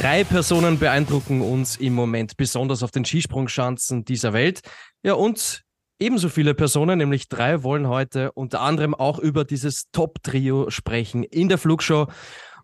Drei 0.00 0.22
Personen 0.22 0.78
beeindrucken 0.78 1.40
uns 1.40 1.76
im 1.76 1.92
Moment 1.92 2.36
besonders 2.36 2.84
auf 2.84 2.92
den 2.92 3.04
Skisprungschanzen 3.04 4.04
dieser 4.04 4.32
Welt. 4.32 4.60
Ja, 5.02 5.14
und 5.14 5.64
ebenso 5.98 6.28
viele 6.28 6.54
Personen, 6.54 6.98
nämlich 6.98 7.28
drei, 7.28 7.64
wollen 7.64 7.88
heute 7.88 8.30
unter 8.30 8.60
anderem 8.60 8.94
auch 8.94 9.18
über 9.18 9.44
dieses 9.44 9.90
Top-Trio 9.90 10.70
sprechen 10.70 11.24
in 11.24 11.48
der 11.48 11.58
Flugshow 11.58 12.06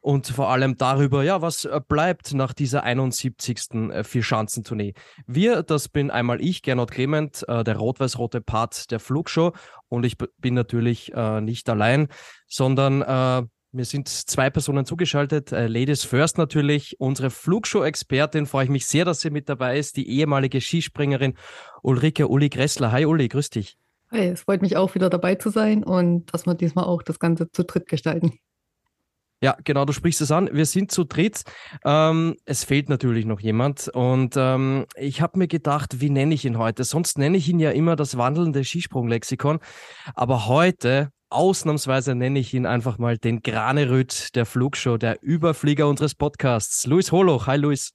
und 0.01 0.29
vor 0.29 0.49
allem 0.51 0.77
darüber, 0.77 1.25
ja, 1.25 1.43
was 1.43 1.69
bleibt 1.89 2.35
nach 2.35 2.53
dieser 2.53 2.85
71. 2.85 3.91
Äh, 3.91 4.05
Vierschanzentournee. 4.05 4.95
Wir, 5.27 5.65
das 5.65 5.89
bin 5.89 6.13
einmal 6.13 6.41
ich, 6.41 6.63
Gernot 6.63 6.93
Clement, 6.93 7.45
äh, 7.49 7.65
der 7.65 7.79
rot-weiß-rote 7.79 8.43
Part 8.43 8.93
der 8.93 9.01
Flugshow 9.01 9.55
und 9.89 10.07
ich 10.07 10.17
bin 10.39 10.55
natürlich 10.55 11.13
äh, 11.13 11.41
nicht 11.41 11.69
allein, 11.69 12.07
sondern 12.47 13.49
mir 13.75 13.85
sind 13.85 14.09
zwei 14.09 14.51
Personen 14.51 14.87
zugeschaltet. 14.87 15.53
Äh, 15.53 15.67
Ladies 15.67 16.05
First 16.05 16.39
natürlich. 16.39 17.01
Unsere 17.01 17.31
Flugshow-Expertin, 17.31 18.47
freue 18.47 18.65
ich 18.65 18.71
mich 18.71 18.87
sehr, 18.87 19.05
dass 19.05 19.21
sie 19.21 19.31
mit 19.31 19.49
dabei 19.49 19.79
ist, 19.79 19.97
die 19.97 20.09
ehemalige 20.09 20.61
Skispringerin 20.61 21.35
Ulrike 21.83 22.29
Uli 22.29 22.49
Gressler. 22.49 22.93
Hi 22.93 23.05
Uli, 23.05 23.29
grüß 23.29 23.51
dich. 23.51 23.77
Hi, 24.13 24.29
es 24.29 24.43
freut 24.43 24.63
mich 24.63 24.77
auch 24.77 24.95
wieder 24.95 25.11
dabei 25.11 25.35
zu 25.35 25.51
sein 25.51 25.83
und 25.83 26.33
dass 26.33 26.47
wir 26.47 26.55
diesmal 26.55 26.85
auch 26.85 27.03
das 27.03 27.19
Ganze 27.19 27.51
zu 27.51 27.65
dritt 27.65 27.89
gestalten. 27.89 28.39
Ja, 29.43 29.57
genau, 29.63 29.85
du 29.85 29.93
sprichst 29.93 30.21
es 30.21 30.31
an. 30.31 30.49
Wir 30.53 30.65
sind 30.65 30.91
zu 30.91 31.05
dritt. 31.05 31.43
Ähm, 31.85 32.37
es 32.47 32.65
fehlt 32.65 32.89
natürlich 32.89 33.27
noch 33.27 33.41
jemand. 33.41 33.89
Und 33.89 34.37
ähm, 34.39 34.87
ich 34.97 35.21
habe 35.21 35.39
mir 35.39 35.49
gedacht, 35.49 36.01
wie 36.01 36.09
nenne 36.09 36.33
ich 36.33 36.47
ihn 36.47 36.57
heute? 36.57 36.85
Sonst 36.85 37.19
nenne 37.19 37.37
ich 37.37 37.49
ihn 37.49 37.59
ja 37.59 37.73
immer 37.73 37.97
das 37.97 38.17
wandelnde 38.17 38.65
Skisprunglexikon. 38.65 39.59
Aber 40.15 40.47
heute 40.47 41.11
ausnahmsweise 41.35 42.15
nenne 42.15 42.39
ich 42.39 42.55
ihn 42.55 42.65
einfach 42.65 42.99
mal 42.99 43.19
den 43.19 43.43
Granerüt 43.43 44.35
der 44.37 44.47
Flugshow, 44.47 44.97
der 44.97 45.23
Überflieger 45.23 45.89
unseres 45.89 46.15
Podcasts. 46.15 46.87
Luis 46.87 47.13
Holoch. 47.13 47.47
Hi, 47.47 47.57
Luis. 47.57 47.91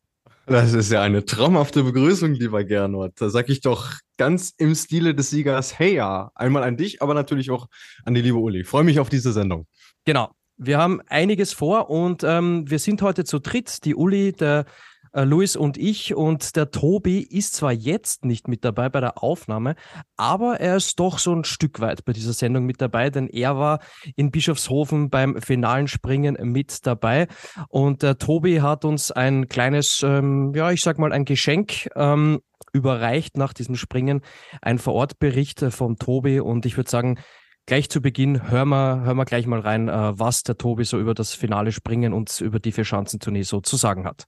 Das 0.45 0.73
ist 0.73 0.91
ja 0.91 1.01
eine 1.01 1.25
traumhafte 1.25 1.83
Begrüßung, 1.83 2.33
lieber 2.33 2.63
Gernot. 2.63 3.13
Da 3.17 3.29
sage 3.29 3.53
ich 3.53 3.61
doch 3.61 3.93
ganz 4.17 4.51
im 4.57 4.73
Stile 4.75 5.13
des 5.13 5.29
Siegers, 5.29 5.77
hey 5.77 5.95
ja, 5.95 6.31
einmal 6.35 6.63
an 6.63 6.75
dich, 6.75 7.01
aber 7.01 7.13
natürlich 7.13 7.51
auch 7.51 7.67
an 8.03 8.15
die 8.15 8.21
liebe 8.21 8.37
Uli. 8.37 8.63
Freue 8.63 8.83
mich 8.83 8.99
auf 8.99 9.09
diese 9.09 9.31
Sendung. 9.31 9.67
Genau. 10.05 10.31
Wir 10.57 10.77
haben 10.77 11.01
einiges 11.07 11.53
vor 11.53 11.89
und 11.89 12.23
ähm, 12.25 12.69
wir 12.69 12.79
sind 12.79 13.01
heute 13.01 13.23
zu 13.23 13.39
dritt. 13.39 13.85
Die 13.85 13.95
Uli, 13.95 14.33
der 14.33 14.65
äh, 15.13 15.23
Luis 15.23 15.55
und 15.55 15.77
ich 15.77 16.15
und 16.15 16.55
der 16.55 16.71
Tobi 16.71 17.19
ist 17.19 17.55
zwar 17.55 17.71
jetzt 17.71 18.25
nicht 18.25 18.47
mit 18.47 18.63
dabei 18.63 18.89
bei 18.89 18.99
der 18.99 19.23
Aufnahme, 19.23 19.75
aber 20.17 20.59
er 20.59 20.75
ist 20.77 20.99
doch 20.99 21.19
so 21.19 21.33
ein 21.33 21.43
Stück 21.43 21.79
weit 21.79 22.05
bei 22.05 22.13
dieser 22.13 22.33
Sendung 22.33 22.65
mit 22.65 22.81
dabei, 22.81 23.09
denn 23.09 23.27
er 23.27 23.57
war 23.57 23.79
in 24.15 24.31
Bischofshofen 24.31 25.09
beim 25.09 25.41
finalen 25.41 25.87
Springen 25.87 26.37
mit 26.41 26.85
dabei. 26.85 27.27
Und 27.69 28.03
der 28.03 28.17
Tobi 28.17 28.61
hat 28.61 28.85
uns 28.85 29.11
ein 29.11 29.47
kleines, 29.47 30.03
ähm, 30.03 30.53
ja, 30.55 30.71
ich 30.71 30.81
sag 30.81 30.99
mal 30.99 31.11
ein 31.11 31.25
Geschenk 31.25 31.89
ähm, 31.95 32.39
überreicht 32.73 33.37
nach 33.37 33.53
diesem 33.53 33.75
Springen, 33.75 34.21
ein 34.61 34.79
Vorortbericht 34.79 35.65
vom 35.69 35.97
Tobi. 35.97 36.39
Und 36.39 36.65
ich 36.65 36.77
würde 36.77 36.89
sagen, 36.89 37.19
gleich 37.65 37.89
zu 37.89 38.01
Beginn 38.01 38.49
hören 38.49 38.69
wir, 38.69 39.01
hören 39.01 39.17
wir 39.17 39.25
gleich 39.25 39.45
mal 39.45 39.59
rein, 39.59 39.89
äh, 39.89 40.19
was 40.19 40.43
der 40.43 40.57
Tobi 40.57 40.83
so 40.83 40.99
über 40.99 41.13
das 41.13 41.33
finale 41.33 41.71
Springen 41.71 42.13
und 42.13 42.41
über 42.41 42.59
die 42.59 42.71
Vierschanzentournee 42.71 43.43
so 43.43 43.61
zu 43.61 43.75
sagen 43.77 44.05
hat. 44.05 44.25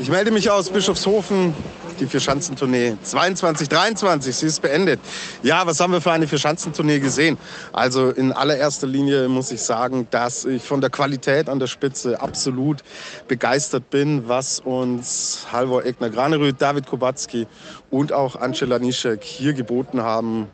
Ich 0.00 0.08
melde 0.08 0.30
mich 0.30 0.48
aus 0.48 0.70
Bischofshofen, 0.70 1.52
die 1.98 2.06
Vierschanzentournee 2.06 2.96
22, 3.02 3.68
23, 3.68 4.36
sie 4.36 4.46
ist 4.46 4.62
beendet. 4.62 5.00
Ja, 5.42 5.66
was 5.66 5.80
haben 5.80 5.92
wir 5.92 6.00
für 6.00 6.12
eine 6.12 6.28
Vierschanzentournee 6.28 7.00
gesehen? 7.00 7.36
Also 7.72 8.10
in 8.10 8.30
allererster 8.30 8.86
Linie 8.86 9.28
muss 9.28 9.50
ich 9.50 9.60
sagen, 9.60 10.06
dass 10.12 10.44
ich 10.44 10.62
von 10.62 10.80
der 10.80 10.90
Qualität 10.90 11.48
an 11.48 11.58
der 11.58 11.66
Spitze 11.66 12.20
absolut 12.20 12.84
begeistert 13.26 13.90
bin, 13.90 14.28
was 14.28 14.60
uns 14.60 15.48
Halvor 15.50 15.84
Egner 15.84 16.10
Granerüth, 16.10 16.62
David 16.62 16.86
Kubacki 16.86 17.48
und 17.90 18.12
auch 18.12 18.36
Angela 18.36 18.78
Nischek 18.78 19.24
hier 19.24 19.52
geboten 19.52 20.00
haben. 20.00 20.46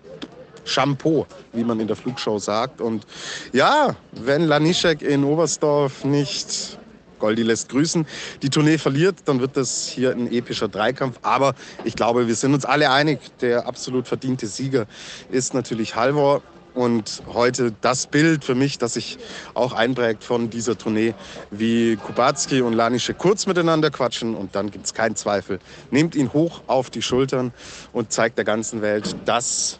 Shampoo, 0.65 1.27
wie 1.53 1.65
man 1.65 1.79
in 1.79 1.87
der 1.87 1.97
Flugshow 1.97 2.39
sagt. 2.39 2.81
Und 2.81 3.07
ja, 3.53 3.95
wenn 4.13 4.47
Lanischek 4.47 5.03
in 5.03 5.23
Oberstdorf 5.23 6.05
nicht 6.05 6.79
Goldi 7.25 7.43
lässt 7.43 7.71
grüßen, 7.71 8.07
die 8.43 8.51
Tournee 8.51 8.77
verliert, 8.77 9.17
dann 9.25 9.41
wird 9.41 9.57
das 9.57 9.89
hier 9.89 10.11
ein 10.11 10.31
epischer 10.31 10.69
Dreikampf. 10.69 11.21
Aber 11.23 11.55
ich 11.83 11.97
glaube, 11.97 12.29
wir 12.29 12.35
sind 12.35 12.53
uns 12.53 12.67
alle 12.67 12.91
einig, 12.91 13.19
der 13.41 13.67
absolut 13.67 14.07
verdiente 14.07 14.47
Sieger 14.47 14.85
ist 15.31 15.55
natürlich 15.55 15.97
Halvor. 15.97 16.43
Und 16.75 17.23
heute 17.33 17.73
das 17.81 18.09
Bild 18.09 18.45
für 18.45 18.55
mich, 18.55 18.77
das 18.77 18.95
sich 18.95 19.17
auch 19.55 19.73
einprägt 19.73 20.23
von 20.23 20.51
dieser 20.51 20.77
Tournee, 20.77 21.15
wie 21.51 21.97
Kubacki 21.97 22.61
und 22.61 22.75
Lanische 22.75 23.15
kurz 23.15 23.47
miteinander 23.47 23.91
quatschen 23.91 24.35
und 24.35 24.55
dann 24.55 24.71
gibt 24.71 24.85
es 24.85 24.93
keinen 24.93 25.17
Zweifel. 25.17 25.61
Nehmt 25.91 26.17
ihn 26.17 26.33
hoch 26.33 26.63
auf 26.67 26.91
die 26.91 27.01
Schultern 27.01 27.53
und 27.93 28.13
zeigt 28.13 28.37
der 28.37 28.45
ganzen 28.45 28.83
Welt, 28.83 29.17
das 29.25 29.79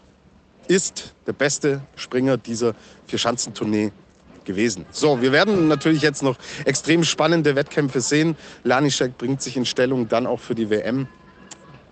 ist 0.67 1.13
der 1.27 1.33
beste 1.33 1.81
Springer 1.95 2.37
dieser 2.37 2.73
Vierschanzentournee 3.07 3.91
gewesen. 4.45 4.85
So, 4.91 5.21
wir 5.21 5.31
werden 5.31 5.67
natürlich 5.67 6.01
jetzt 6.01 6.23
noch 6.23 6.37
extrem 6.65 7.03
spannende 7.03 7.55
Wettkämpfe 7.55 8.01
sehen. 8.01 8.35
Lanischek 8.63 9.17
bringt 9.17 9.41
sich 9.41 9.57
in 9.57 9.65
Stellung 9.65 10.07
dann 10.07 10.27
auch 10.27 10.39
für 10.39 10.55
die 10.55 10.69
WM. 10.69 11.07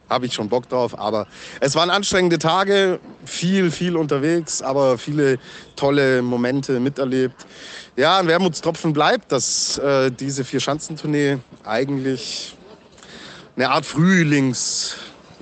Habe 0.09 0.25
ich 0.27 0.33
schon 0.33 0.49
Bock 0.49 0.69
drauf, 0.69 0.97
aber 0.97 1.27
es 1.59 1.75
waren 1.75 1.89
anstrengende 1.89 2.37
Tage, 2.37 2.99
viel, 3.25 3.71
viel 3.71 3.95
unterwegs, 3.97 4.61
aber 4.61 4.97
viele 4.97 5.39
tolle 5.75 6.21
Momente 6.21 6.79
miterlebt. 6.79 7.45
Ja, 7.95 8.19
ein 8.19 8.27
Wermutstropfen 8.27 8.93
bleibt, 8.93 9.31
dass 9.31 9.77
äh, 9.77 10.11
diese 10.11 10.43
Vier-Schanzentournee 10.43 11.37
eigentlich 11.63 12.55
eine 13.55 13.69
Art 13.69 13.85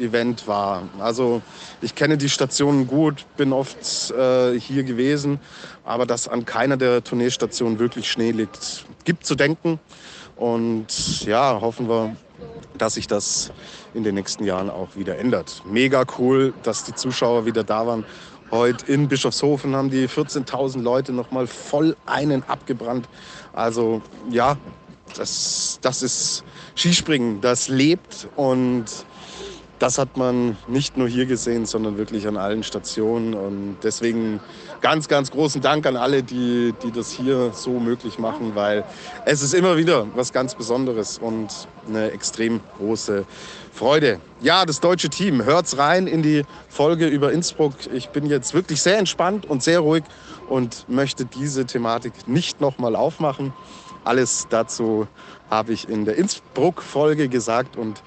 Frühlings-Event 0.02 0.48
war. 0.48 0.84
Also 1.00 1.42
ich 1.82 1.96
kenne 1.96 2.18
die 2.18 2.30
Stationen 2.30 2.88
gut, 2.88 3.26
bin 3.38 3.54
oft 3.54 4.12
äh, 4.12 4.60
hier 4.60 4.84
gewesen, 4.84 5.40
aber 5.86 6.06
dass 6.06 6.28
an 6.28 6.46
keiner 6.46 6.78
der 6.78 7.04
Tourneestationen 7.04 7.80
wirklich 7.80 8.10
Schnee 8.12 8.32
liegt, 8.32 8.86
gibt 9.06 9.26
zu 9.26 9.36
denken. 9.36 9.80
Und 10.36 11.24
ja, 11.26 11.60
hoffen 11.62 11.88
wir, 11.88 12.16
dass 12.78 12.96
sich 12.96 13.08
das 13.08 13.52
in 13.94 14.04
den 14.04 14.16
nächsten 14.16 14.44
Jahren 14.44 14.70
auch 14.70 14.96
wieder 14.96 15.18
ändert. 15.20 15.62
Mega 15.66 16.04
cool, 16.18 16.54
dass 16.64 16.84
die 16.84 16.96
Zuschauer 16.96 17.46
wieder 17.46 17.64
da 17.64 17.86
waren. 17.86 18.06
Heute 18.50 18.92
in 18.92 19.08
Bischofshofen 19.08 19.76
haben 19.76 19.92
die 19.92 20.10
14.000 20.10 20.82
Leute 20.82 21.14
noch 21.14 21.32
mal 21.32 21.48
voll 21.48 21.96
einen 22.06 22.44
abgebrannt. 22.44 23.08
Also 23.54 24.02
ja, 24.30 24.58
das, 25.16 25.80
das 25.82 26.02
ist 26.02 26.44
Skispringen, 26.76 27.42
das 27.42 27.68
lebt 27.68 28.28
und 28.36 28.86
das 29.82 29.98
hat 29.98 30.16
man 30.16 30.58
nicht 30.68 30.96
nur 30.96 31.08
hier 31.08 31.26
gesehen, 31.26 31.66
sondern 31.66 31.98
wirklich 31.98 32.28
an 32.28 32.38
allen 32.38 32.62
Stationen. 32.62 33.34
Und 33.34 33.78
deswegen 33.82 34.40
ganz, 34.80 35.08
ganz 35.08 35.32
großen 35.32 35.60
Dank 35.60 35.88
an 35.88 35.98
alle, 35.98 36.22
die, 36.22 36.74
die 36.84 36.92
das 36.92 37.12
hier 37.12 37.52
so 37.54 37.80
möglich 37.80 38.20
machen, 38.20 38.54
weil 38.54 38.84
es 39.26 39.42
ist 39.42 39.56
immer 39.56 39.78
wieder 39.78 40.06
was 40.14 40.34
ganz 40.34 40.54
Besonderes 40.54 41.18
und 41.18 41.68
eine 41.88 42.12
extrem 42.12 42.60
große 42.78 43.26
Freude. 43.74 44.20
Ja, 44.42 44.66
das 44.66 44.82
deutsche 44.82 45.10
Team, 45.10 45.44
hört's 45.44 45.80
rein 45.80 46.06
in 46.06 46.22
die 46.22 46.44
Folge 46.70 47.08
über 47.08 47.32
Innsbruck. 47.32 47.74
Ich 47.92 48.10
bin 48.10 48.28
jetzt 48.28 48.54
wirklich 48.54 48.84
sehr 48.84 49.00
entspannt 49.00 49.50
und 49.50 49.64
sehr 49.64 49.80
ruhig 49.80 50.04
und 50.48 50.86
möchte 50.90 51.26
diese 51.26 51.66
Thematik 51.66 52.14
nicht 52.28 52.62
nochmal 52.62 52.96
aufmachen. 52.96 53.52
Alles 54.04 54.48
dazu 54.50 55.08
habe 55.50 55.74
ich 55.74 55.90
in 55.90 56.06
der 56.06 56.16
Innsbruck-Folge 56.16 57.30
gesagt 57.30 57.78
und 57.78 58.02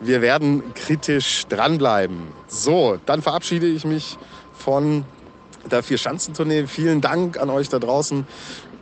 wir 0.00 0.22
werden 0.22 0.74
kritisch 0.74 1.46
dranbleiben. 1.48 2.28
So, 2.46 2.98
dann 3.06 3.22
verabschiede 3.22 3.66
ich 3.66 3.84
mich 3.84 4.16
von 4.54 5.04
der 5.70 5.82
Vier-Schanzentournee. 5.82 6.66
Vielen 6.66 7.00
Dank 7.00 7.38
an 7.38 7.50
euch 7.50 7.68
da 7.68 7.78
draußen, 7.78 8.26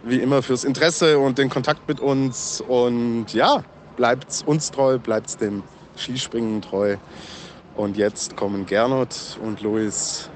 wie 0.04 0.18
immer, 0.18 0.42
fürs 0.42 0.64
Interesse 0.64 1.18
und 1.18 1.38
den 1.38 1.48
Kontakt 1.48 1.88
mit 1.88 2.00
uns. 2.00 2.62
Und 2.66 3.32
ja, 3.32 3.64
bleibt 3.96 4.44
uns 4.46 4.70
treu, 4.70 4.98
bleibt 4.98 5.40
dem 5.40 5.62
Skispringen 5.96 6.62
treu. 6.62 6.96
Und 7.74 7.96
jetzt 7.96 8.36
kommen 8.36 8.66
Gernot 8.66 9.38
und 9.42 9.60
Luis. 9.62 10.30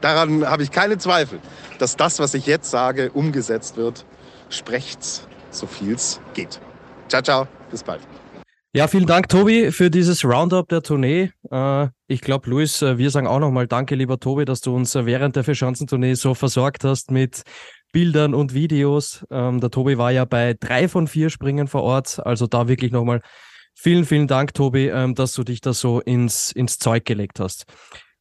Daran 0.00 0.48
habe 0.48 0.62
ich 0.62 0.70
keine 0.70 0.98
Zweifel, 0.98 1.40
dass 1.78 1.96
das, 1.96 2.18
was 2.18 2.34
ich 2.34 2.46
jetzt 2.46 2.70
sage, 2.70 3.10
umgesetzt 3.12 3.76
wird. 3.76 4.04
Sprecht's, 4.50 5.26
so 5.50 5.66
viel's 5.66 6.20
geht. 6.34 6.60
Ciao, 7.08 7.22
ciao, 7.22 7.48
bis 7.70 7.82
bald. 7.82 8.00
Ja, 8.74 8.88
vielen 8.88 9.04
Dank, 9.04 9.28
Tobi, 9.28 9.70
für 9.70 9.90
dieses 9.90 10.24
Roundup 10.24 10.66
der 10.70 10.82
Tournee. 10.82 11.30
Äh, 11.50 11.88
ich 12.06 12.22
glaube, 12.22 12.48
Luis, 12.48 12.80
äh, 12.80 12.96
wir 12.96 13.10
sagen 13.10 13.26
auch 13.26 13.38
nochmal 13.38 13.66
Danke, 13.66 13.94
lieber 13.94 14.18
Tobi, 14.18 14.46
dass 14.46 14.62
du 14.62 14.74
uns 14.74 14.94
äh, 14.94 15.04
während 15.04 15.36
der 15.36 15.44
Vierschanzentournee 15.44 16.14
so 16.14 16.32
versorgt 16.32 16.82
hast 16.82 17.10
mit 17.10 17.42
Bildern 17.92 18.32
und 18.32 18.54
Videos. 18.54 19.26
Ähm, 19.30 19.60
der 19.60 19.70
Tobi 19.70 19.98
war 19.98 20.10
ja 20.10 20.24
bei 20.24 20.54
drei 20.58 20.88
von 20.88 21.06
vier 21.06 21.28
Springen 21.28 21.68
vor 21.68 21.82
Ort. 21.82 22.24
Also 22.24 22.46
da 22.46 22.66
wirklich 22.66 22.92
nochmal 22.92 23.20
vielen, 23.74 24.06
vielen 24.06 24.26
Dank, 24.26 24.54
Tobi, 24.54 24.88
ähm, 24.88 25.14
dass 25.14 25.34
du 25.34 25.44
dich 25.44 25.60
da 25.60 25.74
so 25.74 26.00
ins, 26.00 26.50
ins 26.50 26.78
Zeug 26.78 27.04
gelegt 27.04 27.40
hast. 27.40 27.66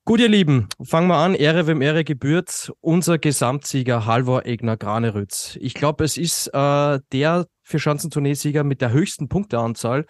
Gut, 0.03 0.19
ihr 0.19 0.27
Lieben, 0.27 0.67
fangen 0.83 1.07
wir 1.07 1.15
an. 1.15 1.33
Ehre, 1.33 1.65
wem 1.65 1.81
Ehre 1.81 2.03
gebührt. 2.03 2.73
Unser 2.81 3.19
Gesamtsieger 3.19 4.05
Halvor 4.05 4.45
Egner 4.45 4.75
Granerütz. 4.75 5.57
Ich 5.61 5.75
glaube, 5.75 6.03
es 6.03 6.17
ist 6.17 6.47
äh, 6.47 6.99
der 7.13 7.47
Vierschanzentournee-Sieger 7.63 8.65
mit 8.65 8.81
der 8.81 8.91
höchsten 8.91 9.29
Punkteanzahl 9.29 10.05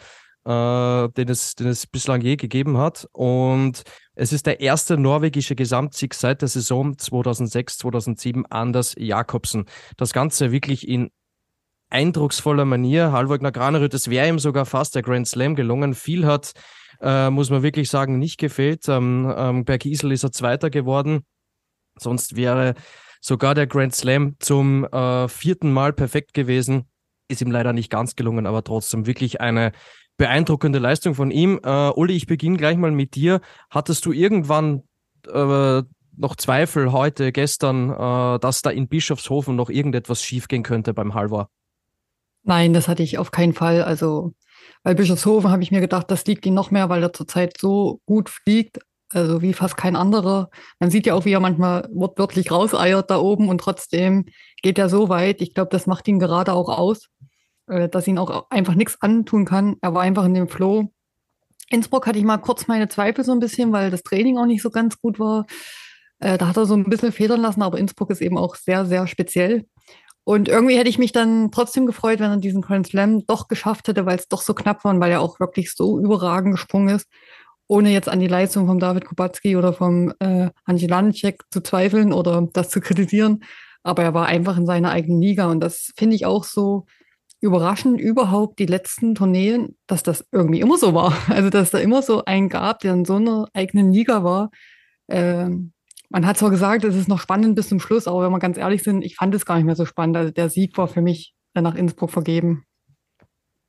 äh, 0.45 1.09
den, 1.09 1.29
es, 1.29 1.55
den 1.55 1.67
es 1.67 1.87
bislang 1.87 2.21
je 2.21 2.35
gegeben 2.35 2.77
hat. 2.77 3.07
Und 3.11 3.83
es 4.15 4.33
ist 4.33 4.45
der 4.45 4.59
erste 4.59 4.97
norwegische 4.97 5.55
Gesamtsieg 5.55 6.13
seit 6.13 6.41
der 6.41 6.47
Saison 6.47 6.93
2006-2007 6.93 8.45
Anders 8.49 8.95
Jakobsen. 8.97 9.65
Das 9.97 10.13
Ganze 10.13 10.51
wirklich 10.51 10.87
in 10.87 11.11
eindrucksvoller 11.89 12.65
Manier. 12.65 13.11
Halvor 13.11 13.37
Granerüt, 13.39 13.93
es 13.93 14.09
wäre 14.09 14.27
ihm 14.27 14.39
sogar 14.39 14.65
fast 14.65 14.95
der 14.95 15.01
Grand 15.01 15.27
Slam 15.27 15.55
gelungen. 15.55 15.93
Viel 15.93 16.25
hat, 16.25 16.53
äh, 17.01 17.29
muss 17.29 17.49
man 17.49 17.63
wirklich 17.63 17.89
sagen, 17.89 18.17
nicht 18.17 18.39
gefehlt. 18.39 18.87
Ähm, 18.87 19.31
ähm, 19.35 19.65
Berg 19.65 19.85
Isel 19.85 20.11
ist 20.11 20.23
er 20.23 20.31
Zweiter 20.31 20.69
geworden. 20.69 21.25
Sonst 21.97 22.35
wäre 22.35 22.75
sogar 23.19 23.53
der 23.53 23.67
Grand 23.67 23.93
Slam 23.93 24.35
zum 24.39 24.85
äh, 24.85 25.27
vierten 25.27 25.71
Mal 25.71 25.93
perfekt 25.93 26.33
gewesen. 26.33 26.85
Ist 27.27 27.41
ihm 27.41 27.51
leider 27.51 27.73
nicht 27.73 27.89
ganz 27.89 28.15
gelungen, 28.15 28.45
aber 28.45 28.63
trotzdem 28.63 29.05
wirklich 29.05 29.39
eine 29.41 29.71
beeindruckende 30.21 30.77
Leistung 30.77 31.15
von 31.15 31.31
ihm. 31.31 31.59
Äh, 31.63 31.89
Uli, 31.95 32.13
ich 32.13 32.27
beginne 32.27 32.55
gleich 32.55 32.77
mal 32.77 32.91
mit 32.91 33.15
dir. 33.15 33.41
Hattest 33.71 34.05
du 34.05 34.11
irgendwann 34.11 34.83
äh, 35.27 35.81
noch 36.15 36.35
Zweifel 36.35 36.91
heute, 36.91 37.31
gestern, 37.31 37.89
äh, 37.89 38.37
dass 38.37 38.61
da 38.61 38.69
in 38.69 38.87
Bischofshofen 38.87 39.55
noch 39.55 39.71
irgendetwas 39.71 40.21
schiefgehen 40.21 40.61
könnte 40.61 40.93
beim 40.93 41.15
Halvor? 41.15 41.49
Nein, 42.43 42.71
das 42.71 42.87
hatte 42.87 43.01
ich 43.01 43.17
auf 43.17 43.31
keinen 43.31 43.53
Fall. 43.53 43.81
Also 43.81 44.33
bei 44.83 44.93
Bischofshofen 44.93 45.49
habe 45.49 45.63
ich 45.63 45.71
mir 45.71 45.81
gedacht, 45.81 46.11
das 46.11 46.23
liegt 46.27 46.45
ihm 46.45 46.53
noch 46.53 46.69
mehr, 46.69 46.87
weil 46.87 47.01
er 47.01 47.13
zurzeit 47.13 47.57
so 47.59 47.99
gut 48.05 48.29
fliegt, 48.29 48.77
also 49.09 49.41
wie 49.41 49.53
fast 49.53 49.75
kein 49.75 49.95
anderer. 49.95 50.51
Man 50.79 50.91
sieht 50.91 51.07
ja 51.07 51.15
auch, 51.15 51.25
wie 51.25 51.33
er 51.33 51.39
manchmal 51.39 51.89
wortwörtlich 51.91 52.51
rauseiert 52.51 53.09
da 53.09 53.17
oben 53.17 53.49
und 53.49 53.57
trotzdem 53.59 54.25
geht 54.61 54.77
er 54.77 54.87
so 54.87 55.09
weit. 55.09 55.41
Ich 55.41 55.55
glaube, 55.55 55.71
das 55.71 55.87
macht 55.87 56.07
ihn 56.07 56.19
gerade 56.19 56.53
auch 56.53 56.69
aus 56.69 57.09
dass 57.67 58.07
ihn 58.07 58.17
auch 58.17 58.49
einfach 58.49 58.75
nichts 58.75 59.01
antun 59.01 59.45
kann. 59.45 59.77
Er 59.81 59.93
war 59.93 60.01
einfach 60.01 60.25
in 60.25 60.33
dem 60.33 60.47
Flow. 60.47 60.91
Innsbruck 61.69 62.05
hatte 62.05 62.19
ich 62.19 62.25
mal 62.25 62.37
kurz 62.37 62.67
meine 62.67 62.89
Zweifel 62.89 63.23
so 63.23 63.31
ein 63.31 63.39
bisschen, 63.39 63.71
weil 63.71 63.91
das 63.91 64.03
Training 64.03 64.37
auch 64.37 64.45
nicht 64.45 64.61
so 64.61 64.69
ganz 64.69 64.99
gut 64.99 65.19
war. 65.19 65.45
Äh, 66.19 66.37
da 66.37 66.47
hat 66.47 66.57
er 66.57 66.65
so 66.65 66.75
ein 66.75 66.83
bisschen 66.83 67.11
federn 67.11 67.41
lassen, 67.41 67.61
aber 67.61 67.77
Innsbruck 67.77 68.09
ist 68.11 68.21
eben 68.21 68.37
auch 68.37 68.55
sehr, 68.55 68.85
sehr 68.85 69.07
speziell. 69.07 69.65
Und 70.23 70.47
irgendwie 70.47 70.77
hätte 70.77 70.89
ich 70.89 70.99
mich 70.99 71.13
dann 71.13 71.51
trotzdem 71.51 71.85
gefreut, 71.85 72.19
wenn 72.19 72.29
er 72.29 72.37
diesen 72.37 72.61
Grand 72.61 72.87
Slam 72.87 73.25
doch 73.25 73.47
geschafft 73.47 73.87
hätte, 73.87 74.05
weil 74.05 74.17
es 74.17 74.27
doch 74.27 74.41
so 74.41 74.53
knapp 74.53 74.83
war 74.83 74.93
und 74.93 75.01
weil 75.01 75.11
er 75.11 75.21
auch 75.21 75.39
wirklich 75.39 75.73
so 75.73 75.99
überragend 75.99 76.53
gesprungen 76.53 76.95
ist, 76.95 77.07
ohne 77.67 77.91
jetzt 77.91 78.09
an 78.09 78.19
die 78.19 78.27
Leistung 78.27 78.67
von 78.67 78.79
David 78.79 79.05
Kubacki 79.05 79.55
oder 79.55 79.73
vom 79.73 80.13
äh, 80.19 80.49
Hanji 80.67 80.87
Lanicek 80.87 81.43
zu 81.49 81.61
zweifeln 81.61 82.13
oder 82.13 82.47
das 82.53 82.69
zu 82.69 82.81
kritisieren. 82.81 83.43
Aber 83.83 84.03
er 84.03 84.13
war 84.13 84.27
einfach 84.27 84.57
in 84.57 84.67
seiner 84.67 84.91
eigenen 84.91 85.21
Liga 85.21 85.47
und 85.49 85.59
das 85.59 85.91
finde 85.97 86.15
ich 86.15 86.27
auch 86.27 86.43
so 86.43 86.85
überraschend 87.41 87.99
überhaupt 87.99 88.59
die 88.59 88.67
letzten 88.67 89.15
Tourneen, 89.15 89.75
dass 89.87 90.03
das 90.03 90.25
irgendwie 90.31 90.61
immer 90.61 90.77
so 90.77 90.93
war. 90.93 91.13
Also, 91.27 91.49
dass 91.49 91.71
da 91.71 91.79
immer 91.79 92.01
so 92.01 92.23
einen 92.25 92.49
gab, 92.49 92.79
der 92.79 92.93
in 92.93 93.05
so 93.05 93.15
einer 93.15 93.47
eigenen 93.53 93.91
Liga 93.91 94.23
war. 94.23 94.51
Ähm, 95.09 95.73
man 96.09 96.25
hat 96.25 96.37
zwar 96.37 96.51
gesagt, 96.51 96.83
es 96.83 96.95
ist 96.95 97.07
noch 97.07 97.19
spannend 97.19 97.55
bis 97.55 97.69
zum 97.69 97.79
Schluss, 97.79 98.07
aber 98.07 98.23
wenn 98.23 98.31
wir 98.31 98.39
ganz 98.39 98.57
ehrlich 98.57 98.83
sind, 98.83 99.01
ich 99.01 99.15
fand 99.15 99.33
es 99.33 99.45
gar 99.45 99.55
nicht 99.55 99.65
mehr 99.65 99.75
so 99.75 99.85
spannend. 99.85 100.17
Also, 100.17 100.31
der 100.31 100.49
Sieg 100.49 100.77
war 100.77 100.87
für 100.87 101.01
mich 101.01 101.33
nach 101.53 101.75
Innsbruck 101.75 102.11
vergeben. 102.11 102.63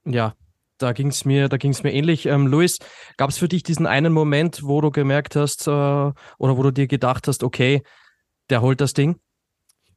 Ja, 0.05 0.35
da 0.79 0.93
ging 0.93 1.09
es 1.09 1.25
mir, 1.25 1.49
mir 1.51 1.93
ähnlich. 1.93 2.27
Ähm, 2.27 2.47
Luis, 2.47 2.79
gab 3.17 3.31
es 3.31 3.39
für 3.39 3.49
dich 3.49 3.63
diesen 3.63 3.87
einen 3.87 4.13
Moment, 4.13 4.63
wo 4.65 4.81
du 4.81 4.91
gemerkt 4.91 5.35
hast 5.35 5.67
äh, 5.67 5.71
oder 5.71 6.15
wo 6.39 6.63
du 6.63 6.71
dir 6.71 6.87
gedacht 6.87 7.27
hast, 7.27 7.43
okay, 7.43 7.83
der 8.51 8.61
holt 8.61 8.81
das 8.81 8.93
Ding? 8.93 9.17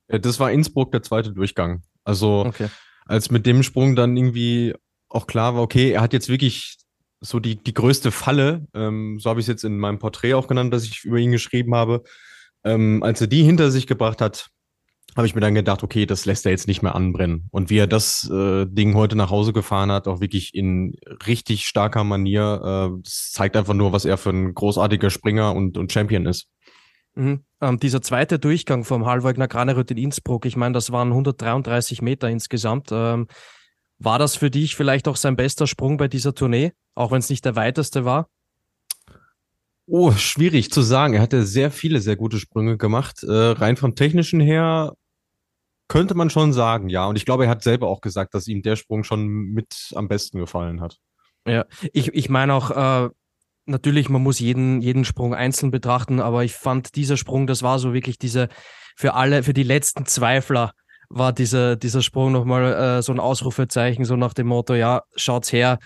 Das 0.08 0.40
war 0.40 0.52
Innsbruck, 0.52 0.92
der 0.92 1.02
zweite 1.02 1.34
Durchgang. 1.34 1.82
Also 2.04 2.46
okay 2.46 2.70
als 3.06 3.32
mit 3.32 3.46
dem 3.46 3.64
Sprung 3.64 3.96
dann 3.96 4.16
irgendwie 4.18 4.74
auch 5.10 5.28
klar 5.28 5.56
war, 5.56 5.62
okay, 5.62 5.92
er 5.92 6.02
hat 6.02 6.14
jetzt 6.14 6.30
wirklich 6.30 6.78
so 7.22 7.40
die, 7.40 7.56
die 7.56 7.74
größte 7.74 8.12
Falle, 8.12 8.68
ähm, 8.74 9.20
so 9.20 9.30
habe 9.30 9.40
ich 9.40 9.46
es 9.46 9.50
jetzt 9.50 9.64
in 9.64 9.78
meinem 9.78 10.00
Porträt 10.00 10.34
auch 10.34 10.48
genannt, 10.48 10.74
das 10.74 10.84
ich 10.84 11.04
über 11.04 11.18
ihn 11.18 11.32
geschrieben 11.32 11.76
habe. 11.76 12.04
Ähm, 12.64 13.04
als 13.04 13.22
er 13.22 13.28
die 13.28 13.44
hinter 13.44 13.72
sich 13.72 13.88
gebracht 13.88 14.22
hat, 14.22 14.50
habe 15.16 15.28
ich 15.28 15.36
mir 15.36 15.42
dann 15.42 15.56
gedacht, 15.56 15.82
okay, 15.82 16.06
das 16.06 16.26
lässt 16.26 16.46
er 16.46 16.52
jetzt 16.52 16.68
nicht 16.68 16.82
mehr 16.82 16.94
anbrennen. 16.94 17.48
Und 17.52 17.70
wie 17.70 17.78
er 17.78 17.88
das 17.88 18.30
äh, 18.30 18.66
Ding 18.68 18.96
heute 18.96 19.16
nach 19.16 19.30
Hause 19.30 19.54
gefahren 19.54 19.92
hat, 19.92 20.08
auch 20.08 20.20
wirklich 20.20 20.54
in 20.54 20.96
richtig 21.26 21.66
starker 21.66 22.04
Manier, 22.04 22.92
äh, 22.94 23.02
das 23.02 23.32
zeigt 23.32 23.56
einfach 23.56 23.74
nur, 23.74 23.94
was 23.94 24.04
er 24.04 24.18
für 24.18 24.32
ein 24.32 24.54
großartiger 24.54 25.10
Springer 25.10 25.56
und, 25.56 25.78
und 25.78 25.92
Champion 25.92 26.26
ist. 26.26 26.48
Mhm. 27.16 27.44
Ähm, 27.62 27.80
dieser 27.80 28.02
zweite 28.02 28.40
Durchgang 28.40 28.84
vom 28.84 29.06
Halvwegner 29.06 29.48
Granerüt 29.48 29.90
in 29.92 29.98
Innsbruck, 29.98 30.46
ich 30.46 30.58
meine, 30.58 30.74
das 30.74 30.92
waren 30.92 31.10
133 31.10 32.02
Meter 32.02 32.30
insgesamt. 32.30 32.90
Ähm, 32.92 33.28
war 33.98 34.20
das 34.20 34.36
für 34.36 34.52
dich 34.52 34.76
vielleicht 34.76 35.08
auch 35.08 35.16
sein 35.16 35.38
bester 35.38 35.68
Sprung 35.68 35.98
bei 35.98 36.08
dieser 36.08 36.36
Tournee, 36.36 36.74
auch 36.96 37.12
wenn 37.12 37.20
es 37.20 37.30
nicht 37.30 37.46
der 37.46 37.56
weiteste 37.56 38.04
war? 38.04 38.30
Oh, 39.88 40.12
schwierig 40.12 40.72
zu 40.72 40.82
sagen. 40.82 41.14
Er 41.14 41.22
hatte 41.22 41.46
sehr 41.46 41.72
viele 41.72 42.00
sehr 42.00 42.16
gute 42.16 42.40
Sprünge 42.40 42.78
gemacht. 42.78 43.24
Äh, 43.24 43.32
rein 43.32 43.78
vom 43.78 43.96
technischen 43.96 44.40
her 44.40 44.94
könnte 45.88 46.16
man 46.16 46.30
schon 46.30 46.52
sagen, 46.52 46.90
ja. 46.90 47.06
Und 47.06 47.16
ich 47.16 47.26
glaube, 47.26 47.46
er 47.46 47.50
hat 47.50 47.64
selber 47.64 47.88
auch 47.88 48.02
gesagt, 48.02 48.34
dass 48.34 48.48
ihm 48.48 48.64
der 48.64 48.76
Sprung 48.76 49.04
schon 49.04 49.28
mit 49.28 49.94
am 49.96 50.08
besten 50.08 50.40
gefallen 50.40 50.82
hat. 50.82 50.98
Ja, 51.48 51.66
ich, 51.94 52.08
ich 52.14 52.30
meine 52.30 52.56
auch, 52.56 52.72
äh, 52.72 53.10
natürlich, 53.66 54.10
man 54.10 54.24
muss 54.24 54.40
jeden, 54.40 54.82
jeden 54.82 55.06
Sprung 55.06 55.34
einzeln 55.34 55.72
betrachten, 55.72 56.20
aber 56.20 56.44
ich 56.44 56.54
fand 56.54 56.96
dieser 56.96 57.18
Sprung, 57.18 57.48
das 57.48 57.64
war 57.64 57.80
so 57.80 57.94
wirklich 57.94 58.18
diese, 58.18 58.50
für 58.96 59.14
alle, 59.14 59.44
für 59.44 59.54
die 59.54 59.64
letzten 59.64 60.06
Zweifler 60.06 60.72
war 61.10 61.34
dieser, 61.34 61.76
dieser 61.76 62.02
Sprung 62.02 62.32
nochmal 62.32 62.74
äh, 62.74 63.02
so 63.02 63.12
ein 63.12 63.20
Ausrufezeichen, 63.20 64.06
so 64.06 64.16
nach 64.16 64.34
dem 64.34 64.48
Motto, 64.48 64.74
ja, 64.74 65.04
schaut's 65.16 65.52
her, 65.52 65.80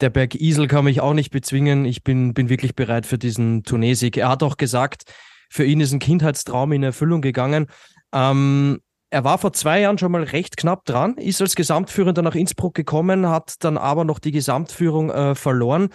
der 0.00 0.10
Berg 0.10 0.34
Isel 0.34 0.66
kann 0.66 0.84
mich 0.84 1.00
auch 1.00 1.14
nicht 1.14 1.30
bezwingen, 1.30 1.84
ich 1.84 2.02
bin, 2.02 2.32
bin 2.34 2.48
wirklich 2.48 2.74
bereit 2.74 3.06
für 3.06 3.18
diesen 3.18 3.64
Turnesieg. 3.64 4.16
Er 4.16 4.30
hat 4.30 4.42
auch 4.42 4.56
gesagt, 4.56 5.04
für 5.50 5.64
ihn 5.64 5.80
ist 5.80 5.92
ein 5.92 5.98
Kindheitstraum 5.98 6.72
in 6.72 6.82
Erfüllung 6.82 7.20
gegangen. 7.20 7.66
Ähm, 8.12 8.80
er 9.10 9.24
war 9.24 9.38
vor 9.38 9.52
zwei 9.52 9.80
Jahren 9.80 9.98
schon 9.98 10.12
mal 10.12 10.22
recht 10.22 10.56
knapp 10.56 10.84
dran, 10.84 11.16
ist 11.16 11.42
als 11.42 11.56
Gesamtführender 11.56 12.22
nach 12.22 12.36
Innsbruck 12.36 12.74
gekommen, 12.74 13.28
hat 13.28 13.56
dann 13.60 13.76
aber 13.76 14.04
noch 14.04 14.20
die 14.20 14.30
Gesamtführung 14.30 15.10
äh, 15.10 15.34
verloren. 15.34 15.90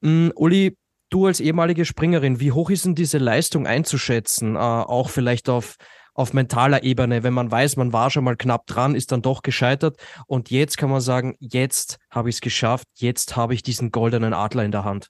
Mm, 0.00 0.28
Uli, 0.34 0.76
du 1.10 1.26
als 1.26 1.40
ehemalige 1.40 1.84
Springerin, 1.84 2.40
wie 2.40 2.52
hoch 2.52 2.70
ist 2.70 2.84
denn 2.84 2.94
diese 2.94 3.18
Leistung 3.18 3.66
einzuschätzen? 3.66 4.56
Äh, 4.56 4.58
auch 4.58 5.10
vielleicht 5.10 5.48
auf, 5.48 5.76
auf 6.14 6.32
mentaler 6.32 6.82
Ebene, 6.82 7.22
wenn 7.22 7.34
man 7.34 7.50
weiß, 7.50 7.76
man 7.76 7.92
war 7.92 8.10
schon 8.10 8.24
mal 8.24 8.36
knapp 8.36 8.66
dran, 8.66 8.94
ist 8.94 9.12
dann 9.12 9.22
doch 9.22 9.42
gescheitert 9.42 9.96
und 10.26 10.50
jetzt 10.50 10.78
kann 10.78 10.90
man 10.90 11.00
sagen, 11.00 11.36
jetzt 11.40 11.98
habe 12.10 12.28
ich 12.28 12.36
es 12.36 12.40
geschafft, 12.40 12.86
jetzt 12.94 13.36
habe 13.36 13.54
ich 13.54 13.62
diesen 13.62 13.90
goldenen 13.90 14.34
Adler 14.34 14.64
in 14.64 14.72
der 14.72 14.84
Hand. 14.84 15.08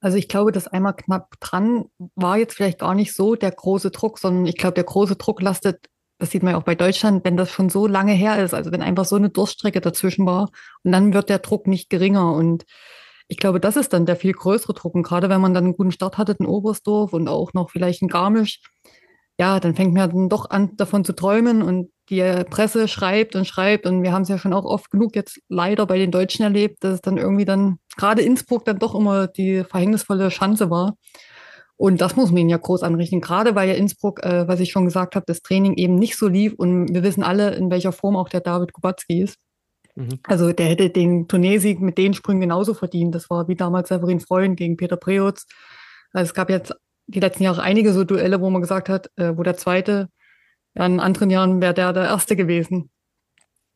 Also 0.00 0.16
ich 0.16 0.28
glaube, 0.28 0.50
das 0.50 0.66
einmal 0.66 0.94
knapp 0.94 1.34
dran 1.40 1.84
war 2.14 2.38
jetzt 2.38 2.54
vielleicht 2.54 2.78
gar 2.78 2.94
nicht 2.94 3.14
so 3.14 3.34
der 3.34 3.50
große 3.50 3.90
Druck, 3.90 4.18
sondern 4.18 4.46
ich 4.46 4.56
glaube, 4.56 4.74
der 4.74 4.84
große 4.84 5.16
Druck 5.16 5.42
lastet, 5.42 5.86
das 6.18 6.30
sieht 6.30 6.42
man 6.42 6.52
ja 6.52 6.58
auch 6.58 6.64
bei 6.64 6.74
Deutschland, 6.74 7.24
wenn 7.24 7.36
das 7.36 7.50
schon 7.50 7.68
so 7.68 7.86
lange 7.86 8.12
her 8.12 8.42
ist, 8.42 8.54
also 8.54 8.72
wenn 8.72 8.82
einfach 8.82 9.04
so 9.04 9.16
eine 9.16 9.28
Durststrecke 9.28 9.80
dazwischen 9.80 10.24
war 10.24 10.50
und 10.84 10.92
dann 10.92 11.12
wird 11.12 11.28
der 11.28 11.38
Druck 11.38 11.66
nicht 11.66 11.90
geringer 11.90 12.32
und 12.32 12.64
ich 13.30 13.36
glaube, 13.36 13.60
das 13.60 13.76
ist 13.76 13.92
dann 13.92 14.06
der 14.06 14.16
viel 14.16 14.32
größere 14.32 14.74
Druck. 14.74 14.94
Und 14.94 15.04
gerade 15.04 15.28
wenn 15.28 15.40
man 15.40 15.54
dann 15.54 15.64
einen 15.64 15.76
guten 15.76 15.92
Start 15.92 16.18
hatte 16.18 16.34
in 16.38 16.46
Oberstdorf 16.46 17.12
und 17.12 17.28
auch 17.28 17.52
noch 17.54 17.70
vielleicht 17.70 18.02
in 18.02 18.08
Garmisch, 18.08 18.60
ja, 19.38 19.60
dann 19.60 19.76
fängt 19.76 19.94
man 19.94 20.10
dann 20.10 20.28
doch 20.28 20.50
an, 20.50 20.76
davon 20.76 21.04
zu 21.04 21.14
träumen 21.14 21.62
und 21.62 21.90
die 22.10 22.20
Presse 22.50 22.88
schreibt 22.88 23.36
und 23.36 23.46
schreibt. 23.46 23.86
Und 23.86 24.02
wir 24.02 24.12
haben 24.12 24.22
es 24.22 24.28
ja 24.28 24.36
schon 24.36 24.52
auch 24.52 24.64
oft 24.64 24.90
genug 24.90 25.14
jetzt 25.14 25.40
leider 25.48 25.86
bei 25.86 25.96
den 25.96 26.10
Deutschen 26.10 26.42
erlebt, 26.42 26.82
dass 26.82 26.94
es 26.94 27.00
dann 27.02 27.18
irgendwie 27.18 27.44
dann, 27.44 27.78
gerade 27.96 28.20
Innsbruck 28.20 28.64
dann 28.64 28.80
doch 28.80 28.96
immer 28.96 29.28
die 29.28 29.62
verhängnisvolle 29.62 30.28
Chance 30.28 30.68
war. 30.68 30.96
Und 31.76 32.00
das 32.00 32.16
muss 32.16 32.30
man 32.30 32.38
ihnen 32.38 32.50
ja 32.50 32.58
groß 32.58 32.82
anrichten, 32.82 33.20
gerade 33.20 33.54
weil 33.54 33.68
ja 33.68 33.74
Innsbruck, 33.74 34.24
äh, 34.24 34.48
was 34.48 34.60
ich 34.60 34.72
schon 34.72 34.86
gesagt 34.86 35.14
habe, 35.14 35.24
das 35.26 35.40
Training 35.40 35.74
eben 35.74 35.94
nicht 35.94 36.18
so 36.18 36.26
lief. 36.26 36.52
Und 36.54 36.92
wir 36.92 37.04
wissen 37.04 37.22
alle, 37.22 37.54
in 37.54 37.70
welcher 37.70 37.92
Form 37.92 38.16
auch 38.16 38.28
der 38.28 38.40
David 38.40 38.72
Kubacki 38.72 39.22
ist. 39.22 39.38
Mhm. 40.00 40.18
Also 40.24 40.52
der 40.52 40.66
hätte 40.66 40.90
den 40.90 41.28
Turniersieg 41.28 41.80
mit 41.80 41.98
den 41.98 42.14
Sprüngen 42.14 42.40
genauso 42.40 42.74
verdient. 42.74 43.14
Das 43.14 43.28
war 43.28 43.48
wie 43.48 43.54
damals 43.54 43.88
Severin 43.88 44.20
Freund 44.20 44.56
gegen 44.56 44.76
Peter 44.76 44.96
Preutz. 44.96 45.46
Also 46.12 46.30
es 46.30 46.34
gab 46.34 46.50
jetzt 46.50 46.74
die 47.06 47.20
letzten 47.20 47.42
Jahre 47.44 47.62
einige 47.62 47.92
so 47.92 48.04
Duelle, 48.04 48.40
wo 48.40 48.50
man 48.50 48.62
gesagt 48.62 48.88
hat, 48.88 49.10
äh, 49.16 49.36
wo 49.36 49.42
der 49.42 49.56
Zweite, 49.56 50.08
ja, 50.74 50.86
in 50.86 51.00
anderen 51.00 51.30
Jahren 51.30 51.60
wäre 51.60 51.74
der 51.74 51.92
der 51.92 52.04
Erste 52.04 52.36
gewesen. 52.36 52.90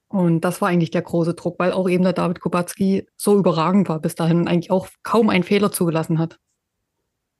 Und 0.08 0.42
das 0.42 0.60
war 0.60 0.68
eigentlich 0.68 0.92
der 0.92 1.02
große 1.02 1.34
Druck, 1.34 1.58
weil 1.58 1.72
auch 1.72 1.88
eben 1.88 2.04
der 2.04 2.12
David 2.12 2.40
Kubacki 2.40 3.06
so 3.16 3.36
überragend 3.36 3.88
war 3.88 4.00
bis 4.00 4.14
dahin 4.14 4.38
und 4.38 4.48
eigentlich 4.48 4.70
auch 4.70 4.88
kaum 5.02 5.28
einen 5.28 5.44
Fehler 5.44 5.72
zugelassen 5.72 6.18
hat. 6.18 6.38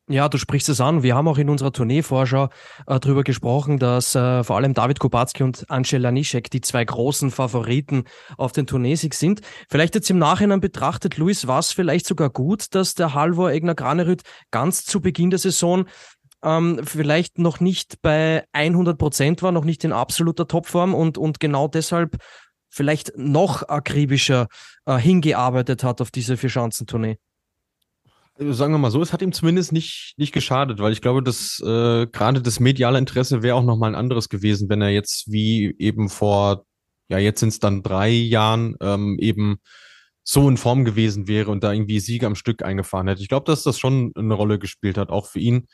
Ja, 0.07 0.29
du 0.29 0.37
sprichst 0.37 0.69
es 0.69 0.83
an. 0.83 1.03
Wir 1.03 1.15
haben 1.15 1.29
auch 1.29 1.39
in 1.39 1.49
unserer 1.49 1.73
Tourneevorschau 1.73 2.51
äh, 2.87 3.01
darüber 3.01 3.25
gesprochen, 3.25 3.79
dass 3.79 4.15
äh, 4.15 4.45
vor 4.45 4.57
allem 4.57 4.75
David 4.75 5.01
Kubacki 5.01 5.43
und 5.43 5.65
Angel 5.71 5.99
Laniszek 5.99 6.51
die 6.51 6.61
zwei 6.61 6.85
großen 6.85 7.31
Favoriten 7.31 8.05
auf 8.37 8.53
den 8.53 8.67
Tourneesieg 8.67 9.15
sind. 9.15 9.41
Vielleicht 9.71 9.95
jetzt 9.95 10.11
im 10.11 10.19
Nachhinein 10.19 10.61
betrachtet, 10.61 11.17
Luis, 11.17 11.47
war 11.47 11.59
es 11.59 11.73
vielleicht 11.73 12.05
sogar 12.07 12.29
gut, 12.29 12.75
dass 12.75 12.95
der 12.95 13.15
Halvor 13.15 13.51
Egner 13.51 13.75
Granerüt 13.75 14.21
ganz 14.51 14.85
zu 14.85 15.01
Beginn 15.01 15.31
der 15.31 15.39
Saison 15.39 15.87
ähm, 16.43 16.81
vielleicht 16.85 17.39
noch 17.39 17.61
nicht 17.61 18.03
bei 18.03 18.45
100 18.53 18.99
Prozent 18.99 19.43
war, 19.43 19.53
noch 19.53 19.65
nicht 19.65 19.85
in 19.85 19.93
absoluter 19.93 20.47
Topform 20.47 20.95
und, 20.95 21.17
und 21.17 21.41
genau 21.41 21.67
deshalb 21.67 22.19
vielleicht 22.69 23.17
noch 23.17 23.63
akribischer 23.71 24.49
äh, 24.85 24.99
hingearbeitet 24.99 25.83
hat 25.83 26.03
auf 26.03 26.11
diese 26.11 26.37
Vierschanzentournee? 26.37 27.17
Sagen 28.37 28.75
wir 28.75 28.79
mal 28.79 28.91
so, 28.91 29.01
es 29.01 29.13
hat 29.13 29.23
ihm 29.23 29.33
zumindest 29.33 29.73
nicht, 29.73 30.15
nicht 30.17 30.33
geschadet, 30.33 30.81
weil 30.81 30.93
ich 30.93 31.01
glaube, 31.01 31.23
dass 31.23 31.61
äh, 31.61 32.07
gerade 32.07 32.43
das 32.43 32.59
mediale 32.59 32.99
Interesse 32.99 33.43
wäre 33.43 33.55
auch 33.55 33.63
nochmal 33.63 33.91
ein 33.91 33.95
anderes 33.95 34.29
gewesen, 34.29 34.69
wenn 34.69 34.83
er 34.83 34.91
jetzt 34.91 35.31
wie 35.31 35.75
eben 35.79 36.09
vor, 36.09 36.67
ja, 37.09 37.19
jetzt 37.19 37.41
sind 37.41 37.51
es 37.51 37.61
dann 37.61 37.85
drei 37.85 38.11
Jahren 38.11 38.75
ähm, 38.81 39.19
eben 39.21 39.59
so 40.25 40.49
in 40.49 40.57
Form 40.57 40.85
gewesen 40.85 41.29
wäre 41.29 41.51
und 41.51 41.63
da 41.63 41.73
irgendwie 41.73 42.01
Siege 42.01 42.27
am 42.27 42.35
Stück 42.35 42.65
eingefahren 42.65 43.07
hätte. 43.07 43.23
Ich 43.23 43.29
glaube, 43.29 43.47
dass 43.47 43.63
das 43.63 43.79
schon 43.79 44.13
eine 44.17 44.35
Rolle 44.35 44.59
gespielt 44.59 44.99
hat, 44.99 45.11
auch 45.11 45.27
für 45.27 45.39
ihn. 45.39 45.69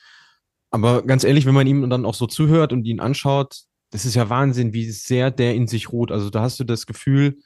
Aber 0.71 1.03
ganz 1.03 1.25
ehrlich, 1.25 1.47
wenn 1.47 1.55
man 1.55 1.67
ihm 1.67 1.89
dann 1.89 2.05
auch 2.05 2.15
so 2.15 2.27
zuhört 2.27 2.73
und 2.73 2.85
ihn 2.85 3.01
anschaut, 3.01 3.63
das 3.91 4.05
ist 4.05 4.17
ja 4.17 4.29
Wahnsinn, 4.29 4.73
wie 4.73 4.91
sehr 4.91 5.31
der 5.31 5.55
in 5.55 5.67
sich 5.67 5.93
ruht. 5.93 6.13
Also 6.13 6.31
da 6.31 6.43
hast 6.43 6.61
du 6.61 6.65
das 6.65 6.87
Gefühl, 6.87 7.39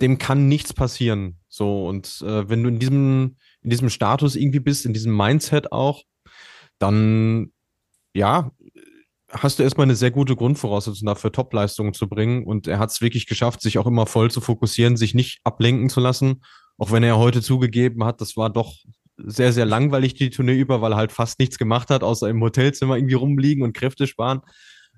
dem 0.00 0.18
kann 0.18 0.48
nichts 0.48 0.72
passieren. 0.72 1.38
So, 1.48 1.86
und 1.86 2.22
äh, 2.22 2.48
wenn 2.48 2.62
du 2.62 2.68
in 2.68 2.78
diesem, 2.78 3.36
in 3.66 3.70
diesem 3.70 3.90
Status 3.90 4.36
irgendwie 4.36 4.60
bist, 4.60 4.86
in 4.86 4.92
diesem 4.92 5.16
Mindset 5.16 5.72
auch, 5.72 6.04
dann 6.78 7.50
ja, 8.14 8.52
hast 9.30 9.58
du 9.58 9.64
erstmal 9.64 9.86
eine 9.86 9.96
sehr 9.96 10.12
gute 10.12 10.36
Grundvoraussetzung 10.36 11.04
dafür, 11.04 11.32
Topleistungen 11.32 11.92
zu 11.92 12.08
bringen. 12.08 12.44
Und 12.46 12.68
er 12.68 12.78
hat 12.78 12.92
es 12.92 13.00
wirklich 13.00 13.26
geschafft, 13.26 13.60
sich 13.60 13.78
auch 13.78 13.86
immer 13.86 14.06
voll 14.06 14.30
zu 14.30 14.40
fokussieren, 14.40 14.96
sich 14.96 15.14
nicht 15.14 15.40
ablenken 15.42 15.88
zu 15.88 15.98
lassen. 15.98 16.42
Auch 16.78 16.92
wenn 16.92 17.02
er 17.02 17.18
heute 17.18 17.42
zugegeben 17.42 18.04
hat, 18.04 18.20
das 18.20 18.36
war 18.36 18.50
doch 18.50 18.72
sehr, 19.16 19.52
sehr 19.52 19.66
langweilig 19.66 20.14
die 20.14 20.30
Tournee 20.30 20.56
über, 20.56 20.80
weil 20.80 20.92
er 20.92 20.98
halt 20.98 21.10
fast 21.10 21.40
nichts 21.40 21.58
gemacht 21.58 21.90
hat, 21.90 22.04
außer 22.04 22.28
im 22.28 22.40
Hotelzimmer 22.40 22.96
irgendwie 22.96 23.14
rumliegen 23.14 23.64
und 23.64 23.76
Kräfte 23.76 24.06
sparen. 24.06 24.42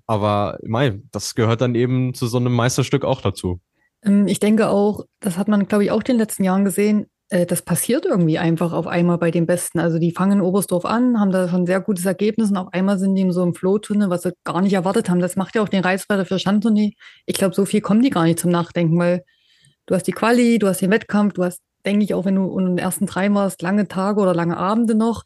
Aber 0.07 0.59
mei, 0.63 1.01
das 1.11 1.35
gehört 1.35 1.63
dann 1.63 1.75
eben 1.75 2.13
zu 2.13 2.27
so 2.27 2.37
einem 2.37 2.53
Meisterstück 2.53 3.07
auch 3.07 3.23
dazu. 3.23 3.63
Ähm, 4.03 4.27
ich 4.27 4.41
denke 4.41 4.69
auch, 4.69 5.07
das 5.21 5.39
hat 5.39 5.49
man, 5.49 5.69
glaube 5.69 5.85
ich, 5.85 5.91
auch 5.91 6.01
in 6.01 6.05
den 6.05 6.19
letzten 6.19 6.45
Jahren 6.45 6.67
gesehen, 6.67 7.07
das 7.29 7.63
passiert 7.63 8.07
irgendwie 8.07 8.39
einfach 8.39 8.73
auf 8.73 8.87
einmal 8.87 9.19
bei 9.19 9.31
den 9.31 9.47
Besten. 9.47 9.81
Also 9.81 9.99
die 9.99 10.13
fangen 10.13 10.39
in 10.39 10.41
Oberstdorf 10.41 10.85
an, 10.85 11.21
haben 11.21 11.31
da 11.31 11.49
schon 11.49 11.67
sehr 11.67 11.81
gutes 11.81 12.07
Ergebnis 12.07 12.51
und 12.51 12.57
auf 12.57 12.73
einmal 12.73 12.99
sind 12.99 13.15
die 13.15 13.23
in 13.23 13.33
so 13.33 13.43
einem 13.43 13.55
Flow-Tunnel, 13.55 14.09
was 14.09 14.23
sie 14.23 14.33
gar 14.45 14.63
nicht 14.63 14.73
erwartet 14.73 15.11
haben. 15.11 15.21
Das 15.21 15.37
macht 15.37 15.55
ja 15.55 15.63
auch 15.63 15.69
den 15.69 15.83
Reiz 15.83 16.09
weiter 16.09 16.25
für 16.25 16.39
Schantournee. 16.39 16.95
Ich 17.27 17.37
glaube, 17.37 17.55
so 17.55 17.67
viel 17.67 17.83
kommen 17.83 18.03
die 18.03 18.11
gar 18.11 18.25
nicht 18.25 18.39
zum 18.39 18.51
Nachdenken, 18.51 18.99
weil 18.99 19.25
du 19.87 19.95
hast 19.95 20.07
die 20.07 20.13
Quali, 20.13 20.59
du 20.59 20.69
hast 20.69 20.81
den 20.81 20.91
Wettkampf, 20.91 21.35
du 21.35 21.45
hast, 21.45 21.61
denke 21.85 22.05
ich, 22.05 22.15
auch 22.15 22.25
wenn 22.25 22.37
du 22.37 22.59
in 22.59 22.65
den 22.65 22.79
ersten 22.79 23.07
drei 23.07 23.33
warst, 23.35 23.61
lange 23.61 23.89
Tage 23.89 24.21
oder 24.21 24.35
lange 24.35 24.57
Abende 24.57 24.95
noch 24.95 25.25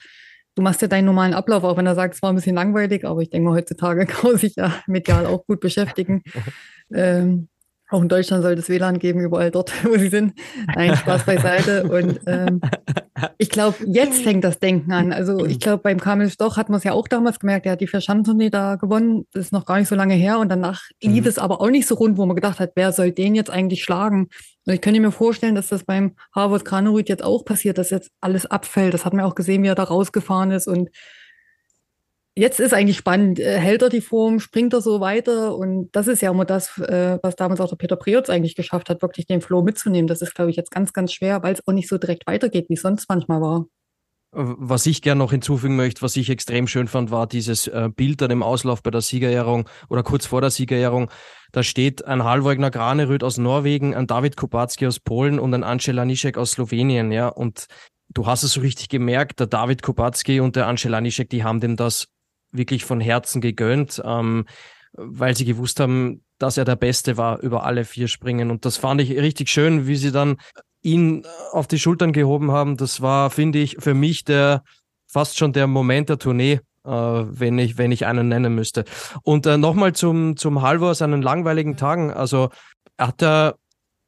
du 0.54 0.62
machst 0.62 0.82
ja 0.82 0.88
deinen 0.88 1.06
normalen 1.06 1.34
Ablauf, 1.34 1.64
auch 1.64 1.76
wenn 1.76 1.86
er 1.86 1.94
sagt, 1.94 2.14
es 2.14 2.22
war 2.22 2.30
ein 2.30 2.36
bisschen 2.36 2.56
langweilig, 2.56 3.04
aber 3.04 3.20
ich 3.20 3.30
denke 3.30 3.48
mal, 3.48 3.56
heutzutage 3.56 4.06
kann 4.06 4.32
man 4.32 4.38
sich 4.38 4.54
ja 4.56 4.82
medial 4.86 5.26
auch 5.26 5.46
gut 5.46 5.60
beschäftigen. 5.60 6.22
ähm, 6.92 7.48
auch 7.92 8.02
in 8.02 8.08
Deutschland 8.08 8.42
soll 8.42 8.54
es 8.54 8.68
WLAN 8.68 8.98
geben, 8.98 9.20
überall 9.20 9.50
dort, 9.50 9.72
wo 9.84 9.96
sie 9.96 10.08
sind. 10.08 10.34
Nein, 10.74 10.96
Spaß 10.96 11.24
beiseite. 11.24 11.84
Und 11.84 12.20
ähm, 12.26 12.60
ich 13.38 13.50
glaube, 13.50 13.76
jetzt 13.86 14.22
fängt 14.22 14.44
das 14.44 14.58
Denken 14.58 14.92
an. 14.92 15.12
Also 15.12 15.44
ich 15.46 15.60
glaube, 15.60 15.82
beim 15.82 16.00
Kamil 16.00 16.30
Stoch 16.30 16.56
hat 16.56 16.68
man 16.68 16.78
es 16.78 16.84
ja 16.84 16.92
auch 16.92 17.08
damals 17.08 17.38
gemerkt, 17.38 17.66
er 17.66 17.72
hat 17.72 17.80
die 17.80 17.86
Verschanztournee 17.86 18.50
da 18.50 18.76
gewonnen. 18.76 19.26
Das 19.32 19.46
ist 19.46 19.52
noch 19.52 19.66
gar 19.66 19.78
nicht 19.78 19.88
so 19.88 19.94
lange 19.94 20.14
her. 20.14 20.38
Und 20.38 20.48
danach 20.48 20.82
mhm. 21.02 21.12
lief 21.12 21.26
es 21.26 21.38
aber 21.38 21.60
auch 21.60 21.70
nicht 21.70 21.86
so 21.86 21.94
rund, 21.94 22.16
wo 22.16 22.26
man 22.26 22.36
gedacht 22.36 22.60
hat, 22.60 22.72
wer 22.74 22.92
soll 22.92 23.12
den 23.12 23.34
jetzt 23.34 23.50
eigentlich 23.50 23.82
schlagen? 23.82 24.28
Und 24.66 24.74
ich 24.74 24.80
könnte 24.80 25.00
mir 25.00 25.12
vorstellen, 25.12 25.54
dass 25.54 25.68
das 25.68 25.84
beim 25.84 26.14
Harvard 26.34 26.64
Granerüth 26.64 27.08
jetzt 27.08 27.24
auch 27.24 27.44
passiert, 27.44 27.78
dass 27.78 27.90
jetzt 27.90 28.10
alles 28.20 28.46
abfällt. 28.46 28.94
Das 28.94 29.04
hat 29.04 29.12
man 29.12 29.24
auch 29.24 29.34
gesehen, 29.34 29.62
wie 29.62 29.68
er 29.68 29.74
da 29.74 29.84
rausgefahren 29.84 30.50
ist 30.50 30.68
und 30.68 30.88
jetzt 32.34 32.60
ist 32.60 32.74
eigentlich 32.74 32.96
spannend. 32.96 33.38
Äh, 33.38 33.58
hält 33.58 33.82
er 33.82 33.88
die 33.88 34.00
Form, 34.00 34.40
springt 34.40 34.72
er 34.72 34.80
so 34.80 35.00
weiter? 35.00 35.56
Und 35.56 35.90
das 35.92 36.08
ist 36.08 36.22
ja 36.22 36.30
immer 36.30 36.44
das, 36.44 36.78
äh, 36.78 37.18
was 37.22 37.36
damals 37.36 37.60
auch 37.60 37.68
der 37.68 37.76
Peter 37.76 37.96
Preutz 37.96 38.30
eigentlich 38.30 38.54
geschafft 38.54 38.88
hat, 38.88 39.02
wirklich 39.02 39.26
den 39.26 39.40
Flow 39.40 39.62
mitzunehmen. 39.62 40.06
Das 40.08 40.22
ist, 40.22 40.34
glaube 40.34 40.50
ich, 40.50 40.56
jetzt 40.56 40.70
ganz, 40.70 40.92
ganz 40.92 41.12
schwer, 41.12 41.42
weil 41.42 41.54
es 41.54 41.66
auch 41.66 41.72
nicht 41.72 41.88
so 41.88 41.98
direkt 41.98 42.26
weitergeht, 42.26 42.66
wie 42.68 42.74
es 42.74 42.82
sonst 42.82 43.08
manchmal 43.08 43.40
war. 43.40 43.66
Was 44.34 44.86
ich 44.86 45.02
gerne 45.02 45.18
noch 45.18 45.30
hinzufügen 45.30 45.76
möchte, 45.76 46.00
was 46.00 46.16
ich 46.16 46.30
extrem 46.30 46.66
schön 46.66 46.88
fand, 46.88 47.10
war 47.10 47.26
dieses 47.26 47.66
äh, 47.66 47.90
Bild 47.94 48.22
dann 48.22 48.30
im 48.30 48.42
Auslauf 48.42 48.82
bei 48.82 48.90
der 48.90 49.02
Siegerehrung 49.02 49.68
oder 49.90 50.02
kurz 50.02 50.24
vor 50.24 50.40
der 50.40 50.48
Siegerehrung. 50.48 51.10
Da 51.52 51.62
steht 51.62 52.06
ein 52.06 52.24
Halvogner 52.24 52.70
Granerüth 52.70 53.24
aus 53.24 53.36
Norwegen, 53.36 53.94
ein 53.94 54.06
David 54.06 54.38
Kubacki 54.38 54.86
aus 54.86 55.00
Polen 55.00 55.38
und 55.38 55.52
ein 55.52 55.62
Angela 55.62 56.06
Nischek 56.06 56.38
aus 56.38 56.52
Slowenien, 56.52 57.12
ja. 57.12 57.28
Und 57.28 57.66
du 58.08 58.24
hast 58.24 58.42
es 58.42 58.54
so 58.54 58.62
richtig 58.62 58.88
gemerkt, 58.88 59.38
der 59.38 59.48
David 59.48 59.82
Kubacki 59.82 60.40
und 60.40 60.56
der 60.56 60.66
Angela 60.66 61.02
Nischek, 61.02 61.28
die 61.28 61.44
haben 61.44 61.60
dem 61.60 61.76
das 61.76 62.08
wirklich 62.52 62.84
von 62.84 63.00
Herzen 63.00 63.40
gegönnt, 63.40 64.00
ähm, 64.04 64.46
weil 64.92 65.36
sie 65.36 65.44
gewusst 65.44 65.80
haben, 65.80 66.22
dass 66.38 66.56
er 66.56 66.64
der 66.64 66.76
Beste 66.76 67.16
war 67.16 67.40
über 67.40 67.64
alle 67.64 67.84
vier 67.84 68.08
Springen. 68.08 68.50
Und 68.50 68.64
das 68.64 68.76
fand 68.76 69.00
ich 69.00 69.10
richtig 69.10 69.48
schön, 69.48 69.86
wie 69.86 69.96
sie 69.96 70.12
dann 70.12 70.36
ihn 70.82 71.24
auf 71.52 71.66
die 71.66 71.78
Schultern 71.78 72.12
gehoben 72.12 72.50
haben. 72.50 72.76
Das 72.76 73.00
war, 73.00 73.30
finde 73.30 73.60
ich, 73.60 73.76
für 73.78 73.94
mich 73.94 74.24
der 74.24 74.62
fast 75.06 75.38
schon 75.38 75.52
der 75.52 75.66
Moment 75.66 76.08
der 76.08 76.18
Tournee, 76.18 76.60
äh, 76.84 76.90
wenn, 76.90 77.58
ich, 77.58 77.78
wenn 77.78 77.92
ich 77.92 78.06
einen 78.06 78.28
nennen 78.28 78.54
müsste. 78.54 78.84
Und 79.22 79.46
äh, 79.46 79.56
nochmal 79.56 79.92
zum, 79.92 80.36
zum 80.36 80.62
Halvor, 80.62 80.94
seinen 80.94 81.22
langweiligen 81.22 81.76
Tagen. 81.76 82.10
Also 82.10 82.50
hat 82.98 83.22
er 83.22 83.56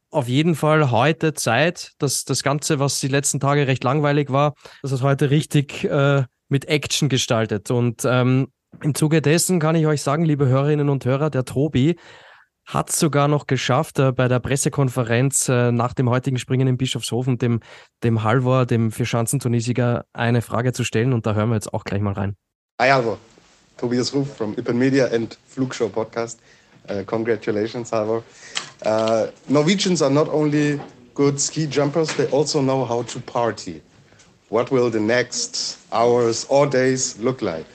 auf 0.09 0.27
jeden 0.27 0.55
Fall 0.55 0.91
heute 0.91 1.33
Zeit, 1.33 1.91
dass 1.99 2.23
das 2.23 2.41
Ganze, 2.41 2.79
was 2.79 2.99
die 2.99 3.07
letzten 3.07 3.39
Tage 3.39 3.67
recht 3.67 3.83
langweilig 3.83 4.31
war, 4.31 4.55
dass 4.81 4.91
es 4.91 5.01
heute 5.01 5.29
richtig 5.29 5.83
äh, 5.83 6.23
mit 6.49 6.65
Action 6.65 7.09
gestaltet. 7.09 7.71
Und 7.71 8.03
ähm, 8.05 8.47
im 8.81 8.95
Zuge 8.95 9.21
dessen 9.21 9.59
kann 9.59 9.75
ich 9.75 9.87
euch 9.87 10.01
sagen, 10.01 10.25
liebe 10.25 10.47
Hörerinnen 10.47 10.89
und 10.89 11.05
Hörer, 11.05 11.29
der 11.29 11.45
Tobi 11.45 11.95
hat 12.65 12.89
es 12.89 12.99
sogar 12.99 13.27
noch 13.27 13.47
geschafft, 13.47 13.99
äh, 13.99 14.11
bei 14.11 14.27
der 14.27 14.39
Pressekonferenz 14.39 15.49
äh, 15.49 15.71
nach 15.71 15.93
dem 15.93 16.09
heutigen 16.09 16.39
Springen 16.39 16.67
in 16.67 16.77
Bischofshofen 16.77 17.37
dem, 17.37 17.59
dem 18.03 18.23
Halvor, 18.23 18.65
dem 18.65 18.91
Vierschanzentunesiger, 18.91 20.05
eine 20.13 20.41
Frage 20.41 20.73
zu 20.73 20.83
stellen. 20.83 21.13
Und 21.13 21.25
da 21.25 21.35
hören 21.35 21.49
wir 21.49 21.55
jetzt 21.55 21.73
auch 21.73 21.83
gleich 21.83 22.01
mal 22.01 22.13
rein. 22.13 22.35
Hi 22.81 22.89
Halvor, 22.89 23.19
Tobias 23.77 24.13
Ruf 24.13 24.35
from 24.35 24.53
Ippen 24.57 24.77
Media 24.77 25.05
and 25.07 25.37
Flugshow 25.47 25.87
Podcast. 25.87 26.39
Uh, 26.89 27.03
congratulations, 27.05 27.91
Halvor. 27.91 28.23
Uh, 28.85 29.27
Norwegians 29.47 30.01
are 30.01 30.11
not 30.11 30.27
only 30.29 30.79
good 31.13 31.39
ski 31.39 31.67
jumpers, 31.67 32.13
they 32.15 32.27
also 32.27 32.61
know 32.61 32.85
how 32.87 33.03
to 33.03 33.19
party. 33.19 33.81
What 34.49 34.69
will 34.69 34.91
the 34.91 34.99
next 34.99 35.79
hours 35.91 36.45
or 36.49 36.67
days 36.67 37.17
look 37.19 37.41
like? 37.41 37.65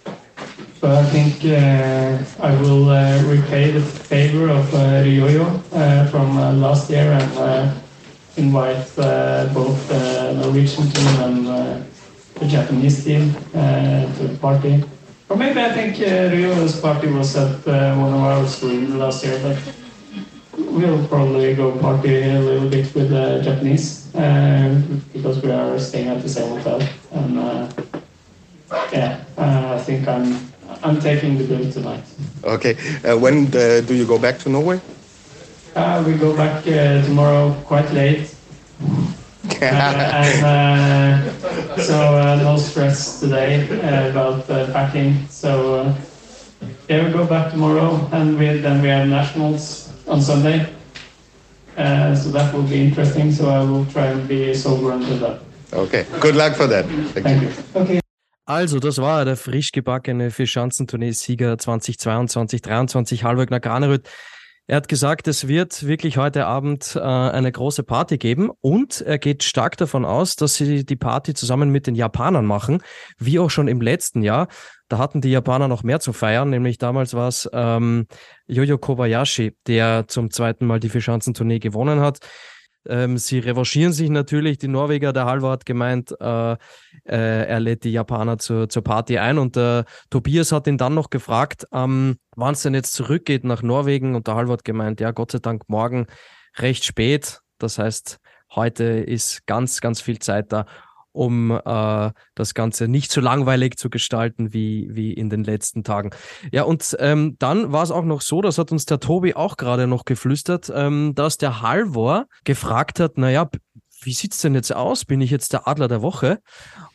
But 0.80 0.92
I 0.92 1.04
think 1.10 1.44
uh, 1.44 2.24
I 2.40 2.54
will 2.62 2.88
uh, 2.88 3.22
repay 3.24 3.72
the 3.72 3.80
favor 3.82 4.48
of 4.48 4.72
uh, 4.72 5.02
Ryoyo 5.04 5.60
uh, 5.72 6.06
from 6.06 6.38
uh, 6.38 6.52
last 6.52 6.88
year 6.88 7.10
and 7.12 7.38
uh, 7.38 7.74
invite 8.36 8.86
uh, 8.98 9.50
both 9.52 9.88
the 9.88 10.32
Norwegian 10.40 10.88
team 10.90 11.08
and 11.26 11.46
the 12.38 12.46
Japanese 12.46 13.04
team 13.04 13.34
to 13.52 14.22
the 14.28 14.38
party. 14.40 14.82
Or 15.28 15.36
maybe 15.36 15.60
I 15.60 15.72
think 15.72 15.96
uh, 15.96 16.30
Ryoyo's 16.30 16.80
party 16.80 17.08
was 17.08 17.36
at 17.36 17.66
one 17.66 18.14
of 18.14 18.20
our 18.20 18.46
streams 18.46 18.94
last 18.94 19.24
year, 19.24 19.38
but 19.42 19.58
we'll 20.68 21.06
probably 21.08 21.54
go 21.54 21.72
party 21.78 22.22
a 22.22 22.40
little 22.40 22.68
bit 22.68 22.94
with 22.94 23.10
the 23.10 23.40
Japanese 23.42 24.06
because 25.12 25.42
we 25.42 25.50
are 25.50 25.78
staying 25.78 26.08
at 26.08 26.22
the 26.22 26.28
same 26.28 26.56
hotel. 26.56 26.80
And 27.12 27.34
yeah, 28.92 29.24
I 29.38 29.78
think 29.78 30.08
I'm 30.08 30.50
I'm 30.82 31.00
taking 31.00 31.36
the 31.38 31.44
bill 31.44 31.70
tonight. 31.70 32.04
Okay. 32.44 32.76
Uh, 33.04 33.16
when 33.18 33.46
uh, 33.48 33.80
do 33.80 33.94
you 33.94 34.06
go 34.06 34.18
back 34.18 34.38
to 34.40 34.48
Norway? 34.48 34.80
Uh, 35.76 36.02
we 36.06 36.14
go 36.14 36.34
back 36.36 36.66
uh, 36.66 37.02
tomorrow 37.04 37.54
quite 37.64 37.90
late. 37.92 38.34
Uh, 39.62 39.64
and, 39.64 40.44
uh, 40.44 41.76
so 41.76 42.36
no 42.36 42.56
stress 42.56 43.20
today 43.20 43.68
about 44.08 44.46
packing. 44.72 45.26
So 45.28 45.94
yeah, 46.88 47.04
we 47.04 47.12
go 47.12 47.26
back 47.26 47.50
tomorrow, 47.50 48.08
and 48.12 48.38
we, 48.38 48.56
then 48.58 48.80
we 48.80 48.88
have 48.88 49.06
nationals 49.08 49.89
on 50.10 50.20
Sunday. 50.20 50.66
so 52.14 52.30
that 52.32 52.52
will 52.52 52.68
be 52.68 52.82
interesting. 52.82 53.32
So 53.32 53.48
I 53.48 53.62
will 53.62 53.86
try 53.86 54.06
and 54.06 54.28
be 54.28 54.54
sober 54.54 54.92
until 54.92 55.18
that. 55.18 55.40
Okay. 55.72 56.04
Good 56.20 56.34
luck 56.34 56.56
for 56.56 56.66
that. 56.68 56.84
Thank, 57.14 57.26
Thank 57.26 57.42
you. 57.42 57.48
you. 57.48 57.82
Okay. 57.82 58.00
Also, 58.44 58.80
das 58.80 58.98
war 58.98 59.24
der 59.24 59.36
frisch 59.36 59.70
gebackene 59.70 60.32
Vierschanzentournee-Sieger 60.32 61.56
2022, 61.56 62.62
2023, 62.64 63.22
Halvögner 63.22 63.60
Granerüth. 63.60 64.08
Er 64.66 64.76
hat 64.76 64.88
gesagt, 64.88 65.28
es 65.28 65.46
wird 65.46 65.86
wirklich 65.86 66.16
heute 66.16 66.46
Abend 66.46 66.96
äh, 66.96 67.00
eine 67.00 67.50
große 67.50 67.82
Party 67.82 68.18
geben 68.18 68.50
und 68.60 69.00
er 69.00 69.18
geht 69.18 69.42
stark 69.42 69.76
davon 69.76 70.04
aus, 70.04 70.36
dass 70.36 70.56
sie 70.56 70.84
die 70.84 70.96
Party 70.96 71.34
zusammen 71.34 71.70
mit 71.70 71.86
den 71.86 71.94
Japanern 71.94 72.46
machen, 72.46 72.82
wie 73.18 73.38
auch 73.38 73.50
schon 73.50 73.68
im 73.68 73.80
letzten 73.80 74.22
Jahr. 74.22 74.48
Da 74.90 74.98
hatten 74.98 75.20
die 75.20 75.30
Japaner 75.30 75.68
noch 75.68 75.84
mehr 75.84 76.00
zu 76.00 76.12
feiern, 76.12 76.50
nämlich 76.50 76.76
damals 76.76 77.14
war 77.14 77.28
es 77.28 77.48
ähm, 77.52 78.08
Yoyo 78.48 78.76
Kobayashi, 78.76 79.56
der 79.68 80.08
zum 80.08 80.32
zweiten 80.32 80.66
Mal 80.66 80.80
die 80.80 80.88
Vierschanzentournee 80.88 81.60
gewonnen 81.60 82.00
hat. 82.00 82.18
Ähm, 82.88 83.16
sie 83.16 83.38
revanchieren 83.38 83.92
sich 83.92 84.10
natürlich. 84.10 84.58
Die 84.58 84.66
Norweger, 84.66 85.12
der 85.12 85.26
Halvor 85.26 85.52
hat 85.52 85.64
gemeint, 85.64 86.12
äh, 86.20 86.52
äh, 86.52 86.56
er 87.04 87.60
lädt 87.60 87.84
die 87.84 87.92
Japaner 87.92 88.38
zur, 88.38 88.68
zur 88.68 88.82
Party 88.82 89.18
ein. 89.18 89.38
Und 89.38 89.56
äh, 89.56 89.84
Tobias 90.10 90.50
hat 90.50 90.66
ihn 90.66 90.76
dann 90.76 90.94
noch 90.94 91.10
gefragt, 91.10 91.68
ähm, 91.72 92.18
wann 92.34 92.54
es 92.54 92.62
denn 92.62 92.74
jetzt 92.74 92.94
zurückgeht 92.94 93.44
nach 93.44 93.62
Norwegen. 93.62 94.16
Und 94.16 94.26
der 94.26 94.34
Halvor 94.34 94.54
hat 94.54 94.64
gemeint, 94.64 94.98
ja, 94.98 95.12
Gott 95.12 95.30
sei 95.30 95.38
Dank 95.38 95.68
morgen 95.68 96.08
recht 96.56 96.84
spät. 96.84 97.38
Das 97.58 97.78
heißt, 97.78 98.18
heute 98.56 98.82
ist 98.84 99.46
ganz, 99.46 99.80
ganz 99.80 100.00
viel 100.00 100.18
Zeit 100.18 100.52
da 100.52 100.66
um 101.12 101.50
äh, 101.50 102.10
das 102.34 102.54
Ganze 102.54 102.88
nicht 102.88 103.10
so 103.10 103.20
langweilig 103.20 103.76
zu 103.76 103.90
gestalten 103.90 104.52
wie, 104.52 104.88
wie 104.92 105.12
in 105.12 105.30
den 105.30 105.44
letzten 105.44 105.84
Tagen. 105.84 106.10
Ja, 106.52 106.64
und 106.64 106.96
ähm, 107.00 107.36
dann 107.38 107.72
war 107.72 107.82
es 107.82 107.90
auch 107.90 108.04
noch 108.04 108.20
so, 108.20 108.42
das 108.42 108.58
hat 108.58 108.72
uns 108.72 108.86
der 108.86 109.00
Tobi 109.00 109.34
auch 109.34 109.56
gerade 109.56 109.86
noch 109.86 110.04
geflüstert, 110.04 110.70
ähm, 110.74 111.14
dass 111.14 111.36
der 111.36 111.62
Halvor 111.62 112.26
gefragt 112.44 113.00
hat, 113.00 113.18
naja, 113.18 113.48
wie 114.02 114.12
sieht 114.12 114.32
es 114.32 114.40
denn 114.40 114.54
jetzt 114.54 114.74
aus? 114.74 115.04
Bin 115.04 115.20
ich 115.20 115.30
jetzt 115.30 115.52
der 115.52 115.68
Adler 115.68 115.88
der 115.88 116.02
Woche? 116.02 116.40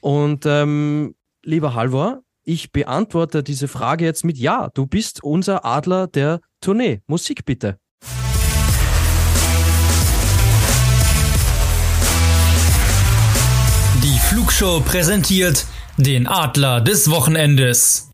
Und 0.02 0.46
ähm, 0.46 1.16
lieber 1.44 1.76
Halvor, 1.76 2.22
ich 2.44 2.72
beantworte 2.72 3.44
diese 3.44 3.68
Frage 3.68 4.06
jetzt 4.06 4.24
mit 4.24 4.38
Ja, 4.38 4.70
du 4.74 4.86
bist 4.86 5.24
unser 5.24 5.66
Adler 5.66 6.08
der 6.08 6.42
Tournee. 6.62 7.02
Musik 7.08 7.46
bitte. 7.46 7.80
Flugshow 14.30 14.80
präsentiert 14.80 15.68
den 15.98 16.26
Adler 16.26 16.82
des 16.82 17.12
Wochenendes. 17.12 18.12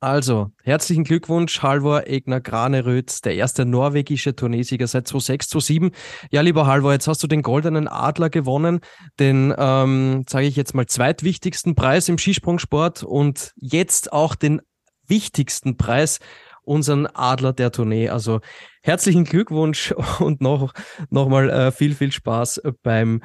Also, 0.00 0.50
herzlichen 0.64 1.04
Glückwunsch, 1.04 1.62
Halvor 1.62 2.06
Egner 2.06 2.40
Graneröd, 2.40 3.22
der 3.22 3.34
erste 3.34 3.66
norwegische 3.66 4.34
Turniersieger 4.34 4.86
seit 4.86 5.06
2006, 5.06 5.48
2007. 5.50 5.90
Ja, 6.30 6.40
lieber 6.40 6.66
Halvor, 6.66 6.92
jetzt 6.92 7.06
hast 7.06 7.22
du 7.22 7.26
den 7.26 7.42
goldenen 7.42 7.86
Adler 7.86 8.30
gewonnen, 8.30 8.80
den, 9.20 9.54
ähm, 9.58 10.24
sage 10.26 10.46
ich 10.46 10.56
jetzt 10.56 10.74
mal, 10.74 10.86
zweitwichtigsten 10.86 11.74
Preis 11.74 12.08
im 12.08 12.16
Skisprungsport 12.16 13.02
und 13.02 13.52
jetzt 13.56 14.14
auch 14.14 14.36
den 14.36 14.62
wichtigsten 15.06 15.76
Preis, 15.76 16.18
unseren 16.62 17.06
Adler 17.06 17.52
der 17.52 17.72
Tournee. 17.72 18.08
Also 18.08 18.40
herzlichen 18.82 19.24
Glückwunsch 19.24 19.92
und 20.18 20.40
noch, 20.40 20.72
noch 21.10 21.28
mal 21.28 21.50
äh, 21.50 21.72
viel, 21.72 21.94
viel 21.94 22.10
Spaß 22.10 22.62
beim 22.82 23.20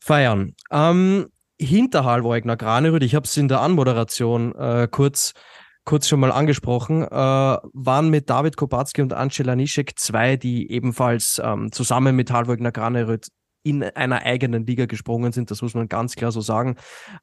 Feiern. 0.00 0.54
Ähm, 0.70 1.28
hinter 1.60 2.04
Halvoigner 2.04 2.56
Granerüt, 2.56 3.02
ich 3.02 3.14
habe 3.14 3.24
es 3.26 3.36
in 3.36 3.48
der 3.48 3.60
Anmoderation 3.60 4.54
äh, 4.54 4.88
kurz, 4.90 5.32
kurz 5.84 6.08
schon 6.08 6.20
mal 6.20 6.32
angesprochen, 6.32 7.02
äh, 7.02 7.06
waren 7.08 8.10
mit 8.10 8.30
David 8.30 8.56
Kopatzki 8.56 9.02
und 9.02 9.12
Angela 9.12 9.54
Nischek 9.56 9.98
zwei, 9.98 10.36
die 10.36 10.70
ebenfalls 10.70 11.40
ähm, 11.42 11.72
zusammen 11.72 12.16
mit 12.16 12.30
Halvoigner 12.30 12.72
Granerüt 12.72 13.28
in 13.64 13.82
einer 13.82 14.22
eigenen 14.22 14.66
Liga 14.66 14.86
gesprungen 14.86 15.32
sind. 15.32 15.50
Das 15.50 15.62
muss 15.62 15.74
man 15.74 15.88
ganz 15.88 16.16
klar 16.16 16.32
so 16.32 16.42
sagen. 16.42 16.76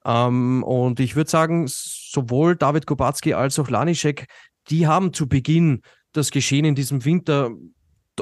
Ähm, 0.04 0.64
und 0.64 1.00
ich 1.00 1.16
würde 1.16 1.30
sagen, 1.30 1.66
sowohl 1.68 2.56
David 2.56 2.88
Kopatzki 2.88 3.34
als 3.34 3.60
auch 3.60 3.70
Lanischek, 3.70 4.26
die 4.70 4.88
haben 4.88 5.14
zu 5.14 5.28
Beginn 5.28 5.82
das 6.14 6.32
Geschehen 6.32 6.66
in 6.66 6.76
diesem 6.76 7.06
Winter 7.06 7.52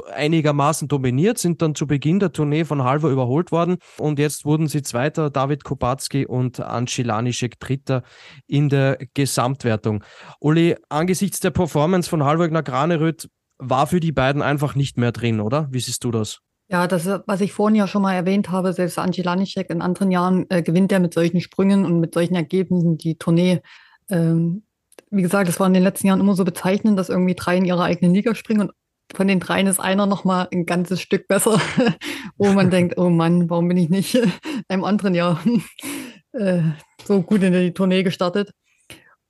einigermaßen 0.04 0.88
dominiert, 0.88 1.38
sind 1.38 1.62
dann 1.62 1.74
zu 1.74 1.86
Beginn 1.86 2.20
der 2.20 2.32
Tournee 2.32 2.64
von 2.64 2.84
Halver 2.84 3.10
überholt 3.10 3.52
worden 3.52 3.78
und 3.98 4.18
jetzt 4.18 4.44
wurden 4.44 4.68
sie 4.68 4.82
Zweiter, 4.82 5.30
David 5.30 5.64
Kubacki 5.64 6.26
und 6.26 6.58
Lanischek 6.58 7.58
Dritter 7.60 8.02
in 8.46 8.68
der 8.68 8.98
Gesamtwertung. 9.14 10.04
Uli, 10.40 10.76
angesichts 10.88 11.40
der 11.40 11.50
Performance 11.50 12.08
von 12.08 12.24
Halvor 12.24 12.48
Graneröd 12.48 13.28
war 13.58 13.86
für 13.86 14.00
die 14.00 14.12
beiden 14.12 14.42
einfach 14.42 14.74
nicht 14.74 14.96
mehr 14.96 15.12
drin, 15.12 15.40
oder? 15.40 15.68
Wie 15.70 15.80
siehst 15.80 16.04
du 16.04 16.10
das? 16.10 16.40
Ja, 16.68 16.86
das, 16.86 17.06
was 17.26 17.40
ich 17.40 17.52
vorhin 17.52 17.74
ja 17.74 17.88
schon 17.88 18.02
mal 18.02 18.14
erwähnt 18.14 18.50
habe, 18.50 18.72
selbst 18.72 18.96
Lanischek 18.96 19.70
in 19.70 19.82
anderen 19.82 20.12
Jahren 20.12 20.46
äh, 20.50 20.62
gewinnt 20.62 20.92
er 20.92 21.00
mit 21.00 21.12
solchen 21.12 21.40
Sprüngen 21.40 21.84
und 21.84 21.98
mit 21.98 22.14
solchen 22.14 22.36
Ergebnissen 22.36 22.96
die 22.96 23.16
Tournee. 23.16 23.60
Ähm, 24.08 24.62
wie 25.10 25.22
gesagt, 25.22 25.48
es 25.48 25.58
war 25.58 25.66
in 25.66 25.74
den 25.74 25.82
letzten 25.82 26.06
Jahren 26.06 26.20
immer 26.20 26.34
so 26.34 26.44
bezeichnend, 26.44 26.96
dass 26.96 27.08
irgendwie 27.08 27.34
drei 27.34 27.56
in 27.56 27.64
ihrer 27.64 27.82
eigenen 27.82 28.14
Liga 28.14 28.36
springen 28.36 28.60
und 28.60 28.72
von 29.14 29.28
den 29.28 29.40
dreien 29.40 29.66
ist 29.66 29.80
einer 29.80 30.06
noch 30.06 30.24
mal 30.24 30.48
ein 30.52 30.66
ganzes 30.66 31.00
Stück 31.00 31.28
besser, 31.28 31.60
wo 32.36 32.52
man 32.52 32.70
denkt, 32.70 32.98
oh 32.98 33.10
Mann, 33.10 33.50
warum 33.50 33.68
bin 33.68 33.76
ich 33.76 33.90
nicht 33.90 34.18
einem 34.68 34.84
anderen 34.84 35.14
Jahr 35.14 35.40
äh, 36.32 36.62
so 37.04 37.22
gut 37.22 37.42
in 37.42 37.52
die 37.52 37.72
Tournee 37.72 38.02
gestartet. 38.02 38.52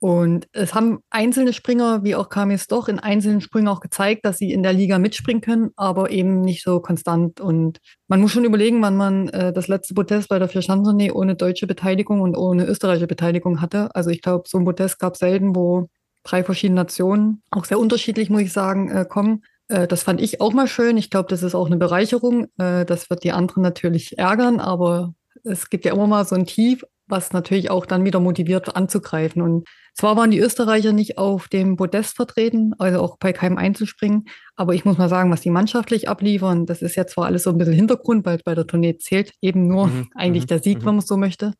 Und 0.03 0.47
es 0.51 0.73
haben 0.73 0.97
einzelne 1.11 1.53
Springer, 1.53 2.03
wie 2.03 2.15
auch 2.15 2.29
Kamis 2.29 2.65
doch, 2.65 2.87
in 2.87 2.97
einzelnen 2.97 3.39
Sprüngen 3.39 3.67
auch 3.67 3.81
gezeigt, 3.81 4.25
dass 4.25 4.39
sie 4.39 4.51
in 4.51 4.63
der 4.63 4.73
Liga 4.73 4.97
mitspringen 4.97 5.41
können, 5.41 5.69
aber 5.75 6.09
eben 6.09 6.41
nicht 6.41 6.63
so 6.63 6.79
konstant. 6.79 7.39
Und 7.39 7.77
man 8.07 8.19
muss 8.19 8.31
schon 8.31 8.43
überlegen, 8.43 8.81
wann 8.81 8.97
man 8.97 9.29
äh, 9.29 9.53
das 9.53 9.67
letzte 9.67 9.93
Podest 9.93 10.27
bei 10.29 10.39
der 10.39 10.49
Vierschanzentournee 10.49 11.11
ohne 11.11 11.35
deutsche 11.35 11.67
Beteiligung 11.67 12.21
und 12.21 12.35
ohne 12.35 12.65
österreichische 12.65 13.05
Beteiligung 13.05 13.61
hatte. 13.61 13.93
Also 13.93 14.09
ich 14.09 14.23
glaube, 14.23 14.45
so 14.47 14.57
ein 14.57 14.65
Podest 14.65 14.97
gab 14.97 15.13
es 15.13 15.19
selten, 15.19 15.55
wo 15.55 15.87
drei 16.23 16.43
verschiedene 16.43 16.81
Nationen, 16.81 17.43
auch 17.51 17.65
sehr 17.65 17.79
unterschiedlich, 17.79 18.31
muss 18.31 18.41
ich 18.41 18.53
sagen, 18.53 18.89
äh, 18.89 19.05
kommen. 19.07 19.43
Äh, 19.71 19.87
das 19.87 20.03
fand 20.03 20.21
ich 20.21 20.41
auch 20.41 20.53
mal 20.53 20.67
schön. 20.67 20.97
Ich 20.97 21.09
glaube, 21.09 21.29
das 21.29 21.43
ist 21.43 21.55
auch 21.55 21.67
eine 21.67 21.77
Bereicherung. 21.77 22.45
Äh, 22.57 22.85
das 22.85 23.09
wird 23.09 23.23
die 23.23 23.31
anderen 23.31 23.63
natürlich 23.63 24.17
ärgern, 24.17 24.59
aber 24.59 25.13
es 25.43 25.69
gibt 25.69 25.85
ja 25.85 25.93
immer 25.93 26.07
mal 26.07 26.25
so 26.25 26.35
ein 26.35 26.45
Tief, 26.45 26.83
was 27.07 27.33
natürlich 27.33 27.71
auch 27.71 27.85
dann 27.85 28.05
wieder 28.05 28.19
motiviert 28.19 28.75
anzugreifen. 28.75 29.41
Und 29.41 29.67
zwar 29.93 30.17
waren 30.17 30.31
die 30.31 30.39
Österreicher 30.39 30.91
nicht 30.93 31.17
auf 31.17 31.47
dem 31.47 31.77
Podest 31.77 32.15
vertreten, 32.15 32.73
also 32.77 33.01
auch 33.01 33.17
bei 33.17 33.33
keinem 33.33 33.57
Einzelspringen, 33.57 34.25
aber 34.55 34.73
ich 34.73 34.85
muss 34.85 34.97
mal 34.97 35.09
sagen, 35.09 35.31
was 35.31 35.41
die 35.41 35.49
mannschaftlich 35.49 36.07
abliefern, 36.07 36.65
das 36.65 36.81
ist 36.81 36.95
ja 36.95 37.07
zwar 37.07 37.25
alles 37.25 37.43
so 37.43 37.49
ein 37.49 37.57
bisschen 37.57 37.73
Hintergrund, 37.73 38.25
weil 38.25 38.39
bei 38.45 38.55
der 38.55 38.67
Tournee 38.67 38.97
zählt 38.97 39.33
eben 39.41 39.67
nur 39.67 39.87
mhm. 39.87 40.09
eigentlich 40.15 40.43
mhm. 40.43 40.47
der 40.47 40.59
Sieg, 40.61 40.79
mhm. 40.79 40.81
wenn 40.81 40.95
man 40.95 40.99
es 40.99 41.07
so 41.07 41.17
möchte. 41.17 41.53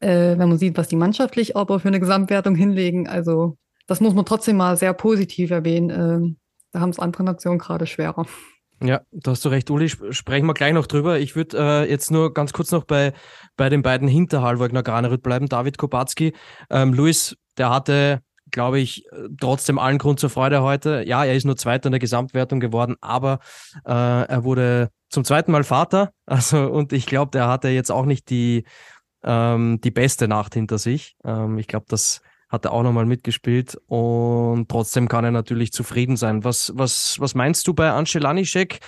Äh, 0.00 0.38
wenn 0.38 0.48
man 0.48 0.58
sieht, 0.58 0.76
was 0.76 0.88
die 0.88 0.96
mannschaftlich 0.96 1.56
aber 1.56 1.80
für 1.80 1.88
eine 1.88 2.00
Gesamtwertung 2.00 2.54
hinlegen, 2.54 3.08
also 3.08 3.56
das 3.86 4.00
muss 4.00 4.14
man 4.14 4.26
trotzdem 4.26 4.56
mal 4.56 4.76
sehr 4.76 4.92
positiv 4.92 5.50
erwähnen. 5.50 6.38
Da 6.76 6.82
haben 6.82 6.90
es 6.90 6.98
andere 6.98 7.24
Nationen 7.24 7.58
gerade 7.58 7.86
schwerer. 7.86 8.26
Ja, 8.82 9.00
da 9.10 9.30
hast 9.30 9.42
du 9.46 9.48
recht, 9.48 9.70
Uli. 9.70 9.88
Sprechen 9.88 10.44
wir 10.44 10.52
gleich 10.52 10.74
noch 10.74 10.86
drüber. 10.86 11.18
Ich 11.18 11.34
würde 11.34 11.56
äh, 11.56 11.90
jetzt 11.90 12.10
nur 12.10 12.34
ganz 12.34 12.52
kurz 12.52 12.70
noch 12.70 12.84
bei, 12.84 13.14
bei 13.56 13.70
den 13.70 13.80
beiden 13.80 14.06
hinter 14.08 14.42
Halvogner 14.42 14.82
Granerüt 14.82 15.22
bleiben. 15.22 15.48
David 15.48 15.78
Kopatzki. 15.78 16.34
Ähm, 16.68 16.92
Luis, 16.92 17.34
der 17.56 17.70
hatte, 17.70 18.20
glaube 18.50 18.78
ich, 18.78 19.06
trotzdem 19.40 19.78
allen 19.78 19.96
Grund 19.96 20.20
zur 20.20 20.28
Freude 20.28 20.60
heute. 20.60 21.02
Ja, 21.06 21.24
er 21.24 21.34
ist 21.34 21.46
nur 21.46 21.56
Zweiter 21.56 21.86
in 21.86 21.92
der 21.92 21.98
Gesamtwertung 21.98 22.60
geworden, 22.60 22.96
aber 23.00 23.38
äh, 23.86 23.92
er 23.92 24.44
wurde 24.44 24.90
zum 25.08 25.24
zweiten 25.24 25.52
Mal 25.52 25.64
Vater. 25.64 26.12
Also, 26.26 26.70
und 26.70 26.92
ich 26.92 27.06
glaube, 27.06 27.30
der 27.30 27.48
hatte 27.48 27.68
jetzt 27.68 27.90
auch 27.90 28.04
nicht 28.04 28.28
die, 28.28 28.64
ähm, 29.24 29.80
die 29.80 29.90
beste 29.90 30.28
Nacht 30.28 30.52
hinter 30.52 30.76
sich. 30.76 31.16
Ähm, 31.24 31.56
ich 31.56 31.68
glaube, 31.68 31.86
das 31.88 32.20
hat 32.48 32.64
er 32.64 32.72
auch 32.72 32.82
nochmal 32.82 33.06
mitgespielt 33.06 33.76
und 33.86 34.68
trotzdem 34.68 35.08
kann 35.08 35.24
er 35.24 35.32
natürlich 35.32 35.72
zufrieden 35.72 36.16
sein. 36.16 36.44
Was, 36.44 36.72
was, 36.74 37.18
was 37.18 37.34
meinst 37.34 37.66
du 37.66 37.74
bei 37.74 37.90
Ance 37.90 38.18
Lanischek? 38.18 38.80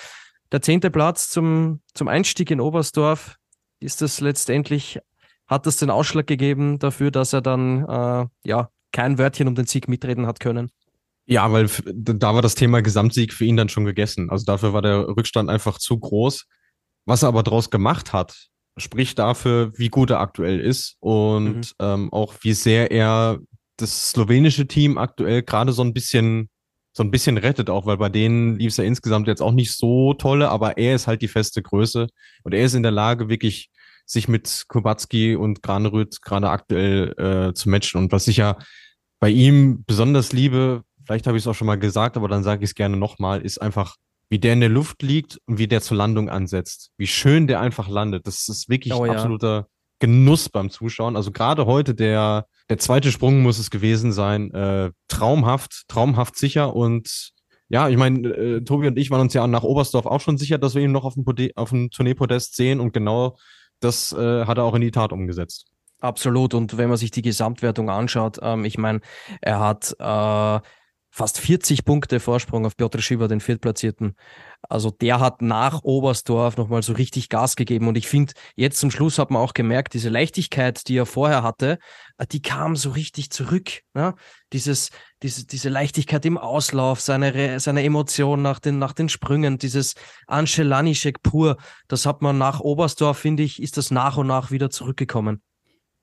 Der 0.52 0.62
zehnte 0.62 0.90
Platz 0.90 1.28
zum, 1.28 1.80
zum 1.94 2.08
Einstieg 2.08 2.50
in 2.50 2.60
Oberstdorf, 2.60 3.36
ist 3.80 4.00
das 4.00 4.20
letztendlich, 4.20 4.98
hat 5.46 5.66
das 5.66 5.76
den 5.76 5.90
Ausschlag 5.90 6.26
gegeben 6.26 6.78
dafür, 6.78 7.10
dass 7.10 7.32
er 7.32 7.42
dann 7.42 7.84
äh, 7.84 8.26
ja 8.44 8.70
kein 8.92 9.18
Wörtchen 9.18 9.48
um 9.48 9.54
den 9.54 9.66
Sieg 9.66 9.88
mitreden 9.88 10.26
hat 10.26 10.40
können? 10.40 10.70
Ja, 11.26 11.52
weil 11.52 11.68
da 11.84 12.34
war 12.34 12.40
das 12.40 12.54
Thema 12.54 12.80
Gesamtsieg 12.80 13.34
für 13.34 13.44
ihn 13.44 13.56
dann 13.56 13.68
schon 13.68 13.84
gegessen. 13.84 14.30
Also 14.30 14.46
dafür 14.46 14.72
war 14.72 14.80
der 14.80 15.08
Rückstand 15.08 15.50
einfach 15.50 15.78
zu 15.78 15.98
groß. 15.98 16.46
Was 17.04 17.22
er 17.22 17.28
aber 17.28 17.42
draus 17.42 17.70
gemacht 17.70 18.14
hat, 18.14 18.48
spricht 18.80 19.18
dafür, 19.18 19.72
wie 19.76 19.88
gut 19.88 20.10
er 20.10 20.20
aktuell 20.20 20.60
ist 20.60 20.96
und 21.00 21.56
mhm. 21.56 21.62
ähm, 21.80 22.12
auch 22.12 22.34
wie 22.42 22.52
sehr 22.52 22.90
er 22.90 23.38
das 23.76 24.10
slowenische 24.10 24.66
Team 24.66 24.98
aktuell 24.98 25.42
gerade 25.42 25.72
so 25.72 25.82
ein 25.82 25.92
bisschen 25.92 26.48
so 26.92 27.04
ein 27.04 27.12
bisschen 27.12 27.38
rettet 27.38 27.70
auch, 27.70 27.86
weil 27.86 27.96
bei 27.96 28.08
denen 28.08 28.58
lief 28.58 28.72
es 28.72 28.76
ja 28.76 28.82
insgesamt 28.82 29.28
jetzt 29.28 29.40
auch 29.40 29.52
nicht 29.52 29.72
so 29.72 30.14
tolle, 30.14 30.48
aber 30.48 30.78
er 30.78 30.96
ist 30.96 31.06
halt 31.06 31.22
die 31.22 31.28
feste 31.28 31.62
Größe 31.62 32.08
und 32.42 32.54
er 32.54 32.64
ist 32.64 32.74
in 32.74 32.82
der 32.82 32.90
Lage, 32.90 33.28
wirklich 33.28 33.70
sich 34.04 34.26
mit 34.26 34.64
Kubacki 34.66 35.36
und 35.36 35.62
Granerüth 35.62 36.20
gerade 36.22 36.50
aktuell 36.50 37.14
äh, 37.18 37.54
zu 37.54 37.68
matchen. 37.68 38.00
Und 38.00 38.10
was 38.10 38.26
ich 38.26 38.38
ja 38.38 38.58
bei 39.20 39.28
ihm 39.28 39.84
besonders 39.86 40.32
liebe, 40.32 40.82
vielleicht 41.06 41.26
habe 41.26 41.36
ich 41.36 41.44
es 41.44 41.46
auch 41.46 41.54
schon 41.54 41.66
mal 41.66 41.78
gesagt, 41.78 42.16
aber 42.16 42.26
dann 42.26 42.42
sage 42.42 42.64
ich 42.64 42.70
es 42.70 42.74
gerne 42.74 42.96
nochmal, 42.96 43.42
ist 43.42 43.62
einfach, 43.62 43.96
wie 44.28 44.38
der 44.38 44.52
in 44.52 44.60
der 44.60 44.68
Luft 44.68 45.02
liegt 45.02 45.38
und 45.46 45.58
wie 45.58 45.68
der 45.68 45.80
zur 45.80 45.96
Landung 45.96 46.28
ansetzt. 46.28 46.90
Wie 46.96 47.06
schön 47.06 47.46
der 47.46 47.60
einfach 47.60 47.88
landet. 47.88 48.26
Das 48.26 48.48
ist 48.48 48.68
wirklich 48.68 48.94
oh, 48.94 49.06
ja. 49.06 49.12
absoluter 49.12 49.68
Genuss 50.00 50.48
beim 50.48 50.70
Zuschauen. 50.70 51.16
Also 51.16 51.32
gerade 51.32 51.66
heute 51.66 51.94
der, 51.94 52.46
der 52.68 52.78
zweite 52.78 53.10
Sprung 53.10 53.42
muss 53.42 53.58
es 53.58 53.70
gewesen 53.70 54.12
sein. 54.12 54.52
Äh, 54.52 54.90
traumhaft, 55.08 55.84
traumhaft 55.88 56.36
sicher 56.36 56.74
und 56.74 57.32
ja, 57.70 57.88
ich 57.88 57.98
meine, 57.98 58.28
äh, 58.28 58.60
Tobi 58.62 58.86
und 58.86 58.98
ich 58.98 59.10
waren 59.10 59.20
uns 59.20 59.34
ja 59.34 59.46
nach 59.46 59.62
Oberstdorf 59.62 60.06
auch 60.06 60.20
schon 60.20 60.38
sicher, 60.38 60.56
dass 60.56 60.74
wir 60.74 60.82
ihn 60.82 60.92
noch 60.92 61.04
auf 61.04 61.14
dem, 61.14 61.24
Pode 61.24 61.50
auf 61.54 61.68
dem 61.68 61.90
Tourneepodest 61.90 62.56
sehen 62.56 62.80
und 62.80 62.92
genau 62.92 63.36
das 63.80 64.12
äh, 64.12 64.46
hat 64.46 64.58
er 64.58 64.64
auch 64.64 64.74
in 64.74 64.80
die 64.80 64.90
Tat 64.90 65.12
umgesetzt. 65.12 65.66
Absolut. 66.00 66.54
Und 66.54 66.78
wenn 66.78 66.88
man 66.88 66.96
sich 66.96 67.10
die 67.10 67.22
Gesamtwertung 67.22 67.90
anschaut, 67.90 68.38
ähm, 68.40 68.64
ich 68.64 68.78
meine, 68.78 69.00
er 69.40 69.60
hat 69.60 69.94
äh, 69.98 70.60
fast 71.10 71.38
40 71.38 71.84
Punkte 71.84 72.20
Vorsprung 72.20 72.66
auf 72.66 72.76
Piotr 72.76 73.00
Schieber, 73.00 73.28
den 73.28 73.40
Viertplatzierten. 73.40 74.14
Also 74.68 74.90
der 74.90 75.20
hat 75.20 75.40
nach 75.40 75.82
Oberstdorf 75.82 76.56
nochmal 76.56 76.82
so 76.82 76.92
richtig 76.92 77.28
Gas 77.28 77.56
gegeben. 77.56 77.88
Und 77.88 77.96
ich 77.96 78.08
finde, 78.08 78.34
jetzt 78.56 78.78
zum 78.78 78.90
Schluss 78.90 79.18
hat 79.18 79.30
man 79.30 79.42
auch 79.42 79.54
gemerkt, 79.54 79.94
diese 79.94 80.08
Leichtigkeit, 80.08 80.86
die 80.88 80.96
er 80.96 81.06
vorher 81.06 81.42
hatte, 81.42 81.78
äh, 82.18 82.26
die 82.26 82.42
kam 82.42 82.76
so 82.76 82.90
richtig 82.90 83.30
zurück. 83.30 83.82
Ne? 83.94 84.14
Dieses, 84.52 84.90
diese, 85.22 85.46
diese 85.46 85.68
Leichtigkeit 85.68 86.24
im 86.26 86.38
Auslauf, 86.38 87.00
seine, 87.00 87.60
seine 87.60 87.82
Emotion 87.82 88.42
nach 88.42 88.58
den, 88.58 88.78
nach 88.78 88.92
den 88.92 89.08
Sprüngen, 89.08 89.58
dieses 89.58 89.94
Ancelanischek 90.26 91.22
pur, 91.22 91.56
das 91.88 92.04
hat 92.06 92.22
man 92.22 92.38
nach 92.38 92.60
Oberstdorf, 92.60 93.18
finde 93.18 93.42
ich, 93.42 93.62
ist 93.62 93.76
das 93.76 93.90
nach 93.90 94.16
und 94.16 94.26
nach 94.26 94.50
wieder 94.50 94.70
zurückgekommen. 94.70 95.42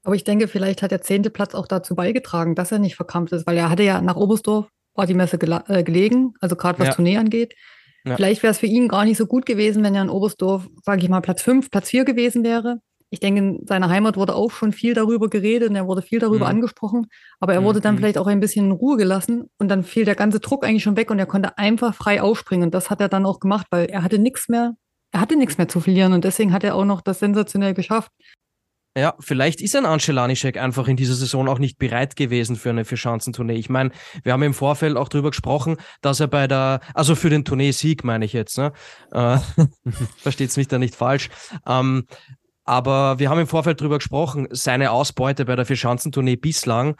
Aber 0.04 0.15
ich 0.15 0.24
denke, 0.24 0.48
vielleicht 0.48 0.84
hat 0.84 0.91
der 0.91 1.02
zehnte 1.02 1.32
Platz 1.32 1.56
auch 1.56 1.68
dazu 1.68 1.96
beigetragen, 1.96 2.54
dass 2.54 2.72
er 2.72 2.78
nicht 2.78 2.96
verkrampft 2.96 3.34
ist, 3.34 3.48
weil 3.48 3.58
er 3.58 3.72
hatte 3.72 3.82
ja 3.82 4.02
nach 4.02 4.15
Oberstdorf 4.15 4.68
war 4.95 5.05
die 5.05 5.13
Messe 5.13 5.38
äh, 5.38 5.84
gelegen, 5.84 6.34
also 6.39 6.55
gerade 6.55 6.79
was 6.79 6.88
ja. 6.88 6.93
Tournee 6.93 7.17
angeht. 7.17 7.53
Ja. 8.05 8.15
Vielleicht 8.15 8.43
wäre 8.43 8.51
es 8.51 8.60
für 8.60 8.67
ihn 8.67 8.88
gar 8.88 9.03
nicht 9.03 9.17
so 9.17 9.25
gut 9.25 9.45
gewesen, 9.45 9.84
wenn 9.84 9.95
er 9.95 10.03
in 10.03 10.10
Oberstdorf, 10.10 10.67
sage 10.84 11.01
ich 11.01 11.10
mal, 11.10 11.21
Platz 11.21 11.41
5, 11.41 11.71
Platz 11.71 11.89
4 11.89 12.05
gewesen 12.05 12.43
wäre. 12.43 12.79
Ich 13.10 13.19
denke, 13.19 13.39
in 13.39 13.67
seiner 13.67 13.89
Heimat 13.89 14.17
wurde 14.17 14.36
auch 14.36 14.51
schon 14.51 14.73
viel 14.73 14.93
darüber 14.93 15.29
geredet 15.29 15.69
und 15.69 15.75
er 15.75 15.88
wurde 15.88 16.01
viel 16.01 16.19
darüber 16.19 16.45
mhm. 16.45 16.51
angesprochen, 16.51 17.08
aber 17.39 17.53
er 17.53 17.63
wurde 17.63 17.79
dann 17.79 17.95
mhm. 17.95 17.99
vielleicht 17.99 18.17
auch 18.17 18.27
ein 18.27 18.39
bisschen 18.39 18.65
in 18.65 18.71
Ruhe 18.71 18.97
gelassen 18.97 19.49
und 19.58 19.69
dann 19.69 19.84
fiel 19.84 20.05
der 20.05 20.15
ganze 20.15 20.39
Druck 20.39 20.65
eigentlich 20.65 20.84
schon 20.84 20.97
weg 20.97 21.12
und 21.12 21.19
er 21.19 21.25
konnte 21.25 21.58
einfach 21.58 21.95
frei 21.95 22.21
aufspringen. 22.21 22.65
Und 22.65 22.73
das 22.73 22.89
hat 22.89 23.01
er 23.01 23.10
dann 23.10 23.25
auch 23.25 23.39
gemacht, 23.39 23.67
weil 23.69 23.86
er 23.86 24.03
hatte 24.03 24.19
nichts 24.19 24.49
mehr, 24.49 24.73
er 25.12 25.21
hatte 25.21 25.36
nichts 25.36 25.58
mehr 25.58 25.67
zu 25.67 25.79
verlieren 25.79 26.13
und 26.13 26.25
deswegen 26.25 26.51
hat 26.51 26.63
er 26.63 26.75
auch 26.75 26.86
noch 26.86 27.01
das 27.01 27.19
sensationell 27.19 27.73
geschafft. 27.73 28.12
Ja, 28.97 29.13
vielleicht 29.19 29.60
ist 29.62 29.75
ein 29.75 29.86
Ancelanischek 29.86 30.58
einfach 30.58 30.88
in 30.88 30.95
dieser 30.95 31.15
Saison 31.15 31.49
auch 31.49 31.60
nicht 31.60 31.77
bereit 31.77 32.15
gewesen 32.15 32.55
für 32.55 32.69
eine 32.69 32.86
Vierschanzentournee. 32.86 33.55
Ich 33.55 33.69
meine, 33.69 33.91
wir 34.23 34.31
haben 34.31 34.43
im 34.43 34.53
Vorfeld 34.53 34.95
auch 34.95 35.10
drüber 35.10 35.31
gesprochen, 35.31 35.75
dass 36.01 36.21
er 36.21 36.27
bei 36.27 36.47
der, 36.47 36.79
also 36.93 37.13
für 37.13 37.29
den 37.29 37.43
Tournee-Sieg 37.43 38.05
meine 38.05 38.23
ich 38.23 38.31
jetzt, 38.31 38.58
ne? 38.58 38.71
Äh, 39.12 39.38
Versteht's 40.17 40.55
mich 40.55 40.69
da 40.69 40.79
nicht 40.79 40.95
falsch. 40.95 41.29
Ähm, 41.67 42.05
aber 42.63 43.19
wir 43.19 43.29
haben 43.29 43.39
im 43.39 43.47
Vorfeld 43.47 43.81
drüber 43.81 43.97
gesprochen, 43.97 44.47
seine 44.51 44.91
Ausbeute 44.91 45.43
bei 45.43 45.58
der 45.58 45.65
Vierschanzentournee 45.65 46.38
bislang, 46.38 46.95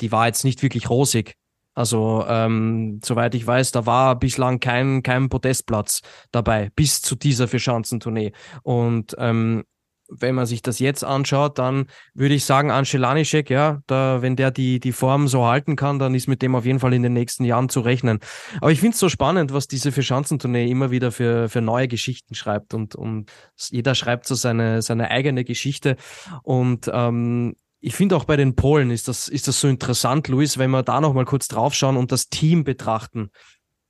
die 0.00 0.12
war 0.12 0.26
jetzt 0.26 0.44
nicht 0.44 0.62
wirklich 0.62 0.88
rosig. 0.88 1.34
Also, 1.74 2.24
ähm, 2.26 3.00
soweit 3.04 3.34
ich 3.34 3.46
weiß, 3.46 3.72
da 3.72 3.84
war 3.84 4.18
bislang 4.18 4.58
kein, 4.58 5.02
kein 5.02 5.28
Podestplatz 5.28 6.00
dabei, 6.32 6.70
bis 6.74 7.02
zu 7.02 7.14
dieser 7.14 7.46
Vierschanzentournee. 7.46 8.32
Und 8.62 9.14
ähm, 9.18 9.64
wenn 10.08 10.34
man 10.34 10.46
sich 10.46 10.62
das 10.62 10.78
jetzt 10.78 11.04
anschaut, 11.04 11.58
dann 11.58 11.86
würde 12.14 12.34
ich 12.34 12.44
sagen, 12.44 12.70
Ancelanischek, 12.70 13.50
ja, 13.50 13.80
da, 13.86 14.22
wenn 14.22 14.36
der 14.36 14.50
die, 14.50 14.80
die 14.80 14.92
Form 14.92 15.28
so 15.28 15.46
halten 15.46 15.76
kann, 15.76 15.98
dann 15.98 16.14
ist 16.14 16.28
mit 16.28 16.42
dem 16.42 16.54
auf 16.54 16.64
jeden 16.64 16.80
Fall 16.80 16.94
in 16.94 17.02
den 17.02 17.12
nächsten 17.12 17.44
Jahren 17.44 17.68
zu 17.68 17.80
rechnen. 17.80 18.20
Aber 18.60 18.72
ich 18.72 18.80
finde 18.80 18.94
es 18.94 19.00
so 19.00 19.08
spannend, 19.08 19.52
was 19.52 19.66
diese 19.66 19.92
Verschanzentournee 19.92 20.70
immer 20.70 20.90
wieder 20.90 21.12
für, 21.12 21.48
für 21.48 21.60
neue 21.60 21.88
Geschichten 21.88 22.34
schreibt 22.34 22.74
und, 22.74 22.94
und 22.94 23.30
jeder 23.70 23.94
schreibt 23.94 24.26
so 24.26 24.34
seine, 24.34 24.82
seine 24.82 25.10
eigene 25.10 25.44
Geschichte 25.44 25.96
und 26.42 26.90
ähm, 26.92 27.54
ich 27.80 27.94
finde 27.94 28.16
auch 28.16 28.24
bei 28.24 28.36
den 28.36 28.56
Polen 28.56 28.90
ist 28.90 29.06
das, 29.06 29.28
ist 29.28 29.46
das 29.46 29.60
so 29.60 29.68
interessant, 29.68 30.26
Luis, 30.26 30.58
wenn 30.58 30.72
wir 30.72 30.82
da 30.82 31.00
nochmal 31.00 31.24
kurz 31.24 31.46
draufschauen 31.46 31.96
und 31.96 32.10
das 32.10 32.28
Team 32.28 32.64
betrachten. 32.64 33.30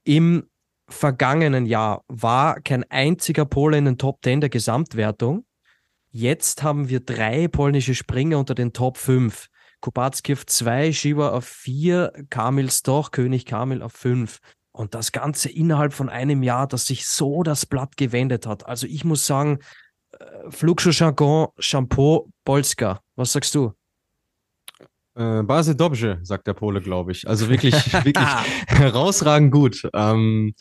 Im 0.05 0.49
vergangenen 0.87 1.65
Jahr 1.65 2.03
war 2.07 2.61
kein 2.61 2.85
einziger 2.91 3.47
Pole 3.47 3.79
in 3.79 3.87
den 3.87 3.97
Top 3.97 4.19
10 4.23 4.43
der 4.43 4.51
Gesamtwertung. 4.51 5.46
Jetzt 6.19 6.63
haben 6.63 6.89
wir 6.89 7.01
drei 7.01 7.47
polnische 7.47 7.95
Springer 7.95 8.39
unter 8.39 8.55
den 8.55 8.73
Top 8.73 8.97
5. 8.97 9.49
Kubacki 9.83 10.33
auf 10.33 10.47
2, 10.47 10.91
Shiba 10.91 11.29
auf 11.29 11.45
4, 11.45 12.11
Kamil 12.31 12.71
Stoch, 12.71 13.11
König 13.11 13.45
Kamil 13.45 13.83
auf 13.83 13.93
5. 13.93 14.39
Und 14.73 14.95
das 14.95 15.13
Ganze 15.13 15.51
innerhalb 15.51 15.93
von 15.93 16.09
einem 16.09 16.43
Jahr, 16.43 16.69
dass 16.69 16.87
sich 16.87 17.07
so 17.07 17.43
das 17.43 17.67
Blatt 17.67 17.99
gewendet 17.99 18.47
hat. 18.47 18.65
Also 18.65 18.87
ich 18.87 19.05
muss 19.05 19.27
sagen, 19.27 19.59
äh, 20.19 20.25
Flugschuh 20.49 20.89
Jargon, 20.89 21.49
Shampoo, 21.59 22.31
Polska. 22.47 23.03
Was 23.17 23.33
sagst 23.33 23.55
du? 23.55 23.75
Äh, 25.17 25.43
Base 25.43 25.77
dobrze, 25.77 26.21
sagt 26.23 26.47
der 26.47 26.55
Pole, 26.55 26.81
glaube 26.81 27.13
ich. 27.13 27.29
Also 27.29 27.51
wirklich, 27.51 27.75
wirklich 27.93 28.27
herausragend 28.69 29.53
gut. 29.53 29.87
Ähm, 29.93 30.55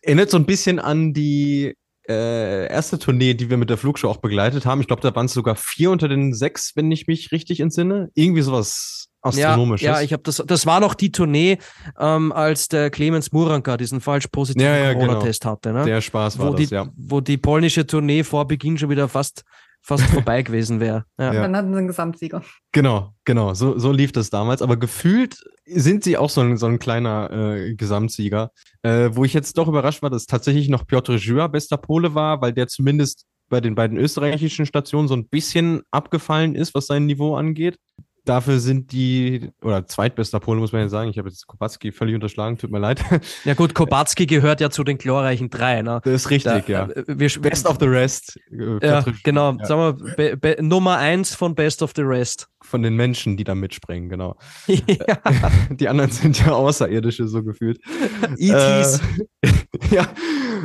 erinnert 0.00 0.30
so 0.30 0.38
ein 0.38 0.46
bisschen 0.46 0.78
an 0.78 1.12
die 1.12 1.76
äh, 2.08 2.66
erste 2.66 2.98
Tournee, 2.98 3.34
die 3.34 3.50
wir 3.50 3.56
mit 3.56 3.70
der 3.70 3.76
Flugshow 3.76 4.08
auch 4.08 4.16
begleitet 4.18 4.66
haben. 4.66 4.80
Ich 4.80 4.86
glaube, 4.86 5.02
da 5.02 5.14
waren 5.14 5.26
es 5.26 5.32
sogar 5.32 5.56
vier 5.56 5.90
unter 5.90 6.08
den 6.08 6.34
sechs, 6.34 6.72
wenn 6.74 6.90
ich 6.90 7.06
mich 7.06 7.32
richtig 7.32 7.60
entsinne. 7.60 8.10
Irgendwie 8.14 8.42
sowas 8.42 9.08
astronomisches. 9.22 9.86
Ja, 9.86 9.94
ja 9.94 10.02
ich 10.02 10.12
habe 10.12 10.22
das, 10.24 10.42
das 10.44 10.66
war 10.66 10.80
noch 10.80 10.94
die 10.94 11.12
Tournee, 11.12 11.58
ähm, 11.98 12.32
als 12.32 12.68
der 12.68 12.90
Clemens 12.90 13.32
Muranka 13.32 13.76
diesen 13.76 14.00
falsch 14.00 14.26
positiven 14.28 14.66
ja, 14.66 14.76
ja, 14.76 14.94
Corona-Test 14.94 15.42
genau. 15.42 15.52
hatte. 15.52 15.72
Ne? 15.72 15.84
Der 15.84 16.00
Spaß 16.00 16.38
war 16.38 16.48
wo 16.48 16.54
das, 16.54 16.68
die, 16.68 16.74
ja. 16.74 16.88
Wo 16.96 17.20
die 17.20 17.38
polnische 17.38 17.86
Tournee 17.86 18.24
vor 18.24 18.46
Beginn 18.46 18.78
schon 18.78 18.90
wieder 18.90 19.08
fast 19.08 19.44
fast 19.82 20.04
vorbei 20.10 20.42
gewesen 20.42 20.80
wäre. 20.80 21.04
Ja. 21.18 21.32
ja. 21.32 21.42
Dann 21.42 21.56
hatten 21.56 21.72
sie 21.72 21.78
einen 21.78 21.88
Gesamtsieger. 21.88 22.42
Genau, 22.72 23.14
genau. 23.24 23.54
So, 23.54 23.78
so 23.78 23.92
lief 23.92 24.12
das 24.12 24.30
damals. 24.30 24.62
Aber 24.62 24.76
gefühlt 24.76 25.42
sind 25.64 26.04
sie 26.04 26.16
auch 26.16 26.30
so 26.30 26.40
ein, 26.40 26.56
so 26.56 26.66
ein 26.66 26.78
kleiner 26.78 27.30
äh, 27.30 27.74
Gesamtsieger. 27.74 28.50
Äh, 28.82 29.10
wo 29.12 29.24
ich 29.24 29.32
jetzt 29.32 29.56
doch 29.58 29.68
überrascht 29.68 30.02
war, 30.02 30.10
dass 30.10 30.26
tatsächlich 30.26 30.68
noch 30.68 30.86
Piotr 30.86 31.16
Jura 31.16 31.46
bester 31.46 31.76
Pole 31.76 32.14
war, 32.14 32.40
weil 32.40 32.52
der 32.52 32.68
zumindest 32.68 33.26
bei 33.48 33.60
den 33.60 33.74
beiden 33.74 33.98
österreichischen 33.98 34.66
Stationen 34.66 35.08
so 35.08 35.14
ein 35.14 35.28
bisschen 35.28 35.82
abgefallen 35.90 36.54
ist, 36.54 36.74
was 36.74 36.86
sein 36.86 37.06
Niveau 37.06 37.36
angeht. 37.36 37.76
Dafür 38.24 38.60
sind 38.60 38.92
die, 38.92 39.50
oder 39.62 39.84
zweitbester 39.86 40.38
Polen, 40.38 40.60
muss 40.60 40.70
man 40.70 40.82
ja 40.82 40.88
sagen. 40.88 41.10
Ich 41.10 41.18
habe 41.18 41.28
jetzt 41.28 41.46
Kubacki 41.48 41.90
völlig 41.90 42.14
unterschlagen, 42.14 42.56
tut 42.56 42.70
mir 42.70 42.78
leid. 42.78 43.02
Ja 43.44 43.54
gut, 43.54 43.74
Kubacki 43.74 44.26
gehört 44.26 44.60
ja 44.60 44.70
zu 44.70 44.84
den 44.84 44.98
glorreichen 44.98 45.50
drei. 45.50 45.82
Ne? 45.82 46.00
Das 46.04 46.14
ist 46.14 46.30
richtig, 46.30 46.66
da, 46.66 46.72
ja. 46.72 46.88
Äh, 46.88 47.04
wir, 47.06 47.28
Best 47.40 47.66
of 47.66 47.78
the 47.80 47.86
Rest. 47.86 48.38
Äh, 48.50 48.86
ja, 48.86 49.04
genau. 49.24 49.52
Ja. 49.52 49.64
Sagen 49.64 49.98
wir, 49.98 50.16
be, 50.16 50.36
be, 50.36 50.56
Nummer 50.62 50.98
eins 50.98 51.34
von 51.34 51.54
Best 51.54 51.82
of 51.82 51.92
the 51.96 52.02
Rest. 52.02 52.48
Von 52.62 52.82
den 52.82 52.94
Menschen, 52.94 53.36
die 53.36 53.44
da 53.44 53.54
mitspringen, 53.54 54.08
genau. 54.08 54.36
ja. 54.66 55.18
Die 55.70 55.88
anderen 55.88 56.10
sind 56.10 56.38
ja 56.38 56.52
Außerirdische, 56.52 57.26
so 57.26 57.42
gefühlt. 57.42 57.80
E.T.s. 58.38 59.00
Äh, 59.40 59.48
ja. 59.90 60.06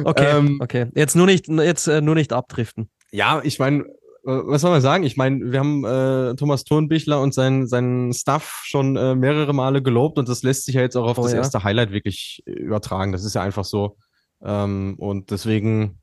Okay, 0.04 0.38
ähm, 0.38 0.60
okay. 0.62 0.88
Jetzt 0.94 1.16
nur 1.16 1.26
nicht, 1.26 1.48
jetzt, 1.48 1.88
äh, 1.88 2.02
nur 2.02 2.16
nicht 2.16 2.34
abdriften. 2.34 2.90
Ja, 3.12 3.42
ich 3.44 3.58
meine, 3.58 3.86
was 4.28 4.62
soll 4.62 4.72
man 4.72 4.82
sagen? 4.82 5.06
Ich 5.06 5.16
meine, 5.16 5.52
wir 5.52 5.60
haben 5.60 5.86
äh, 5.86 6.36
Thomas 6.36 6.66
Thurnbichler 6.66 7.22
und 7.22 7.34
seinen 7.34 7.66
seinen 7.66 8.14
Staff 8.14 8.62
schon 8.66 8.98
äh, 8.98 9.16
mehrere 9.16 9.54
Male 9.54 9.82
gelobt 9.82 10.20
und 10.20 10.28
das 10.28 10.44
lässt 10.44 10.66
sich 10.66 10.76
ja 10.76 10.82
jetzt 10.82 10.98
auch 10.98 11.08
auf 11.08 11.18
oh, 11.18 11.24
das 11.24 11.32
ja? 11.32 11.38
erste 11.38 11.64
Highlight 11.64 11.92
wirklich 11.92 12.44
äh, 12.46 12.52
übertragen. 12.52 13.14
Das 13.14 13.24
ist 13.24 13.36
ja 13.36 13.42
einfach 13.42 13.64
so. 13.64 13.98
Ähm, 14.44 14.96
und 14.98 15.32
deswegen, 15.32 16.02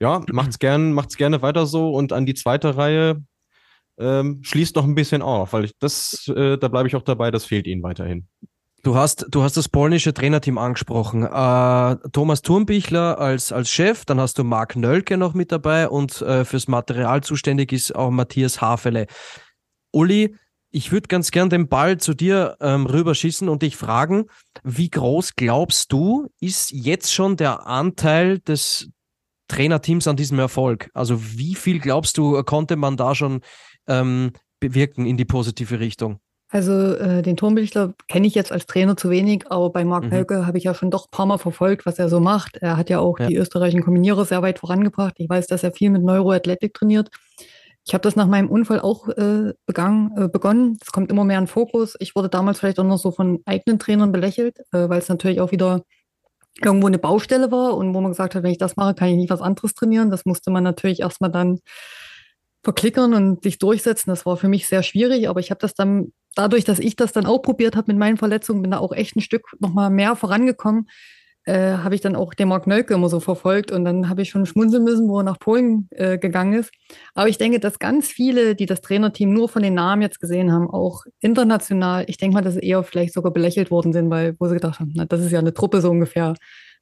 ja, 0.00 0.22
macht's 0.32 0.58
gern, 0.58 0.92
macht's 0.92 1.18
gerne 1.18 1.42
weiter 1.42 1.66
so 1.66 1.92
und 1.92 2.14
an 2.14 2.24
die 2.24 2.34
zweite 2.34 2.76
Reihe 2.76 3.22
ähm, 3.98 4.40
schließt 4.42 4.76
noch 4.76 4.84
ein 4.84 4.94
bisschen 4.94 5.20
auf, 5.20 5.52
weil 5.52 5.66
ich 5.66 5.72
das, 5.78 6.26
äh, 6.34 6.56
da 6.56 6.68
bleibe 6.68 6.88
ich 6.88 6.96
auch 6.96 7.02
dabei, 7.02 7.30
das 7.30 7.44
fehlt 7.44 7.66
ihnen 7.66 7.82
weiterhin. 7.82 8.26
Du 8.82 8.96
hast, 8.96 9.26
du 9.30 9.42
hast 9.42 9.58
das 9.58 9.68
polnische 9.68 10.14
Trainerteam 10.14 10.56
angesprochen. 10.56 11.22
Äh, 11.22 11.96
Thomas 12.12 12.40
Thurmbichler 12.40 13.18
als, 13.18 13.52
als 13.52 13.70
Chef, 13.70 14.06
dann 14.06 14.18
hast 14.18 14.38
du 14.38 14.44
Marc 14.44 14.74
Nölke 14.74 15.18
noch 15.18 15.34
mit 15.34 15.52
dabei 15.52 15.88
und 15.88 16.22
äh, 16.22 16.46
fürs 16.46 16.66
Material 16.66 17.22
zuständig 17.22 17.72
ist 17.72 17.94
auch 17.94 18.10
Matthias 18.10 18.62
Hafele. 18.62 19.06
Uli, 19.92 20.34
ich 20.70 20.92
würde 20.92 21.08
ganz 21.08 21.30
gern 21.30 21.50
den 21.50 21.68
Ball 21.68 21.98
zu 21.98 22.14
dir 22.14 22.56
ähm, 22.60 22.86
rüberschießen 22.86 23.50
und 23.50 23.60
dich 23.60 23.76
fragen, 23.76 24.26
wie 24.62 24.88
groß 24.88 25.34
glaubst 25.36 25.92
du, 25.92 26.28
ist 26.40 26.70
jetzt 26.70 27.12
schon 27.12 27.36
der 27.36 27.66
Anteil 27.66 28.38
des 28.38 28.88
Trainerteams 29.48 30.08
an 30.08 30.16
diesem 30.16 30.38
Erfolg? 30.38 30.90
Also 30.94 31.36
wie 31.36 31.54
viel 31.54 31.80
glaubst 31.80 32.16
du, 32.16 32.42
konnte 32.44 32.76
man 32.76 32.96
da 32.96 33.14
schon 33.14 33.42
ähm, 33.88 34.32
bewirken 34.58 35.04
in 35.04 35.18
die 35.18 35.26
positive 35.26 35.80
Richtung? 35.80 36.20
Also 36.52 36.72
äh, 36.72 37.22
den 37.22 37.36
Turmbichler 37.36 37.94
kenne 38.08 38.26
ich 38.26 38.34
jetzt 38.34 38.50
als 38.50 38.66
Trainer 38.66 38.96
zu 38.96 39.08
wenig, 39.08 39.44
aber 39.50 39.70
bei 39.70 39.84
Marc 39.84 40.04
mhm. 40.04 40.10
Helke 40.10 40.46
habe 40.46 40.58
ich 40.58 40.64
ja 40.64 40.74
schon 40.74 40.90
doch 40.90 41.06
ein 41.06 41.10
paar 41.12 41.26
Mal 41.26 41.38
verfolgt, 41.38 41.86
was 41.86 41.98
er 41.98 42.08
so 42.08 42.18
macht. 42.18 42.56
Er 42.60 42.76
hat 42.76 42.90
ja 42.90 42.98
auch 42.98 43.20
ja. 43.20 43.28
die 43.28 43.36
österreichischen 43.36 43.84
Kombinierer 43.84 44.24
sehr 44.24 44.42
weit 44.42 44.58
vorangebracht. 44.58 45.14
Ich 45.18 45.28
weiß, 45.28 45.46
dass 45.46 45.62
er 45.62 45.72
viel 45.72 45.90
mit 45.90 46.02
Neuroathletik 46.02 46.74
trainiert. 46.74 47.08
Ich 47.86 47.94
habe 47.94 48.02
das 48.02 48.16
nach 48.16 48.26
meinem 48.26 48.50
Unfall 48.50 48.80
auch 48.80 49.08
äh, 49.08 49.54
begangen, 49.64 50.12
äh, 50.16 50.28
begonnen. 50.28 50.76
Es 50.82 50.90
kommt 50.90 51.10
immer 51.10 51.24
mehr 51.24 51.38
in 51.38 51.46
Fokus. 51.46 51.94
Ich 52.00 52.16
wurde 52.16 52.28
damals 52.28 52.58
vielleicht 52.58 52.80
auch 52.80 52.84
noch 52.84 52.98
so 52.98 53.12
von 53.12 53.40
eigenen 53.46 53.78
Trainern 53.78 54.10
belächelt, 54.10 54.58
äh, 54.72 54.88
weil 54.88 54.98
es 54.98 55.08
natürlich 55.08 55.40
auch 55.40 55.52
wieder 55.52 55.82
irgendwo 56.62 56.88
eine 56.88 56.98
Baustelle 56.98 57.52
war 57.52 57.76
und 57.76 57.94
wo 57.94 58.00
man 58.00 58.10
gesagt 58.10 58.34
hat, 58.34 58.42
wenn 58.42 58.50
ich 58.50 58.58
das 58.58 58.76
mache, 58.76 58.94
kann 58.94 59.08
ich 59.08 59.16
nicht 59.16 59.30
was 59.30 59.40
anderes 59.40 59.74
trainieren. 59.74 60.10
Das 60.10 60.26
musste 60.26 60.50
man 60.50 60.64
natürlich 60.64 61.00
erstmal 61.00 61.30
dann 61.30 61.60
verklickern 62.64 63.14
und 63.14 63.42
sich 63.44 63.58
durchsetzen. 63.58 64.10
Das 64.10 64.26
war 64.26 64.36
für 64.36 64.48
mich 64.48 64.66
sehr 64.66 64.82
schwierig, 64.82 65.28
aber 65.28 65.40
ich 65.40 65.50
habe 65.50 65.60
das 65.60 65.74
dann 65.74 66.12
dadurch, 66.34 66.64
dass 66.64 66.78
ich 66.78 66.96
das 66.96 67.12
dann 67.12 67.26
auch 67.26 67.38
probiert 67.38 67.76
habe 67.76 67.92
mit 67.92 67.98
meinen 67.98 68.16
Verletzungen, 68.16 68.62
bin 68.62 68.70
da 68.70 68.78
auch 68.78 68.92
echt 68.92 69.16
ein 69.16 69.20
Stück 69.20 69.46
nochmal 69.60 69.90
mehr 69.90 70.16
vorangekommen. 70.16 70.88
äh, 71.46 71.78
habe 71.78 71.94
ich 71.94 72.00
dann 72.00 72.16
auch 72.16 72.34
den 72.34 72.48
Mark 72.48 72.66
Nölke 72.66 72.94
immer 72.94 73.08
so 73.08 73.18
verfolgt 73.18 73.72
und 73.72 73.84
dann 73.84 74.08
habe 74.08 74.22
ich 74.22 74.28
schon 74.28 74.44
schmunzeln 74.46 74.84
müssen, 74.84 75.08
wo 75.08 75.18
er 75.18 75.24
nach 75.24 75.38
Polen 75.38 75.88
äh, 75.90 76.18
gegangen 76.18 76.52
ist. 76.52 76.70
Aber 77.14 77.28
ich 77.28 77.38
denke, 77.38 77.60
dass 77.60 77.78
ganz 77.78 78.08
viele, 78.08 78.54
die 78.54 78.66
das 78.66 78.82
Trainerteam 78.82 79.32
nur 79.32 79.48
von 79.48 79.62
den 79.62 79.74
Namen 79.74 80.02
jetzt 80.02 80.20
gesehen 80.20 80.52
haben, 80.52 80.68
auch 80.68 81.04
international, 81.20 82.04
ich 82.08 82.18
denke 82.18 82.34
mal, 82.34 82.42
dass 82.42 82.54
sie 82.54 82.60
eher 82.60 82.82
vielleicht 82.82 83.14
sogar 83.14 83.32
belächelt 83.32 83.70
worden 83.70 83.92
sind, 83.92 84.10
weil 84.10 84.36
wo 84.38 84.48
sie 84.48 84.54
gedacht 84.54 84.80
haben, 84.80 84.92
na, 84.94 85.06
das 85.06 85.20
ist 85.22 85.32
ja 85.32 85.38
eine 85.38 85.54
Truppe 85.54 85.80
so 85.80 85.90
ungefähr. 85.90 86.34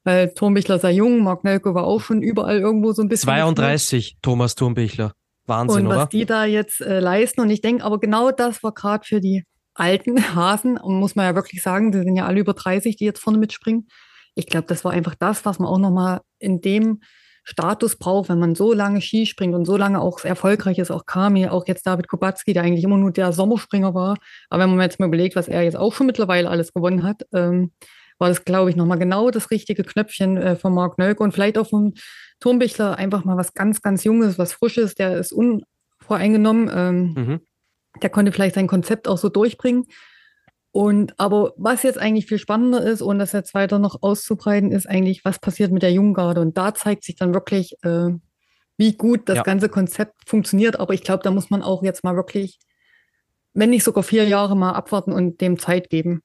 Weil 0.04 0.32
Turmbichler 0.34 0.78
sei 0.78 0.92
jung, 0.92 1.22
Mark 1.22 1.44
Nölke 1.44 1.74
war 1.74 1.84
auch 1.84 2.00
schon 2.00 2.22
überall 2.22 2.58
irgendwo 2.58 2.92
so 2.92 3.02
ein 3.02 3.08
bisschen. 3.08 3.28
32, 3.28 4.06
gefühlt. 4.06 4.22
Thomas 4.22 4.54
Turmbichler. 4.54 5.12
Wahnsinn, 5.48 5.87
und 5.87 5.88
was 5.88 5.96
oder? 5.96 6.06
die 6.06 6.26
da 6.26 6.44
jetzt 6.44 6.80
äh, 6.80 7.00
leisten. 7.00 7.40
Und 7.40 7.50
ich 7.50 7.61
denke, 7.61 7.84
aber 7.84 7.98
genau 7.98 8.30
das 8.30 8.62
war 8.62 8.72
gerade 8.72 9.06
für 9.06 9.20
die 9.20 9.44
alten 9.74 10.16
Hasen, 10.34 10.76
und 10.76 10.98
muss 10.98 11.14
man 11.14 11.26
ja 11.26 11.34
wirklich 11.34 11.62
sagen, 11.62 11.92
die 11.92 11.98
sind 11.98 12.16
ja 12.16 12.26
alle 12.26 12.40
über 12.40 12.54
30, 12.54 12.96
die 12.96 13.04
jetzt 13.04 13.20
vorne 13.20 13.38
mitspringen. 13.38 13.88
Ich 14.34 14.46
glaube, 14.46 14.66
das 14.68 14.84
war 14.84 14.92
einfach 14.92 15.14
das, 15.14 15.44
was 15.44 15.58
man 15.58 15.68
auch 15.68 15.78
nochmal 15.78 16.20
in 16.38 16.61
dem 16.61 17.00
Status 17.48 17.96
braucht, 17.96 18.28
wenn 18.28 18.38
man 18.38 18.54
so 18.54 18.74
lange 18.74 19.00
Ski 19.00 19.24
springt 19.24 19.54
und 19.54 19.64
so 19.64 19.78
lange 19.78 20.02
auch 20.02 20.22
erfolgreich 20.22 20.78
ist, 20.78 20.90
auch 20.90 21.06
Kami, 21.06 21.48
auch 21.48 21.66
jetzt 21.66 21.87
David 21.87 22.06
Kubacki, 22.06 22.52
der 22.52 22.62
eigentlich 22.62 22.84
immer 22.84 22.98
nur 22.98 23.11
der 23.11 23.32
Sommerspringer 23.32 23.94
war. 23.94 24.18
Aber 24.50 24.62
wenn 24.62 24.70
man 24.70 24.82
jetzt 24.82 25.00
mal 25.00 25.06
überlegt, 25.06 25.34
was 25.34 25.48
er 25.48 25.62
jetzt 25.62 25.76
auch 25.76 25.94
schon 25.94 26.06
mittlerweile 26.06 26.50
alles 26.50 26.74
gewonnen 26.74 27.02
hat, 27.04 27.22
ähm, 27.32 27.72
war 28.18 28.28
das, 28.28 28.44
glaube 28.44 28.70
ich, 28.70 28.76
nochmal 28.76 28.98
genau 28.98 29.31
das 29.31 29.50
richtige 29.50 29.85
Knöpfchen 29.85 30.37
äh, 30.37 30.57
von 30.57 30.74
Marc 30.74 30.98
Nölke 30.98 31.22
und 31.22 31.33
vielleicht 31.33 31.59
auch 31.59 31.68
von 31.68 31.94
Turmbichler 32.40 32.96
einfach 32.96 33.24
mal 33.24 33.37
was 33.37 33.54
ganz, 33.54 33.83
ganz 33.83 34.04
Junges, 34.04 34.38
was 34.38 34.52
Frisches, 34.52 34.94
der 34.94 35.16
ist 35.16 35.33
unvoreingenommen. 35.33 36.70
Ähm, 36.72 37.14
mhm. 37.16 37.40
Der 38.02 38.11
konnte 38.11 38.33
vielleicht 38.33 38.54
sein 38.54 38.66
Konzept 38.66 39.09
auch 39.09 39.18
so 39.18 39.28
durchbringen. 39.28 39.87
Und 40.70 41.18
aber 41.18 41.54
was 41.57 41.83
jetzt 41.83 41.98
eigentlich 41.98 42.26
viel 42.26 42.38
spannender 42.38 42.83
ist, 42.83 43.02
und 43.02 43.18
das 43.18 43.33
jetzt 43.33 43.54
weiter 43.54 43.78
noch 43.78 44.02
auszubreiten, 44.02 44.70
ist 44.70 44.88
eigentlich, 44.88 45.24
was 45.24 45.38
passiert 45.38 45.72
mit 45.72 45.83
der 45.83 45.92
Junggarde. 45.92 46.40
Und 46.40 46.57
da 46.59 46.74
zeigt 46.74 47.04
sich 47.04 47.16
dann 47.16 47.35
wirklich, 47.35 47.74
äh, 47.83 48.11
wie 48.76 48.96
gut 48.96 49.28
das 49.28 49.38
ja. 49.38 49.42
ganze 49.42 49.68
Konzept 49.68 50.28
funktioniert. 50.28 50.78
Aber 50.78 50.94
ich 50.94 51.02
glaube, 51.02 51.22
da 51.22 51.31
muss 51.31 51.50
man 51.50 51.62
auch 51.62 51.83
jetzt 51.83 52.04
mal 52.04 52.14
wirklich, 52.14 52.59
wenn 53.54 53.70
nicht 53.70 53.83
sogar 53.83 54.04
vier 54.04 54.28
Jahre 54.28 54.57
mal 54.57 54.72
abwarten 54.72 55.12
und 55.12 55.40
dem 55.40 55.59
Zeit 55.59 55.90
geben. 55.90 56.22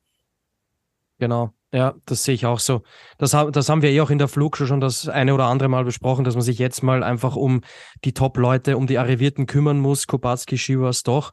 Genau. 1.19 1.53
Ja, 1.73 1.95
das 2.05 2.23
sehe 2.23 2.35
ich 2.35 2.45
auch 2.45 2.59
so. 2.59 2.83
Das, 3.17 3.31
das 3.31 3.67
haben 3.67 3.81
wir 3.81 3.89
eh 3.89 3.99
auch 4.01 4.11
in 4.11 4.19
der 4.19 4.27
Flugshow 4.27 4.67
schon 4.67 4.79
das 4.79 5.09
eine 5.09 5.33
oder 5.33 5.45
andere 5.45 5.69
Mal 5.69 5.83
besprochen, 5.83 6.23
dass 6.23 6.35
man 6.35 6.43
sich 6.43 6.59
jetzt 6.59 6.83
mal 6.83 7.01
einfach 7.01 7.35
um 7.35 7.61
die 8.05 8.13
Top-Leute, 8.13 8.77
um 8.77 8.85
die 8.85 8.99
Arrivierten 8.99 9.47
kümmern 9.47 9.79
muss, 9.79 10.05
Kobatski, 10.05 10.59
Shivas 10.59 11.01
doch. 11.01 11.31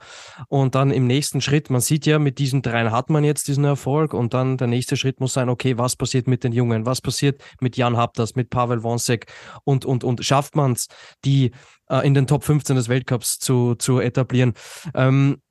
Und 0.48 0.74
dann 0.74 0.92
im 0.92 1.06
nächsten 1.06 1.42
Schritt, 1.42 1.68
man 1.68 1.82
sieht 1.82 2.06
ja, 2.06 2.18
mit 2.18 2.38
diesen 2.38 2.62
dreien 2.62 2.90
hat 2.90 3.10
man 3.10 3.22
jetzt 3.22 3.48
diesen 3.48 3.64
Erfolg 3.64 4.14
und 4.14 4.32
dann 4.32 4.56
der 4.56 4.66
nächste 4.66 4.96
Schritt 4.96 5.20
muss 5.20 5.34
sein, 5.34 5.50
okay, 5.50 5.76
was 5.76 5.94
passiert 5.94 6.26
mit 6.26 6.42
den 6.42 6.52
Jungen? 6.52 6.86
Was 6.86 7.02
passiert 7.02 7.42
mit 7.60 7.76
Jan 7.76 7.98
Haptas, 7.98 8.34
mit 8.34 8.48
Pavel 8.48 8.82
Wonsek 8.82 9.26
und, 9.64 9.84
und, 9.84 10.04
und 10.04 10.24
schafft 10.24 10.56
man 10.56 10.72
es, 10.72 10.88
die 11.22 11.50
äh, 11.90 12.06
in 12.06 12.14
den 12.14 12.26
Top 12.26 12.44
15 12.44 12.76
des 12.76 12.88
Weltcups 12.88 13.40
zu, 13.40 13.74
zu 13.74 14.00
etablieren? 14.00 14.54
Ähm, 14.94 15.42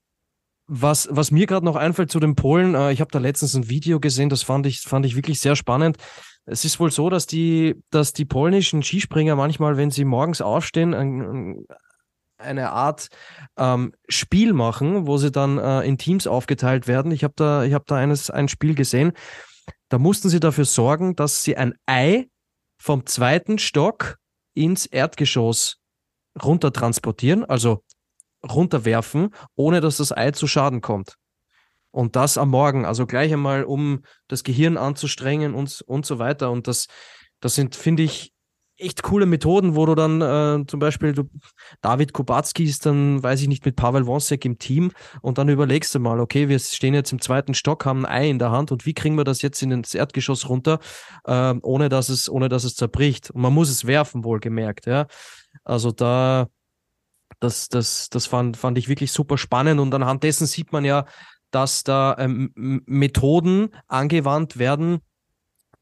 was, 0.69 1.08
was 1.12 1.32
mir 1.32 1.47
gerade 1.47 1.65
noch 1.65 1.75
einfällt 1.75 2.12
zu 2.12 2.19
den 2.19 2.36
Polen, 2.36 2.75
äh, 2.75 2.91
ich 2.91 3.01
habe 3.01 3.12
da 3.12 3.17
letztens 3.17 3.55
ein 3.55 3.69
Video 3.69 3.99
gesehen, 3.99 4.29
das 4.29 4.43
fand 4.43 4.67
ich, 4.67 4.82
fand 4.82 5.05
ich 5.05 5.15
wirklich 5.15 5.39
sehr 5.39 5.55
spannend. 5.55 5.97
Es 6.45 6.63
ist 6.63 6.79
wohl 6.79 6.91
so, 6.91 7.10
dass 7.10 7.25
die, 7.25 7.75
dass 7.89 8.13
die 8.13 8.25
polnischen 8.25 8.84
Skispringer 8.84 9.36
manchmal, 9.36 9.77
wenn 9.77 9.89
sie 9.89 10.05
morgens 10.05 10.41
aufstehen, 10.41 10.93
ein, 10.93 11.65
eine 12.38 12.71
Art 12.71 13.10
ähm, 13.58 13.93
Spiel 14.08 14.53
machen, 14.53 15.08
wo 15.08 15.17
sie 15.17 15.32
dann 15.32 15.58
äh, 15.58 15.82
in 15.82 15.97
Teams 15.97 16.27
aufgeteilt 16.27 16.88
werden. 16.88 17.12
Ich 17.12 17.23
habe 17.23 17.34
da, 17.36 17.63
ich 17.63 17.73
hab 17.73 17.88
da 17.88 17.95
eines, 17.95 18.29
ein 18.29 18.47
Spiel 18.47 18.75
gesehen. 18.75 19.13
Da 19.89 19.97
mussten 19.97 20.29
sie 20.29 20.39
dafür 20.39 20.65
sorgen, 20.65 21.15
dass 21.15 21.43
sie 21.43 21.58
ein 21.58 21.73
Ei 21.88 22.27
vom 22.77 23.08
zweiten 23.08 23.58
Stock 23.58 24.17
ins 24.53 24.86
Erdgeschoss 24.86 25.77
runter 26.41 26.71
transportieren, 26.71 27.43
also 27.43 27.84
runterwerfen, 28.47 29.30
ohne 29.56 29.82
dass 29.82 29.97
das 29.97 30.15
Ei 30.15 30.32
zu 30.32 30.47
Schaden 30.47 30.82
kommt. 30.82 31.15
Und 31.91 32.15
das 32.15 32.38
am 32.38 32.49
Morgen, 32.49 32.86
also 32.86 33.06
gleich 33.08 33.34
einmal, 33.34 33.63
um 33.63 34.04
das 34.28 34.43
Gehirn 34.43 34.78
anzustrengen 34.78 35.56
und, 35.56 35.82
und 35.88 36.06
so 36.06 36.19
weiter. 36.19 36.52
Und 36.52 36.67
das, 36.67 36.88
das 37.39 37.56
sind, 37.56 37.75
finde 37.75 38.04
ich, 38.04 38.32
echt 38.80 39.04
coole 39.04 39.25
Methoden, 39.25 39.75
wo 39.75 39.86
du 39.86 39.95
dann 39.95 40.21
äh, 40.21 40.65
zum 40.65 40.80
Beispiel, 40.80 41.13
du, 41.13 41.30
David 41.82 42.13
Kubacki 42.13 42.63
ist 42.63 42.86
dann, 42.86 43.21
weiß 43.21 43.41
ich 43.41 43.47
nicht, 43.47 43.65
mit 43.65 43.75
Pavel 43.75 44.06
Wonsek 44.06 44.45
im 44.45 44.58
Team 44.58 44.91
und 45.21 45.38
dann 45.38 45.49
überlegst 45.49 45.93
du 45.93 45.99
mal, 45.99 46.19
okay, 46.19 46.47
wir 46.47 46.60
stehen 46.60 46.93
jetzt 46.93 47.12
im 47.12 47.19
zweiten 47.19 47.54
Stock, 47.54 47.86
haben 47.86 48.06
ein 48.06 48.21
Ei 48.21 48.30
in 48.30 48.39
der 48.39 48.52
Hand 48.52 48.71
und 48.71 48.86
wie 48.86 48.93
kriegen 48.93 49.17
wir 49.17 49.25
das 49.25 49.41
jetzt 49.41 49.62
in 49.62 49.71
ins 49.71 49.93
Erdgeschoss 49.93 50.47
runter, 50.47 50.80
äh, 51.25 51.56
ohne 51.62 51.89
dass 51.89 52.10
es, 52.10 52.30
ohne 52.30 52.47
dass 52.47 52.63
es 52.63 52.75
zerbricht. 52.75 53.32
Und 53.32 53.41
man 53.41 53.54
muss 53.54 53.69
es 53.69 53.86
werfen, 53.86 54.23
wohlgemerkt, 54.23 54.86
ja. 54.86 55.08
Also 55.63 55.91
da, 55.91 56.47
das, 57.39 57.70
das, 57.70 58.10
das 58.10 58.26
fand, 58.26 58.58
fand 58.58 58.78
ich 58.78 58.89
wirklich 58.89 59.12
super 59.12 59.38
spannend 59.38 59.80
und 59.80 59.94
anhand 59.94 60.24
dessen 60.24 60.48
sieht 60.48 60.72
man 60.72 60.86
ja, 60.86 61.06
dass 61.52 61.84
da 61.84 62.15
ähm, 62.20 62.52
Methoden 62.56 63.70
angewandt 63.88 64.60
werden, 64.60 65.00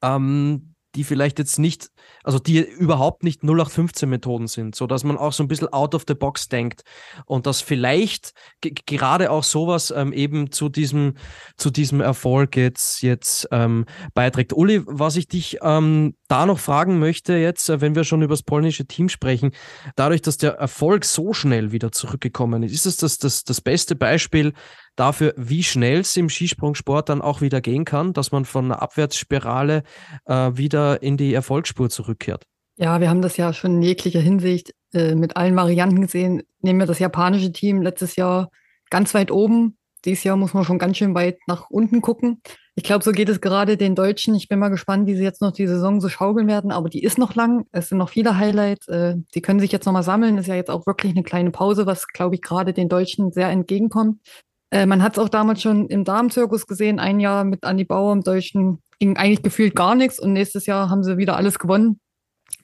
ähm, 0.02 0.76
die 0.98 1.04
vielleicht 1.04 1.38
jetzt 1.38 1.60
nicht, 1.60 1.92
also 2.24 2.40
die 2.40 2.60
überhaupt 2.60 3.24
nicht 3.24 3.44
0815 3.44 4.10
Methoden 4.10 4.48
sind, 4.48 4.76
so 4.76 4.88
dass 4.88 5.04
man 5.04 5.16
auch 5.16 5.32
so 5.32 5.44
ein 5.44 5.48
bisschen 5.48 5.72
out 5.72 5.94
of 5.94 6.06
the 6.08 6.16
box 6.16 6.50
denkt 6.50 6.82
und 7.26 7.46
dass 7.46 7.62
vielleicht 7.62 8.34
gerade 8.62 9.30
auch 9.30 9.44
sowas 9.44 9.94
ähm, 9.96 10.12
eben 10.12 10.52
zu 10.52 10.70
diesem, 10.70 11.14
zu 11.56 11.70
diesem 11.70 12.02
Erfolg 12.02 12.58
jetzt, 12.58 13.04
jetzt 13.04 13.48
ähm, 13.52 13.86
beiträgt. 14.16 14.54
Uli, 14.54 14.82
was 14.88 15.16
ich 15.16 15.28
dich 15.28 15.60
ähm, 15.62 16.16
da 16.28 16.48
noch 16.48 16.60
fragen 16.60 16.98
möchte 16.98 17.34
jetzt, 17.34 17.70
äh, 17.70 17.80
wenn 17.80 17.94
wir 17.96 18.04
schon 18.04 18.24
über 18.24 18.34
das 18.34 18.44
polnische 18.44 18.88
Team 18.88 19.08
sprechen, 19.08 19.52
dadurch, 19.96 20.24
dass 20.24 20.38
der 20.38 20.54
Erfolg 20.54 21.06
so 21.06 21.32
schnell 21.32 21.72
wieder 21.72 21.92
zurückgekommen 21.92 22.64
ist, 22.64 22.74
ist 22.74 22.88
es 22.88 22.98
das, 22.98 23.20
das, 23.20 23.44
das 23.44 23.62
beste 23.62 23.96
Beispiel 23.96 24.54
dafür, 24.98 25.34
wie 25.38 25.64
schnell 25.64 26.02
es 26.02 26.18
im 26.18 26.30
Skisprungsport 26.30 27.08
dann 27.08 27.22
auch 27.22 27.40
wieder 27.40 27.62
gehen 27.62 27.86
kann, 27.86 28.14
dass 28.14 28.32
man 28.32 28.44
von 28.44 28.66
einer 28.66 28.82
Abwärtsspirale 28.82 29.84
äh, 30.26 30.52
wieder 30.54 31.02
in 31.02 31.16
die 31.16 31.34
Erfolgsspur 31.34 31.90
zurückkehrt. 31.90 32.44
Ja, 32.76 33.00
wir 33.00 33.10
haben 33.10 33.22
das 33.22 33.38
ja 33.38 33.54
schon 33.54 33.78
in 33.78 33.82
jeglicher 33.82 34.20
Hinsicht 34.20 34.74
äh, 34.94 35.16
mit 35.16 35.38
allen 35.38 35.56
Varianten 35.56 36.02
gesehen. 36.02 36.44
Nehmen 36.62 36.80
wir 36.80 36.86
das 36.86 37.00
japanische 37.00 37.52
Team 37.52 37.82
letztes 37.82 38.16
Jahr 38.16 38.50
ganz 38.90 39.14
weit 39.14 39.32
oben. 39.32 39.78
Dieses 40.06 40.24
Jahr 40.24 40.38
muss 40.38 40.54
man 40.54 40.64
schon 40.64 40.80
ganz 40.80 40.98
schön 40.98 41.16
weit 41.16 41.40
nach 41.48 41.70
unten 41.70 42.02
gucken. 42.02 42.42
Ich 42.76 42.84
glaube, 42.84 43.04
so 43.04 43.12
geht 43.12 43.30
es 43.30 43.42
gerade 43.42 43.76
den 43.76 43.96
Deutschen. 43.96 44.36
Ich 44.36 44.48
bin 44.48 44.60
mal 44.60 44.70
gespannt, 44.70 45.08
wie 45.08 45.16
sie 45.16 45.24
jetzt 45.24 45.42
noch 45.42 45.52
die 45.52 45.66
Saison 45.66 46.00
so 46.00 46.10
schaukeln 46.10 46.48
werden. 46.48 46.72
Aber 46.72 46.90
die 46.90 47.02
ist 47.02 47.18
noch 47.18 47.34
lang. 47.34 47.66
Es 47.72 47.90
sind 47.90 47.98
noch 47.98 48.10
viele 48.10 48.38
Highlights. 48.38 48.88
Äh, 48.88 49.16
die 49.34 49.42
können 49.42 49.60
sich 49.60 49.72
jetzt 49.72 49.88
nochmal 49.88 50.04
sammeln. 50.04 50.38
Ist 50.38 50.48
ja 50.48 50.54
jetzt 50.54 50.70
auch 50.70 50.86
wirklich 50.86 51.14
eine 51.14 51.24
kleine 51.24 51.50
Pause, 51.50 51.88
was, 51.88 52.08
glaube 52.08 52.36
ich, 52.36 52.44
gerade 52.44 52.74
den 52.74 52.88
Deutschen 52.88 53.32
sehr 53.32 53.50
entgegenkommt. 53.50 54.20
Äh, 54.72 54.86
man 54.86 55.02
hat 55.02 55.14
es 55.14 55.20
auch 55.20 55.30
damals 55.30 55.62
schon 55.62 55.88
im 55.88 56.04
Darmzirkus 56.04 56.68
gesehen, 56.68 57.00
ein 57.00 57.20
Jahr 57.20 57.44
mit 57.44 57.64
Andi 57.64 57.86
Bauer 57.86 58.14
im 58.14 58.22
Deutschen 58.22 58.82
ging 59.00 59.18
eigentlich 59.18 59.44
gefühlt 59.44 59.76
gar 59.76 59.96
nichts 59.96 60.20
und 60.20 60.34
nächstes 60.34 60.66
Jahr 60.66 60.90
haben 60.90 61.04
sie 61.04 61.18
wieder 61.18 61.38
alles 61.38 61.60
gewonnen. 61.60 62.00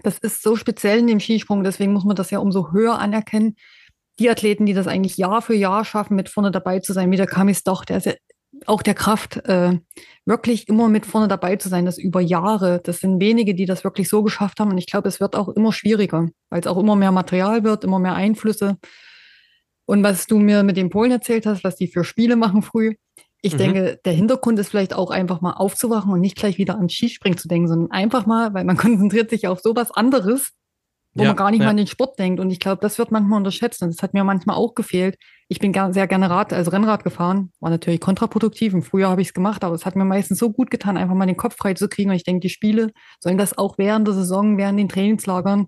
Das 0.03 0.17
ist 0.17 0.41
so 0.41 0.55
speziell 0.55 0.99
in 0.99 1.07
dem 1.07 1.19
Skisprung, 1.19 1.63
deswegen 1.63 1.93
muss 1.93 2.05
man 2.05 2.15
das 2.15 2.31
ja 2.31 2.39
umso 2.39 2.71
höher 2.71 2.99
anerkennen. 2.99 3.55
Die 4.19 4.29
Athleten, 4.29 4.65
die 4.65 4.73
das 4.73 4.87
eigentlich 4.87 5.17
Jahr 5.17 5.41
für 5.41 5.55
Jahr 5.55 5.85
schaffen, 5.85 6.15
mit 6.15 6.29
vorne 6.29 6.51
dabei 6.51 6.79
zu 6.79 6.93
sein, 6.93 7.11
wie 7.11 7.17
der 7.17 7.27
Kamis 7.27 7.63
doch, 7.63 7.85
der 7.85 7.97
ist 7.97 8.05
ja 8.05 8.13
auch 8.65 8.81
der 8.81 8.93
Kraft, 8.93 9.37
äh, 9.47 9.79
wirklich 10.25 10.67
immer 10.67 10.87
mit 10.87 11.05
vorne 11.05 11.27
dabei 11.27 11.55
zu 11.55 11.69
sein, 11.69 11.85
das 11.85 11.97
über 11.97 12.21
Jahre. 12.21 12.79
Das 12.83 12.99
sind 12.99 13.19
wenige, 13.19 13.55
die 13.55 13.65
das 13.65 13.83
wirklich 13.83 14.09
so 14.09 14.23
geschafft 14.23 14.59
haben. 14.59 14.71
Und 14.71 14.77
ich 14.77 14.85
glaube, 14.85 15.07
es 15.07 15.19
wird 15.19 15.35
auch 15.35 15.49
immer 15.49 15.73
schwieriger, 15.73 16.29
weil 16.49 16.59
es 16.59 16.67
auch 16.67 16.77
immer 16.77 16.95
mehr 16.95 17.11
Material 17.11 17.63
wird, 17.63 17.83
immer 17.83 17.99
mehr 17.99 18.13
Einflüsse. 18.13 18.77
Und 19.85 20.03
was 20.03 20.27
du 20.27 20.39
mir 20.39 20.63
mit 20.63 20.77
den 20.77 20.89
Polen 20.89 21.11
erzählt 21.11 21.45
hast, 21.45 21.63
was 21.63 21.75
die 21.75 21.87
für 21.87 22.03
Spiele 22.03 22.35
machen 22.35 22.61
früh, 22.61 22.95
ich 23.45 23.53
mhm. 23.53 23.57
denke, 23.57 23.99
der 24.05 24.13
Hintergrund 24.13 24.57
ist 24.57 24.69
vielleicht 24.69 24.93
auch 24.93 25.11
einfach 25.11 25.41
mal 25.41 25.51
aufzuwachen 25.51 26.11
und 26.13 26.21
nicht 26.21 26.37
gleich 26.37 26.57
wieder 26.57 26.77
an 26.79 26.89
Skispringen 26.89 27.37
zu 27.37 27.49
denken, 27.49 27.67
sondern 27.67 27.91
einfach 27.91 28.25
mal, 28.25 28.53
weil 28.53 28.63
man 28.63 28.77
konzentriert 28.77 29.29
sich 29.29 29.47
auf 29.47 29.59
sowas 29.59 29.91
anderes, 29.91 30.53
wo 31.13 31.23
ja, 31.23 31.29
man 31.29 31.35
gar 31.35 31.51
nicht 31.51 31.59
ja. 31.59 31.65
mal 31.65 31.71
an 31.71 31.77
den 31.77 31.87
Sport 31.87 32.17
denkt. 32.17 32.39
Und 32.39 32.49
ich 32.49 32.61
glaube, 32.61 32.81
das 32.81 32.97
wird 32.97 33.11
manchmal 33.11 33.37
unterschätzt. 33.37 33.83
Und 33.83 33.93
das 33.93 34.01
hat 34.01 34.13
mir 34.13 34.23
manchmal 34.23 34.55
auch 34.55 34.73
gefehlt. 34.75 35.17
Ich 35.49 35.59
bin 35.59 35.73
sehr 35.73 36.07
gerne 36.07 36.29
Rad, 36.29 36.53
also 36.53 36.71
Rennrad 36.71 37.03
gefahren, 37.03 37.51
war 37.59 37.69
natürlich 37.69 37.99
kontraproduktiv. 37.99 38.73
Im 38.73 38.81
Frühjahr 38.81 39.11
habe 39.11 39.21
ich 39.21 39.27
es 39.27 39.33
gemacht, 39.33 39.65
aber 39.65 39.75
es 39.75 39.85
hat 39.85 39.97
mir 39.97 40.05
meistens 40.05 40.39
so 40.39 40.49
gut 40.49 40.71
getan, 40.71 40.95
einfach 40.95 41.13
mal 41.13 41.25
den 41.25 41.37
Kopf 41.37 41.57
frei 41.57 41.73
zu 41.73 41.89
kriegen. 41.89 42.11
Und 42.11 42.15
ich 42.15 42.23
denke, 42.23 42.39
die 42.39 42.49
Spiele 42.49 42.91
sollen 43.19 43.37
das 43.37 43.57
auch 43.57 43.77
während 43.77 44.07
der 44.07 44.15
Saison, 44.15 44.57
während 44.57 44.79
den 44.79 44.89
Trainingslagern 44.89 45.67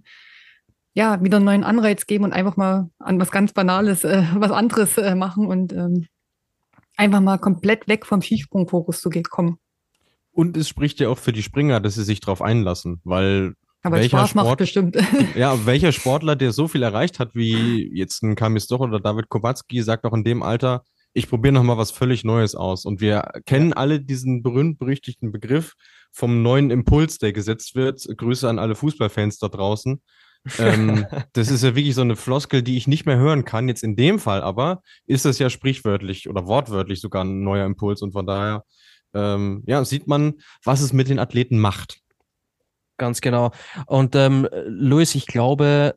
ja, 0.96 1.22
wieder 1.22 1.38
einen 1.38 1.46
neuen 1.46 1.64
Anreiz 1.64 2.08
geben 2.08 2.24
und 2.24 2.34
einfach 2.34 2.56
mal 2.56 2.90
an 3.00 3.20
was 3.20 3.30
ganz 3.30 3.54
Banales, 3.54 4.04
äh, 4.04 4.24
was 4.36 4.52
anderes 4.52 4.98
äh, 4.98 5.14
machen 5.14 5.46
und 5.46 5.74
ähm, 5.74 6.08
einfach 6.96 7.20
mal 7.20 7.38
komplett 7.38 7.88
weg 7.88 8.06
vom 8.06 8.22
Skisprungfokus 8.22 9.02
zu 9.02 9.10
kommen. 9.30 9.58
Und 10.32 10.58
es 10.58 10.68
spricht 10.70 11.00
ja 11.00 11.10
auch 11.10 11.18
für 11.18 11.34
die 11.34 11.44
Springer, 11.44 11.82
dass 11.82 11.96
sie 11.96 12.04
sich 12.04 12.22
darauf 12.22 12.42
einlassen, 12.42 13.02
weil 13.04 13.54
aber 13.84 13.98
welcher 13.98 14.18
Spaß 14.18 14.30
Sport, 14.32 14.46
macht 14.46 14.58
bestimmt. 14.58 14.98
ja, 15.36 15.66
welcher 15.66 15.92
Sportler, 15.92 16.36
der 16.36 16.52
so 16.54 16.68
viel 16.68 16.82
erreicht 16.82 17.20
hat 17.20 17.36
wie 17.36 17.92
jetzt 17.94 18.24
ein 18.24 18.36
Kamis 18.36 18.68
Doch 18.68 18.80
oder 18.80 19.00
David 19.00 19.30
Kowalski, 19.30 19.82
sagt 19.84 20.06
auch 20.06 20.14
in 20.14 20.24
dem 20.24 20.42
Alter, 20.42 20.84
ich 21.14 21.30
probiere 21.30 21.54
noch 21.54 21.64
mal 21.64 21.78
was 21.78 21.92
völlig 21.92 22.24
Neues 22.24 22.56
aus. 22.56 22.86
Und 22.86 23.00
wir 23.00 23.32
kennen 23.46 23.74
alle 23.74 24.02
diesen 24.02 24.44
berühmt-berüchtigten 24.44 25.32
Begriff 25.32 25.74
vom 26.12 26.42
neuen 26.42 26.72
Impuls, 26.72 27.20
der 27.20 27.32
gesetzt 27.32 27.76
wird. 27.76 28.06
Grüße 28.18 28.50
an 28.50 28.60
alle 28.60 28.76
Fußballfans 28.76 29.38
da 29.38 29.50
draußen. 29.50 30.02
Ähm, 30.60 31.06
das 31.34 31.50
ist 31.50 31.64
ja 31.64 31.76
wirklich 31.76 31.96
so 31.96 32.02
eine 32.02 32.16
Floskel, 32.16 32.62
die 32.62 32.78
ich 32.78 32.88
nicht 32.88 33.06
mehr 33.06 33.18
hören 33.18 33.46
kann. 33.46 33.68
Jetzt 33.68 33.84
in 33.84 33.96
dem 33.96 34.20
Fall 34.20 34.42
aber 34.42 34.82
ist 35.06 35.26
das 35.26 35.40
ja 35.40 35.50
sprichwörtlich 35.50 36.30
oder 36.30 36.48
wortwörtlich 36.48 37.02
sogar 37.02 37.24
ein 37.24 37.42
neuer 37.42 37.66
Impuls 37.66 38.02
und 38.02 38.12
von 38.12 38.26
daher 38.26 38.64
ähm, 39.14 39.64
ja, 39.66 39.84
sieht 39.86 40.08
man, 40.08 40.36
was 40.64 40.82
es 40.82 40.94
mit 40.94 41.10
den 41.10 41.20
Athleten 41.20 41.58
macht. 41.58 42.02
Ganz 42.98 43.22
genau. 43.22 43.52
Und 43.88 44.16
ähm, 44.16 44.48
Luis, 44.68 45.16
ich 45.16 45.26
glaube, 45.26 45.96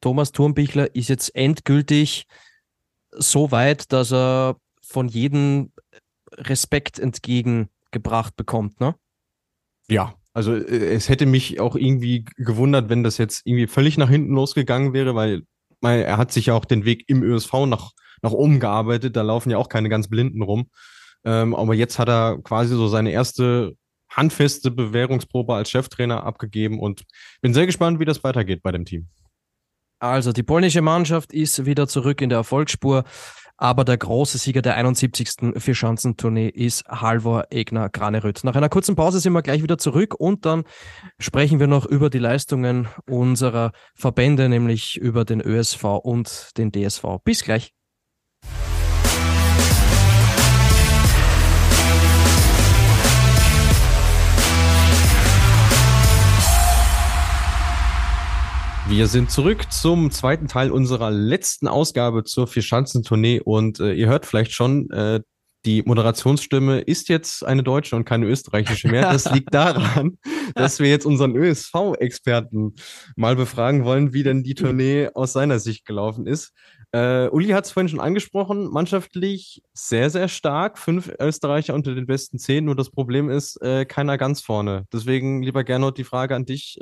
Thomas 0.00 0.32
Thurmbichler 0.32 0.94
ist 0.94 1.08
jetzt 1.08 1.34
endgültig 1.34 2.26
so 3.10 3.50
weit, 3.50 3.92
dass 3.92 4.12
er 4.12 4.56
von 4.82 5.08
jedem 5.08 5.72
Respekt 6.32 6.98
entgegengebracht 6.98 8.36
bekommt, 8.36 8.80
ne? 8.80 8.94
Ja, 9.88 10.14
also 10.38 10.54
äh, 10.54 10.94
es 10.94 11.08
hätte 11.08 11.26
mich 11.26 11.58
auch 11.58 11.74
irgendwie 11.74 12.24
gewundert, 12.36 12.88
wenn 12.88 13.02
das 13.02 13.18
jetzt 13.18 13.44
irgendwie 13.44 13.66
völlig 13.66 13.98
nach 13.98 14.08
hinten 14.08 14.34
losgegangen 14.34 14.92
wäre, 14.92 15.16
weil, 15.16 15.42
weil 15.80 16.02
er 16.02 16.16
hat 16.16 16.30
sich 16.30 16.46
ja 16.46 16.54
auch 16.54 16.64
den 16.64 16.84
Weg 16.84 17.08
im 17.08 17.24
ÖSV 17.24 17.52
nach, 17.66 17.90
nach 18.22 18.30
oben 18.30 18.60
gearbeitet, 18.60 19.16
da 19.16 19.22
laufen 19.22 19.50
ja 19.50 19.58
auch 19.58 19.68
keine 19.68 19.88
ganz 19.88 20.06
Blinden 20.06 20.42
rum. 20.42 20.70
Ähm, 21.24 21.56
aber 21.56 21.74
jetzt 21.74 21.98
hat 21.98 22.08
er 22.08 22.38
quasi 22.44 22.76
so 22.76 22.86
seine 22.86 23.10
erste 23.10 23.74
handfeste 24.08 24.70
Bewährungsprobe 24.70 25.56
als 25.56 25.70
Cheftrainer 25.70 26.22
abgegeben 26.22 26.78
und 26.78 27.02
bin 27.40 27.52
sehr 27.52 27.66
gespannt, 27.66 27.98
wie 27.98 28.04
das 28.04 28.22
weitergeht 28.22 28.62
bei 28.62 28.70
dem 28.70 28.84
Team. 28.84 29.08
Also 29.98 30.30
die 30.30 30.44
polnische 30.44 30.82
Mannschaft 30.82 31.32
ist 31.32 31.66
wieder 31.66 31.88
zurück 31.88 32.20
in 32.20 32.28
der 32.28 32.38
Erfolgsspur, 32.38 33.02
aber 33.58 33.84
der 33.84 33.98
große 33.98 34.38
Sieger 34.38 34.62
der 34.62 34.76
71. 34.76 35.52
Vierschanzentournee 35.56 36.48
ist 36.48 36.84
Halvor 36.88 37.48
Egner 37.50 37.90
Graneröd. 37.90 38.40
Nach 38.44 38.54
einer 38.54 38.68
kurzen 38.68 38.96
Pause 38.96 39.20
sind 39.20 39.32
wir 39.32 39.42
gleich 39.42 39.62
wieder 39.62 39.76
zurück 39.76 40.14
und 40.14 40.46
dann 40.46 40.64
sprechen 41.18 41.60
wir 41.60 41.66
noch 41.66 41.84
über 41.84 42.08
die 42.08 42.18
Leistungen 42.18 42.88
unserer 43.06 43.72
Verbände, 43.94 44.48
nämlich 44.48 44.96
über 44.96 45.24
den 45.24 45.40
ÖSV 45.40 45.84
und 45.84 46.56
den 46.56 46.72
DSV. 46.72 47.18
Bis 47.24 47.42
gleich. 47.42 47.74
Wir 58.88 59.06
sind 59.06 59.30
zurück 59.30 59.70
zum 59.70 60.10
zweiten 60.10 60.48
Teil 60.48 60.70
unserer 60.70 61.10
letzten 61.10 61.68
Ausgabe 61.68 62.24
zur 62.24 62.46
Vierschanzentournee 62.46 63.38
und 63.38 63.80
äh, 63.80 63.92
ihr 63.92 64.08
hört 64.08 64.24
vielleicht 64.24 64.52
schon, 64.52 64.90
äh, 64.90 65.20
die 65.66 65.82
Moderationsstimme 65.82 66.80
ist 66.80 67.10
jetzt 67.10 67.44
eine 67.44 67.62
deutsche 67.62 67.96
und 67.96 68.06
keine 68.06 68.24
österreichische 68.24 68.88
mehr. 68.88 69.02
Das 69.02 69.30
liegt 69.32 69.52
daran, 69.52 70.16
dass 70.54 70.80
wir 70.80 70.88
jetzt 70.88 71.04
unseren 71.04 71.36
ÖSV-Experten 71.36 72.76
mal 73.14 73.36
befragen 73.36 73.84
wollen, 73.84 74.14
wie 74.14 74.22
denn 74.22 74.42
die 74.42 74.54
Tournee 74.54 75.10
aus 75.12 75.34
seiner 75.34 75.58
Sicht 75.58 75.84
gelaufen 75.84 76.26
ist. 76.26 76.54
Äh, 76.92 77.28
Uli 77.28 77.48
hat 77.48 77.66
es 77.66 77.72
vorhin 77.72 77.90
schon 77.90 78.00
angesprochen, 78.00 78.70
mannschaftlich 78.70 79.60
sehr, 79.74 80.08
sehr 80.08 80.28
stark. 80.28 80.78
Fünf 80.78 81.12
Österreicher 81.20 81.74
unter 81.74 81.94
den 81.94 82.06
besten 82.06 82.38
zehn. 82.38 82.64
Nur 82.64 82.74
das 82.74 82.90
Problem 82.90 83.28
ist, 83.28 83.60
äh, 83.60 83.84
keiner 83.84 84.16
ganz 84.16 84.40
vorne. 84.40 84.86
Deswegen, 84.94 85.42
lieber 85.42 85.62
Gernot, 85.62 85.98
die 85.98 86.04
Frage 86.04 86.34
an 86.34 86.46
dich. 86.46 86.78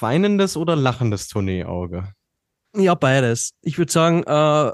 Weinendes 0.00 0.56
oder 0.56 0.74
lachendes 0.74 1.28
Tourneeauge? 1.28 2.12
Ja, 2.74 2.94
beides. 2.94 3.52
Ich 3.62 3.78
würde 3.78 3.92
sagen, 3.92 4.22
äh, 4.24 4.72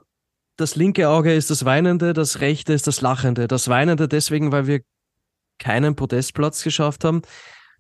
das 0.57 0.77
linke 0.77 1.09
Auge 1.09 1.35
ist 1.35 1.51
das 1.51 1.65
weinende, 1.65 2.13
das 2.13 2.41
rechte 2.41 2.73
ist 2.73 2.87
das 2.87 3.01
lachende. 3.01 3.49
Das 3.49 3.69
weinende 3.69 4.09
deswegen, 4.09 4.53
weil 4.53 4.67
wir 4.67 4.81
keinen 5.59 5.97
Podestplatz 5.97 6.63
geschafft 6.63 7.05
haben. 7.05 7.23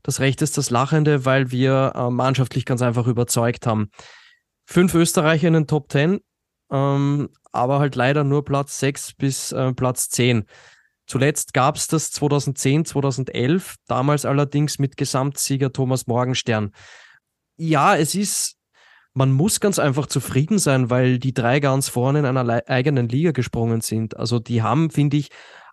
Das 0.03 0.21
rechte 0.21 0.45
ist 0.45 0.59
das 0.59 0.71
lachende, 0.71 1.25
weil 1.25 1.51
wir 1.51 1.93
äh, 1.95 2.11
mannschaftlich 2.11 2.65
ganz 2.65 2.83
einfach 2.83 3.07
überzeugt 3.07 3.67
haben. 3.67 3.91
Fünf 4.67 4.95
Österreicher 4.95 5.49
in 5.49 5.55
den 5.55 5.67
Top 5.67 5.89
Ten, 5.89 6.21
ähm, 6.71 7.29
aber 7.53 7.79
halt 7.79 7.95
leider 7.95 8.25
nur 8.25 8.45
Platz 8.45 8.79
sechs 8.79 9.13
bis 9.15 9.53
äh, 9.53 9.73
Platz 9.75 10.09
zehn. 10.09 10.45
Zuletzt 11.07 11.53
gab 11.53 11.77
es 11.77 11.89
das 11.89 12.11
2010, 12.13 12.85
2011, 12.85 13.77
damals 13.87 14.25
allerdings 14.25 14.79
mit 14.79 14.97
Gesamtsieger 14.97 15.73
Thomas 15.73 16.07
Morgenstern 16.07 16.73
ja, 17.57 17.97
es 17.97 18.15
ist, 18.15 18.57
man 19.15 19.33
muss 19.33 19.61
ganz 19.61 19.79
einfach 19.79 20.07
zufrieden 20.07 20.59
sein, 20.59 20.91
weil 20.91 21.19
die 21.19 21.35
drei 21.35 21.61
ganz 21.61 21.89
vorne 21.89 22.21
in 22.21 22.27
einer 22.27 22.63
eigenen 22.69 23.09
Liga 23.09 23.33
gesprungen 23.33 23.81
sind. 23.81 24.17
Also 24.17 24.39
die 24.39 24.63
haben, 24.63 24.91
finde 24.91 25.19
ich, 25.19 25.29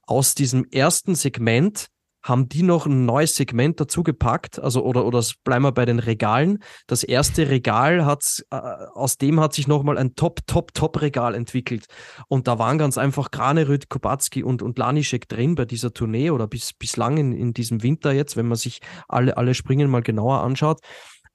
aus 0.05 0.35
diesem 0.35 0.65
ersten 0.65 1.15
Segment 1.15 1.89
haben 2.21 2.49
die 2.49 2.63
noch 2.63 2.85
ein 2.85 3.05
neues 3.05 3.35
Segment 3.35 3.79
dazu 3.79 4.03
gepackt, 4.03 4.59
also 4.59 4.83
oder 4.83 5.05
oder 5.05 5.23
bleiben 5.43 5.63
wir 5.63 5.71
bei 5.71 5.85
den 5.85 5.99
Regalen. 5.99 6.59
Das 6.87 7.03
erste 7.03 7.49
Regal 7.49 8.05
hat 8.05 8.43
äh, 8.51 8.55
aus 8.55 9.17
dem 9.17 9.39
hat 9.39 9.53
sich 9.53 9.67
nochmal 9.67 9.97
ein 9.97 10.15
Top 10.15 10.41
Top 10.45 10.73
Top 10.73 11.01
Regal 11.01 11.33
entwickelt 11.33 11.85
und 12.27 12.47
da 12.47 12.59
waren 12.59 12.77
ganz 12.77 12.97
einfach 12.97 13.31
Granerüt, 13.31 13.89
Kubacki 13.89 14.43
und 14.43 14.61
und 14.61 14.77
Lanischek 14.77 15.29
drin 15.29 15.55
bei 15.55 15.65
dieser 15.65 15.93
Tournee 15.93 16.31
oder 16.31 16.47
bis 16.47 16.73
bislang 16.73 17.17
in, 17.17 17.31
in 17.31 17.53
diesem 17.53 17.83
Winter 17.83 18.11
jetzt, 18.11 18.35
wenn 18.35 18.47
man 18.47 18.57
sich 18.57 18.81
alle 19.07 19.37
alle 19.37 19.53
Springen 19.53 19.89
mal 19.89 20.01
genauer 20.01 20.41
anschaut. 20.41 20.81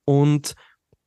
Und 0.04 0.54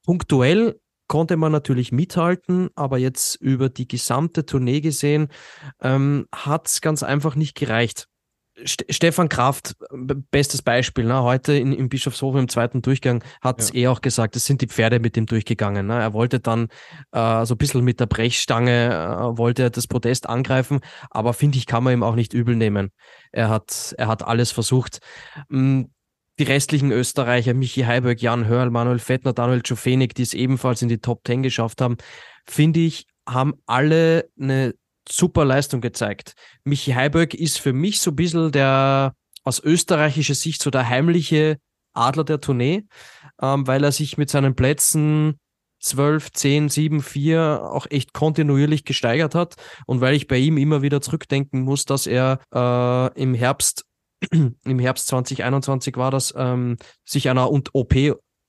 punktuell 0.05 0.79
konnte 1.07 1.37
man 1.37 1.51
natürlich 1.51 1.91
mithalten, 1.91 2.69
aber 2.75 2.97
jetzt 2.97 3.35
über 3.35 3.69
die 3.69 3.87
gesamte 3.87 4.45
Tournee 4.45 4.81
gesehen 4.81 5.29
ähm, 5.81 6.27
hat 6.33 6.67
es 6.67 6.81
ganz 6.81 7.03
einfach 7.03 7.35
nicht 7.35 7.55
gereicht. 7.55 8.07
St 8.65 8.85
Stefan 8.89 9.29
Kraft, 9.29 9.75
bestes 10.31 10.63
Beispiel, 10.63 11.05
ne? 11.05 11.21
heute 11.21 11.53
in, 11.53 11.73
in 11.73 11.89
Bischofshofen 11.89 12.39
im 12.39 12.47
zweiten 12.47 12.81
Durchgang 12.81 13.23
hat 13.39 13.61
es 13.61 13.69
ja. 13.69 13.75
eh 13.75 13.87
auch 13.89 14.01
gesagt, 14.01 14.35
es 14.35 14.45
sind 14.45 14.61
die 14.61 14.67
Pferde 14.67 14.99
mit 14.99 15.15
ihm 15.15 15.27
durchgegangen. 15.27 15.85
Ne? 15.85 15.99
Er 15.99 16.13
wollte 16.13 16.39
dann 16.39 16.69
äh, 17.11 17.45
so 17.45 17.53
ein 17.53 17.57
bisschen 17.57 17.83
mit 17.83 17.99
der 17.99 18.07
Brechstange, 18.07 18.87
äh, 18.87 19.37
wollte 19.37 19.69
das 19.69 19.85
Podest 19.85 20.27
angreifen, 20.27 20.79
aber 21.11 21.33
finde 21.33 21.59
ich, 21.59 21.67
kann 21.67 21.83
man 21.83 21.93
ihm 21.93 22.03
auch 22.03 22.15
nicht 22.15 22.33
übel 22.33 22.55
nehmen. 22.55 22.89
Er 23.31 23.49
hat, 23.49 23.93
er 23.97 24.07
hat 24.07 24.23
alles 24.23 24.51
versucht. 24.51 24.99
Hm, 25.49 25.91
die 26.39 26.43
restlichen 26.43 26.91
Österreicher, 26.91 27.53
Michi 27.53 27.81
Heiberg, 27.81 28.21
Jan 28.21 28.45
Hörl, 28.45 28.69
Manuel 28.69 28.99
Fettner, 28.99 29.33
Daniel 29.33 29.61
Czofenik, 29.61 30.13
die 30.13 30.23
es 30.23 30.33
ebenfalls 30.33 30.81
in 30.81 30.89
die 30.89 30.99
Top 30.99 31.23
Ten 31.23 31.43
geschafft 31.43 31.81
haben, 31.81 31.97
finde 32.45 32.81
ich, 32.81 33.07
haben 33.27 33.55
alle 33.65 34.29
eine 34.39 34.75
super 35.09 35.45
Leistung 35.45 35.81
gezeigt. 35.81 36.33
Michi 36.63 36.91
Heiberg 36.91 37.33
ist 37.33 37.59
für 37.59 37.73
mich 37.73 37.99
so 37.99 38.11
ein 38.11 38.15
bisschen 38.15 38.51
der 38.51 39.13
aus 39.43 39.63
österreichischer 39.63 40.35
Sicht 40.35 40.61
so 40.61 40.69
der 40.69 40.89
heimliche 40.89 41.57
Adler 41.93 42.25
der 42.25 42.41
Tournee, 42.41 42.83
ähm, 43.41 43.65
weil 43.65 43.83
er 43.83 43.91
sich 43.91 44.17
mit 44.17 44.29
seinen 44.29 44.55
Plätzen 44.55 45.39
12, 45.79 46.31
10, 46.31 46.69
7, 46.69 47.01
4 47.01 47.61
auch 47.63 47.85
echt 47.89 48.13
kontinuierlich 48.13 48.83
gesteigert 48.83 49.35
hat 49.35 49.55
und 49.85 50.01
weil 50.01 50.15
ich 50.15 50.27
bei 50.27 50.37
ihm 50.37 50.57
immer 50.57 50.81
wieder 50.81 51.01
zurückdenken 51.01 51.61
muss, 51.61 51.85
dass 51.85 52.07
er 52.07 52.39
äh, 52.53 53.21
im 53.21 53.33
Herbst 53.33 53.85
im 54.31 54.79
Herbst 54.79 55.07
2021 55.07 55.95
war 55.97 56.11
das, 56.11 56.33
ähm, 56.37 56.77
sich 57.05 57.29
einer 57.29 57.51
OP 57.51 57.95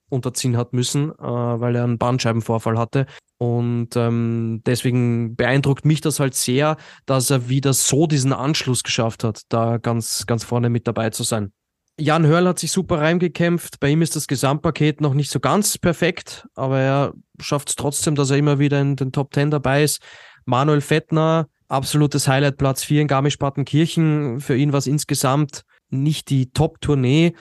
unterziehen 0.09 0.57
hat 0.57 0.73
müssen, 0.73 1.11
äh, 1.11 1.21
weil 1.21 1.75
er 1.75 1.83
einen 1.83 1.97
Bandscheibenvorfall 1.97 2.77
hatte. 2.77 3.05
Und 3.37 3.95
ähm, 3.95 4.61
deswegen 4.65 5.35
beeindruckt 5.35 5.85
mich 5.85 6.01
das 6.01 6.19
halt 6.19 6.35
sehr, 6.35 6.77
dass 7.05 7.29
er 7.29 7.47
wieder 7.47 7.73
so 7.73 8.05
diesen 8.05 8.33
Anschluss 8.33 8.83
geschafft 8.83 9.23
hat, 9.23 9.43
da 9.49 9.77
ganz, 9.77 10.25
ganz 10.25 10.43
vorne 10.43 10.69
mit 10.69 10.87
dabei 10.87 11.11
zu 11.11 11.23
sein. 11.23 11.53
Jan 11.97 12.25
Hörl 12.25 12.47
hat 12.47 12.59
sich 12.59 12.71
super 12.71 12.99
reingekämpft. 12.99 13.79
Bei 13.79 13.89
ihm 13.89 14.01
ist 14.01 14.15
das 14.15 14.27
Gesamtpaket 14.27 15.01
noch 15.01 15.13
nicht 15.13 15.31
so 15.31 15.39
ganz 15.39 15.77
perfekt, 15.77 16.47
aber 16.55 16.79
er 16.79 17.13
schafft 17.41 17.69
es 17.69 17.75
trotzdem, 17.75 18.15
dass 18.15 18.29
er 18.29 18.37
immer 18.37 18.57
wieder 18.59 18.79
in 18.81 18.95
den 18.95 19.11
Top 19.11 19.31
Ten 19.31 19.51
dabei 19.51 19.83
ist. 19.83 20.01
Manuel 20.45 20.81
Fettner 20.81 21.47
absolutes 21.69 22.27
Highlight, 22.27 22.57
Platz 22.57 22.83
4 22.83 23.01
in 23.01 23.07
Garmisch-Partenkirchen. 23.07 24.41
Für 24.41 24.57
ihn 24.57 24.73
war 24.73 24.79
es 24.79 24.87
insgesamt 24.87 25.63
nicht 25.89 26.29
die 26.29 26.51
Top-Tournee, 26.51 27.33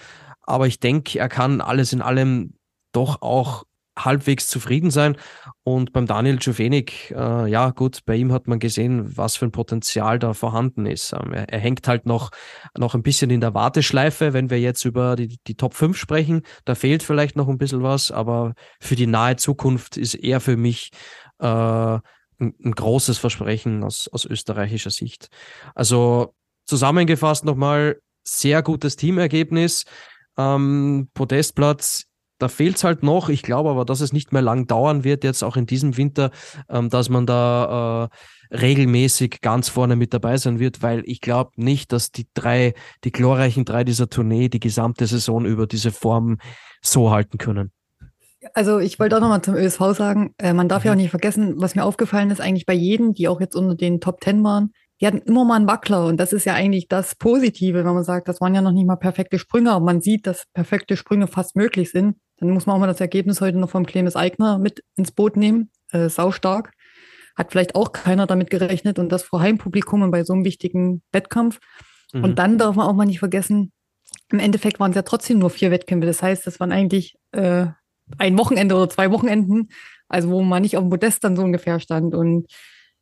aber 0.43 0.67
ich 0.67 0.81
denke, 0.81 1.19
er 1.19 1.29
kann 1.29 1.61
alles 1.61 1.93
in 1.93 2.03
allem 2.03 2.55
doch 2.93 3.23
auch 3.23 3.65
halbwegs 4.05 4.49
zufrieden 4.49 4.91
sein. 4.91 5.17
Und 5.65 5.93
beim 5.93 6.07
Daniel 6.07 6.39
Czufenik, 6.39 7.11
äh, 7.11 7.51
ja 7.51 7.71
gut, 7.71 8.01
bei 8.07 8.17
ihm 8.17 8.33
hat 8.33 8.47
man 8.47 8.59
gesehen, 8.59 9.17
was 9.17 9.37
für 9.37 9.47
ein 9.47 9.53
Potenzial 9.53 10.19
da 10.19 10.35
vorhanden 10.35 10.87
ist. 10.87 11.13
Ähm, 11.13 11.33
er, 11.33 11.49
er, 11.49 11.59
hängt 11.59 11.87
halt 11.89 12.07
noch, 12.07 12.31
noch 12.77 12.95
ein 12.95 13.03
bisschen 13.03 13.31
in 13.31 13.41
der 13.41 13.55
Warteschleife, 13.55 14.33
wenn 14.33 14.51
wir 14.51 14.61
jetzt 14.61 14.85
über 14.85 15.17
die, 15.17 15.39
die 15.47 15.57
Top 15.57 15.75
5 15.75 15.97
sprechen. 15.97 16.43
Da 16.65 16.75
fehlt 16.75 17.03
vielleicht 17.03 17.37
noch 17.37 17.49
ein 17.49 17.59
bisschen 17.59 17.83
was, 17.83 18.11
aber 18.11 18.55
für 18.81 18.97
die 18.97 19.07
nahe 19.07 19.37
Zukunft 19.37 19.97
ist 19.97 20.15
er 20.15 20.41
für 20.41 20.57
mich 20.57 20.91
äh, 21.41 21.99
ein, 22.41 22.55
ein 22.65 22.73
großes 22.73 23.19
Versprechen 23.19 23.85
aus, 23.85 24.09
aus 24.09 24.25
österreichischer 24.25 24.91
Sicht. 24.91 25.29
Also 25.75 26.35
zusammengefasst 26.65 27.45
nochmal, 27.45 28.01
sehr 28.25 28.63
gutes 28.63 28.97
Teamergebnis. 28.97 29.85
Ähm, 30.37 31.09
Podestplatz 31.15 32.09
da 32.39 32.49
fehlt 32.49 32.77
es 32.77 32.85
halt 32.85 33.03
noch. 33.03 33.29
Ich 33.29 33.43
glaube 33.43 33.71
aber, 33.71 33.85
dass 33.85 34.01
es 34.01 34.13
nicht 34.13 34.33
mehr 34.33 34.43
lang 34.43 34.67
dauern 34.67 35.05
wird, 35.05 35.25
jetzt 35.25 35.43
auch 35.43 35.57
in 35.57 35.67
diesem 35.67 35.97
Winter, 35.97 36.31
ähm, 36.69 36.89
dass 36.89 37.09
man 37.09 37.27
da 37.27 38.11
äh, 38.53 38.57
regelmäßig 38.57 39.41
ganz 39.41 39.69
vorne 39.69 39.97
mit 39.97 40.15
dabei 40.15 40.37
sein 40.37 40.59
wird, 40.59 40.83
weil 40.83 41.03
ich 41.05 41.21
glaube 41.21 41.51
nicht, 41.57 41.93
dass 41.93 42.13
die 42.13 42.29
drei, 42.35 42.75
die 43.05 43.13
glorreichen 43.13 43.65
drei 43.65 43.85
dieser 43.85 44.09
Tournee 44.09 44.49
die 44.49 44.61
gesamte 44.61 45.07
Saison 45.07 45.45
über 45.45 45.67
diese 45.67 45.91
Form 45.91 46.39
so 46.81 47.11
halten 47.11 47.39
können. 47.39 47.73
Also 48.55 48.79
ich 48.79 49.01
wollte 49.01 49.17
auch 49.17 49.21
nochmal 49.21 49.43
zum 49.43 49.55
ÖSV 49.55 49.81
sagen, 49.97 50.35
äh, 50.39 50.53
man 50.53 50.69
darf 50.69 50.85
ja 50.85 50.93
auch 50.93 50.97
mhm. 50.97 51.03
nicht 51.03 51.11
vergessen, 51.11 51.55
was 51.57 51.75
mir 51.75 51.85
aufgefallen 51.85 52.31
ist, 52.31 52.41
eigentlich 52.41 52.67
bei 52.67 52.75
jedem, 52.75 53.15
die 53.15 53.29
auch 53.29 53.41
jetzt 53.41 53.57
unter 53.57 53.75
den 53.75 54.01
Top 54.01 54.21
Ten 54.21 54.45
waren, 54.45 54.73
die 55.01 55.07
hatten 55.07 55.19
immer 55.19 55.45
mal 55.45 55.57
einen 55.57 55.69
Wackler 55.69 56.07
und 56.07 56.19
das 56.19 56.33
ist 56.33 56.45
ja 56.45 56.55
eigentlich 56.55 56.89
das 56.89 57.15
Positive, 57.15 57.85
wenn 57.85 57.95
man 57.95 58.05
sagt, 58.05 58.29
das 58.29 58.41
waren 58.41 58.55
ja 58.55 58.63
noch 58.63 58.73
nicht 58.73 58.87
mal 58.87 58.97
perfekte 58.97 59.39
Sprünge, 59.39 59.73
aber 59.73 59.85
man 59.85 60.01
sieht, 60.01 60.27
dass 60.27 60.47
perfekte 60.55 60.97
Sprünge 60.97 61.27
fast 61.27 61.57
möglich 61.57 61.91
sind. 61.91 62.17
Dann 62.39 62.51
muss 62.51 62.67
man 62.67 62.77
auch 62.77 62.81
mal 62.81 62.87
das 62.87 63.01
Ergebnis 63.01 63.41
heute 63.41 63.59
noch 63.59 63.71
vom 63.71 63.87
Clemens 63.87 64.17
Eigner 64.17 64.59
mit 64.59 64.83
ins 64.97 65.13
Boot 65.13 65.37
nehmen, 65.37 65.71
äh, 65.93 66.09
saustark. 66.09 66.73
Hat 67.37 67.53
vielleicht 67.53 67.77
auch 67.77 67.93
keiner 67.93 68.27
damit 68.27 68.51
gerechnet 68.51 68.99
und 68.99 69.11
das 69.11 69.23
vor 69.23 69.41
Heimpublikum 69.41 70.03
und 70.03 70.11
bei 70.11 70.25
so 70.25 70.33
einem 70.33 70.45
wichtigen 70.45 71.03
Wettkampf. 71.13 71.59
Mhm. 72.13 72.25
Und 72.25 72.39
dann 72.39 72.59
darf 72.59 72.75
man 72.75 72.87
auch 72.87 72.95
mal 72.95 73.07
nicht 73.07 73.21
vergessen, 73.21 73.73
im 74.31 74.39
Endeffekt 74.39 74.81
waren 74.81 74.91
es 74.91 74.97
ja 74.97 75.03
trotzdem 75.03 75.39
nur 75.39 75.51
vier 75.51 75.71
Wettkämpfe. 75.71 76.07
Das 76.07 76.23
heißt, 76.23 76.47
das 76.47 76.61
waren 76.61 76.73
eigentlich 76.73 77.17
äh, 77.33 77.67
ein 78.17 78.39
Wochenende 78.39 78.75
oder 78.75 78.89
zwei 78.89 79.11
Wochenenden, 79.11 79.69
also 80.09 80.31
wo 80.31 80.43
man 80.43 80.63
nicht 80.63 80.77
auf 80.77 80.85
dem 80.85 80.91
Podest 80.91 81.25
dann 81.25 81.37
so 81.37 81.43
ungefähr 81.43 81.81
stand. 81.81 82.15
Und 82.15 82.47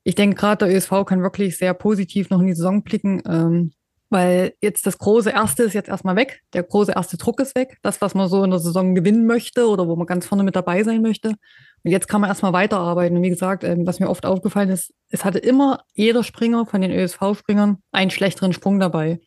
ich 0.02 0.14
denke, 0.14 0.36
gerade 0.36 0.66
der 0.66 0.76
ÖSV 0.76 1.04
kann 1.06 1.22
wirklich 1.22 1.56
sehr 1.56 1.74
positiv 1.74 2.30
noch 2.30 2.40
in 2.40 2.46
die 2.46 2.54
Saison 2.54 2.82
blicken, 2.82 3.22
ähm, 3.28 3.72
weil 4.08 4.54
jetzt 4.60 4.86
das 4.86 4.98
große 4.98 5.30
Erste 5.30 5.64
ist 5.64 5.72
jetzt 5.72 5.88
erstmal 5.88 6.14
weg. 6.14 6.42
Der 6.52 6.62
große 6.62 6.92
erste 6.92 7.16
Druck 7.16 7.40
ist 7.40 7.56
weg. 7.56 7.78
Das, 7.82 8.00
was 8.00 8.14
man 8.14 8.28
so 8.28 8.44
in 8.44 8.50
der 8.50 8.60
Saison 8.60 8.94
gewinnen 8.94 9.26
möchte 9.26 9.68
oder 9.68 9.88
wo 9.88 9.96
man 9.96 10.06
ganz 10.06 10.26
vorne 10.26 10.44
mit 10.44 10.54
dabei 10.54 10.84
sein 10.84 11.02
möchte. 11.02 11.30
Und 11.30 11.90
jetzt 11.90 12.06
kann 12.06 12.20
man 12.20 12.30
erstmal 12.30 12.52
weiterarbeiten. 12.52 13.16
Und 13.16 13.24
wie 13.24 13.30
gesagt, 13.30 13.64
ähm, 13.64 13.86
was 13.86 13.98
mir 13.98 14.08
oft 14.08 14.24
aufgefallen 14.24 14.70
ist, 14.70 14.92
es 15.10 15.24
hatte 15.24 15.38
immer 15.38 15.80
jeder 15.94 16.22
Springer 16.22 16.66
von 16.66 16.80
den 16.80 16.92
ÖSV-Springern 16.92 17.78
einen 17.90 18.10
schlechteren 18.10 18.52
Sprung 18.52 18.78
dabei. 18.78 19.18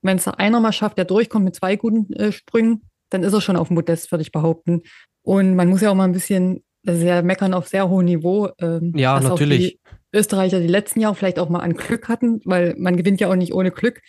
Wenn 0.00 0.16
es 0.16 0.26
einer 0.26 0.60
mal 0.60 0.72
schafft, 0.72 0.98
der 0.98 1.04
durchkommt 1.04 1.44
mit 1.44 1.54
zwei 1.54 1.76
guten 1.76 2.12
äh, 2.14 2.32
Sprüngen, 2.32 2.88
dann 3.10 3.22
ist 3.22 3.34
er 3.34 3.42
schon 3.42 3.56
auf 3.56 3.68
dem 3.68 3.74
Modest, 3.74 4.10
würde 4.10 4.22
ich 4.22 4.32
behaupten. 4.32 4.82
Und 5.22 5.54
man 5.54 5.68
muss 5.68 5.80
ja 5.80 5.90
auch 5.90 5.94
mal 5.94 6.04
ein 6.04 6.12
bisschen, 6.12 6.64
das 6.82 6.98
ist 6.98 7.04
ja 7.04 7.22
meckern 7.22 7.54
auf 7.54 7.68
sehr 7.68 7.88
hohem 7.88 8.06
Niveau. 8.06 8.50
Ähm, 8.60 8.92
ja, 8.96 9.20
natürlich. 9.20 9.78
Österreicher 10.12 10.60
die 10.60 10.66
letzten 10.66 11.00
Jahre 11.00 11.14
vielleicht 11.14 11.38
auch 11.38 11.48
mal 11.48 11.60
an 11.60 11.74
Glück 11.74 12.08
hatten, 12.08 12.40
weil 12.44 12.74
man 12.76 12.96
gewinnt 12.96 13.20
ja 13.20 13.30
auch 13.30 13.36
nicht 13.36 13.54
ohne 13.54 13.70
Glück. 13.70 14.02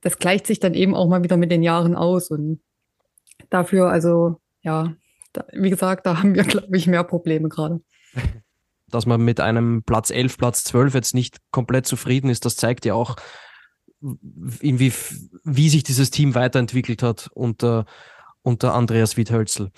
Das 0.00 0.18
gleicht 0.18 0.46
sich 0.46 0.60
dann 0.60 0.74
eben 0.74 0.94
auch 0.94 1.08
mal 1.08 1.22
wieder 1.22 1.36
mit 1.36 1.50
den 1.50 1.62
Jahren 1.62 1.94
aus. 1.94 2.30
Und 2.30 2.60
dafür, 3.50 3.90
also 3.90 4.40
ja, 4.62 4.94
da, 5.32 5.44
wie 5.52 5.70
gesagt, 5.70 6.06
da 6.06 6.18
haben 6.18 6.34
wir, 6.34 6.42
glaube 6.44 6.76
ich, 6.76 6.86
mehr 6.86 7.04
Probleme 7.04 7.48
gerade. 7.48 7.80
Dass 8.88 9.06
man 9.06 9.22
mit 9.22 9.40
einem 9.40 9.82
Platz 9.84 10.10
11, 10.10 10.38
Platz 10.38 10.64
12 10.64 10.94
jetzt 10.94 11.14
nicht 11.14 11.38
komplett 11.50 11.86
zufrieden 11.86 12.30
ist, 12.30 12.44
das 12.44 12.56
zeigt 12.56 12.84
ja 12.84 12.94
auch, 12.94 13.16
wie, 14.00 14.92
wie 15.44 15.68
sich 15.68 15.82
dieses 15.84 16.10
Team 16.10 16.34
weiterentwickelt 16.34 17.02
hat 17.02 17.30
unter, 17.34 17.86
unter 18.42 18.74
Andreas 18.74 19.16
Wiedhölzel. 19.16 19.70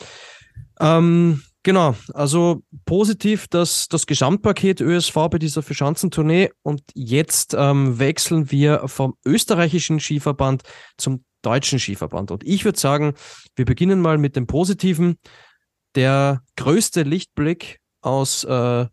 Ähm, 0.80 1.42
Genau, 1.64 1.96
also 2.12 2.62
positiv 2.84 3.48
das, 3.48 3.88
das 3.88 4.06
Gesamtpaket 4.06 4.82
ÖSV 4.82 5.14
bei 5.30 5.38
dieser 5.38 5.62
Verschanzentournee 5.62 6.50
und 6.62 6.82
jetzt 6.92 7.54
ähm, 7.58 7.98
wechseln 7.98 8.50
wir 8.50 8.82
vom 8.86 9.14
österreichischen 9.24 9.98
Skiverband 9.98 10.62
zum 10.98 11.24
deutschen 11.40 11.78
Skiverband. 11.78 12.30
Und 12.30 12.44
ich 12.44 12.66
würde 12.66 12.78
sagen, 12.78 13.14
wir 13.56 13.64
beginnen 13.64 14.02
mal 14.02 14.18
mit 14.18 14.36
dem 14.36 14.46
Positiven. 14.46 15.16
Der 15.94 16.42
größte 16.56 17.02
Lichtblick 17.02 17.80
aus 18.02 18.44
äh, 18.44 18.86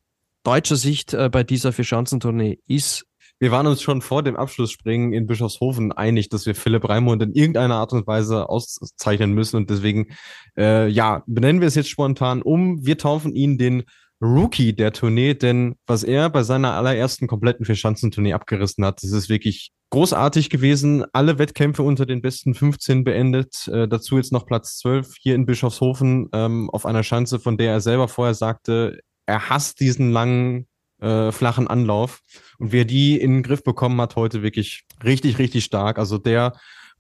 deutscher 0.44 0.76
Sicht 0.78 1.14
äh, 1.14 1.28
bei 1.30 1.44
dieser 1.44 1.74
Verschanzentournee 1.74 2.60
ist 2.68 3.06
wir 3.42 3.52
waren 3.52 3.66
uns 3.66 3.82
schon 3.82 4.04
vor 4.04 4.22
dem 4.22 4.36
Abschlussspringen 4.36 5.14
in 5.14 5.26
Bischofshofen 5.26 5.92
einig, 5.92 6.30
dass 6.30 6.46
wir 6.46 6.54
Philipp 6.54 6.88
Raimund 6.88 7.24
in 7.24 7.34
irgendeiner 7.34 7.76
Art 7.76 7.92
und 7.92 8.06
Weise 8.06 8.48
auszeichnen 8.48 9.34
müssen. 9.34 9.58
Und 9.58 9.72
deswegen, 9.72 10.10
äh, 10.56 10.88
ja, 10.88 11.24
benennen 11.26 11.60
wir 11.60 11.68
es 11.68 11.74
jetzt 11.74 11.90
spontan 11.90 12.44
um. 12.44 12.86
Wir 12.86 13.00
taufen 13.00 13.34
ihn 13.34 13.58
den 13.58 13.82
Rookie 14.22 14.74
der 14.74 14.94
Tournee, 14.94 15.34
denn 15.34 15.74
was 15.88 16.04
er 16.04 16.30
bei 16.30 16.44
seiner 16.44 16.74
allerersten 16.74 17.26
kompletten 17.26 17.66
Vierschanzentournee 17.66 18.34
abgerissen 18.34 18.86
hat, 18.86 19.02
das 19.02 19.12
ist 19.12 19.28
wirklich 19.28 19.72
großartig 19.90 20.52
gewesen. 20.52 21.04
Alle 21.12 21.40
Wettkämpfe 21.40 21.82
unter 21.82 22.06
den 22.06 22.22
besten 22.22 22.54
15 22.54 23.04
beendet. 23.04 23.68
Äh, 23.70 23.88
dazu 23.88 24.18
jetzt 24.18 24.32
noch 24.32 24.46
Platz 24.46 24.78
12 24.78 25.16
hier 25.20 25.34
in 25.34 25.48
Bischofshofen 25.48 26.30
ähm, 26.32 26.70
auf 26.70 26.86
einer 26.86 27.02
Schanze, 27.02 27.40
von 27.40 27.58
der 27.58 27.72
er 27.72 27.82
selber 27.82 28.08
vorher 28.08 28.36
sagte, 28.36 29.00
er 29.26 29.50
hasst 29.50 29.80
diesen 29.80 30.12
langen 30.12 30.68
äh, 31.02 31.32
flachen 31.32 31.68
Anlauf. 31.68 32.22
Und 32.58 32.72
wer 32.72 32.86
die 32.86 33.20
in 33.20 33.32
den 33.32 33.44
Griff 33.44 33.64
bekommen 33.64 34.00
hat 34.00 34.16
heute 34.16 34.42
wirklich 34.42 34.84
richtig, 35.04 35.40
richtig 35.40 35.66
stark. 35.66 36.00
Also 36.00 36.18
der 36.18 36.54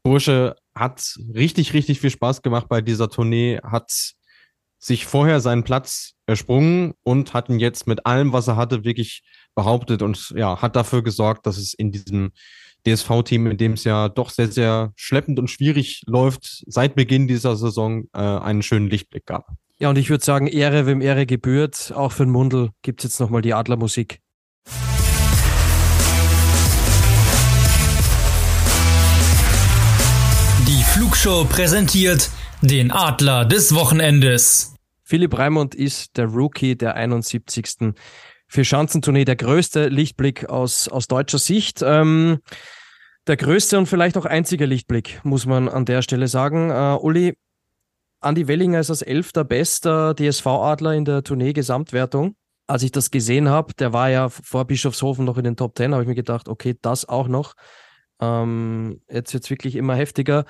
Bursche 0.03 0.55
hat 0.75 1.15
richtig, 1.33 1.73
richtig 1.73 1.99
viel 1.99 2.09
Spaß 2.09 2.41
gemacht 2.41 2.67
bei 2.67 2.81
dieser 2.81 3.09
Tournee, 3.09 3.59
hat 3.63 4.13
sich 4.79 5.05
vorher 5.05 5.39
seinen 5.39 5.63
Platz 5.63 6.13
ersprungen 6.25 6.93
und 7.03 7.33
hat 7.33 7.49
ihn 7.49 7.59
jetzt 7.59 7.85
mit 7.85 8.05
allem, 8.05 8.33
was 8.33 8.47
er 8.47 8.55
hatte, 8.55 8.83
wirklich 8.83 9.21
behauptet 9.53 10.01
und 10.01 10.33
ja, 10.35 10.61
hat 10.61 10.75
dafür 10.75 11.03
gesorgt, 11.03 11.45
dass 11.45 11.57
es 11.57 11.73
in 11.75 11.91
diesem 11.91 12.31
DSV-Team, 12.87 13.45
in 13.47 13.57
dem 13.57 13.73
es 13.73 13.83
ja 13.83 14.09
doch 14.09 14.31
sehr, 14.31 14.47
sehr 14.47 14.91
schleppend 14.95 15.37
und 15.37 15.49
schwierig 15.49 16.01
läuft, 16.07 16.63
seit 16.65 16.95
Beginn 16.95 17.27
dieser 17.27 17.55
Saison 17.55 18.05
äh, 18.13 18.19
einen 18.19 18.63
schönen 18.63 18.89
Lichtblick 18.89 19.27
gab. 19.27 19.45
Ja, 19.81 19.89
und 19.89 19.97
ich 19.97 20.11
würde 20.11 20.23
sagen, 20.23 20.45
Ehre, 20.45 20.85
wem 20.85 21.01
Ehre 21.01 21.25
gebührt. 21.25 21.91
Auch 21.95 22.11
für 22.11 22.23
den 22.23 22.31
Mundel 22.31 22.69
gibt 22.83 22.99
es 22.99 23.05
jetzt 23.05 23.19
nochmal 23.19 23.41
die 23.41 23.55
Adlermusik. 23.55 24.19
Die 30.67 30.83
Flugshow 30.83 31.45
präsentiert 31.45 32.29
den 32.61 32.91
Adler 32.91 33.43
des 33.43 33.73
Wochenendes. 33.73 34.75
Philipp 35.03 35.35
Raimund 35.35 35.73
ist 35.73 36.15
der 36.15 36.25
Rookie 36.25 36.75
der 36.75 36.93
71. 36.93 37.95
für 38.47 38.63
Schanzentournee, 38.63 39.25
der 39.25 39.35
größte 39.35 39.87
Lichtblick 39.87 40.47
aus, 40.47 40.89
aus 40.89 41.07
deutscher 41.07 41.39
Sicht. 41.39 41.81
Ähm, 41.83 42.37
der 43.25 43.35
größte 43.35 43.79
und 43.79 43.87
vielleicht 43.87 44.15
auch 44.15 44.25
einzige 44.25 44.67
Lichtblick, 44.67 45.21
muss 45.23 45.47
man 45.47 45.67
an 45.67 45.85
der 45.85 46.03
Stelle 46.03 46.27
sagen. 46.27 46.69
Äh, 46.69 46.99
Uli, 47.01 47.33
Andi 48.21 48.47
Wellinger 48.47 48.79
ist 48.79 48.91
als 48.91 49.01
elfter 49.01 49.43
bester 49.43 50.13
DSV-Adler 50.15 50.93
in 50.93 51.05
der 51.05 51.23
Tournee-Gesamtwertung. 51.23 52.35
Als 52.67 52.83
ich 52.83 52.91
das 52.91 53.09
gesehen 53.09 53.49
habe, 53.49 53.73
der 53.73 53.93
war 53.93 54.09
ja 54.09 54.29
vor 54.29 54.65
Bischofshofen 54.65 55.25
noch 55.25 55.37
in 55.37 55.43
den 55.43 55.55
Top 55.57 55.73
Ten, 55.73 55.93
habe 55.93 56.03
ich 56.03 56.07
mir 56.07 56.15
gedacht, 56.15 56.47
okay, 56.47 56.77
das 56.81 57.09
auch 57.09 57.27
noch. 57.27 57.55
Ähm, 58.21 59.01
jetzt 59.09 59.33
wird 59.33 59.43
es 59.43 59.49
wirklich 59.49 59.75
immer 59.75 59.95
heftiger. 59.95 60.45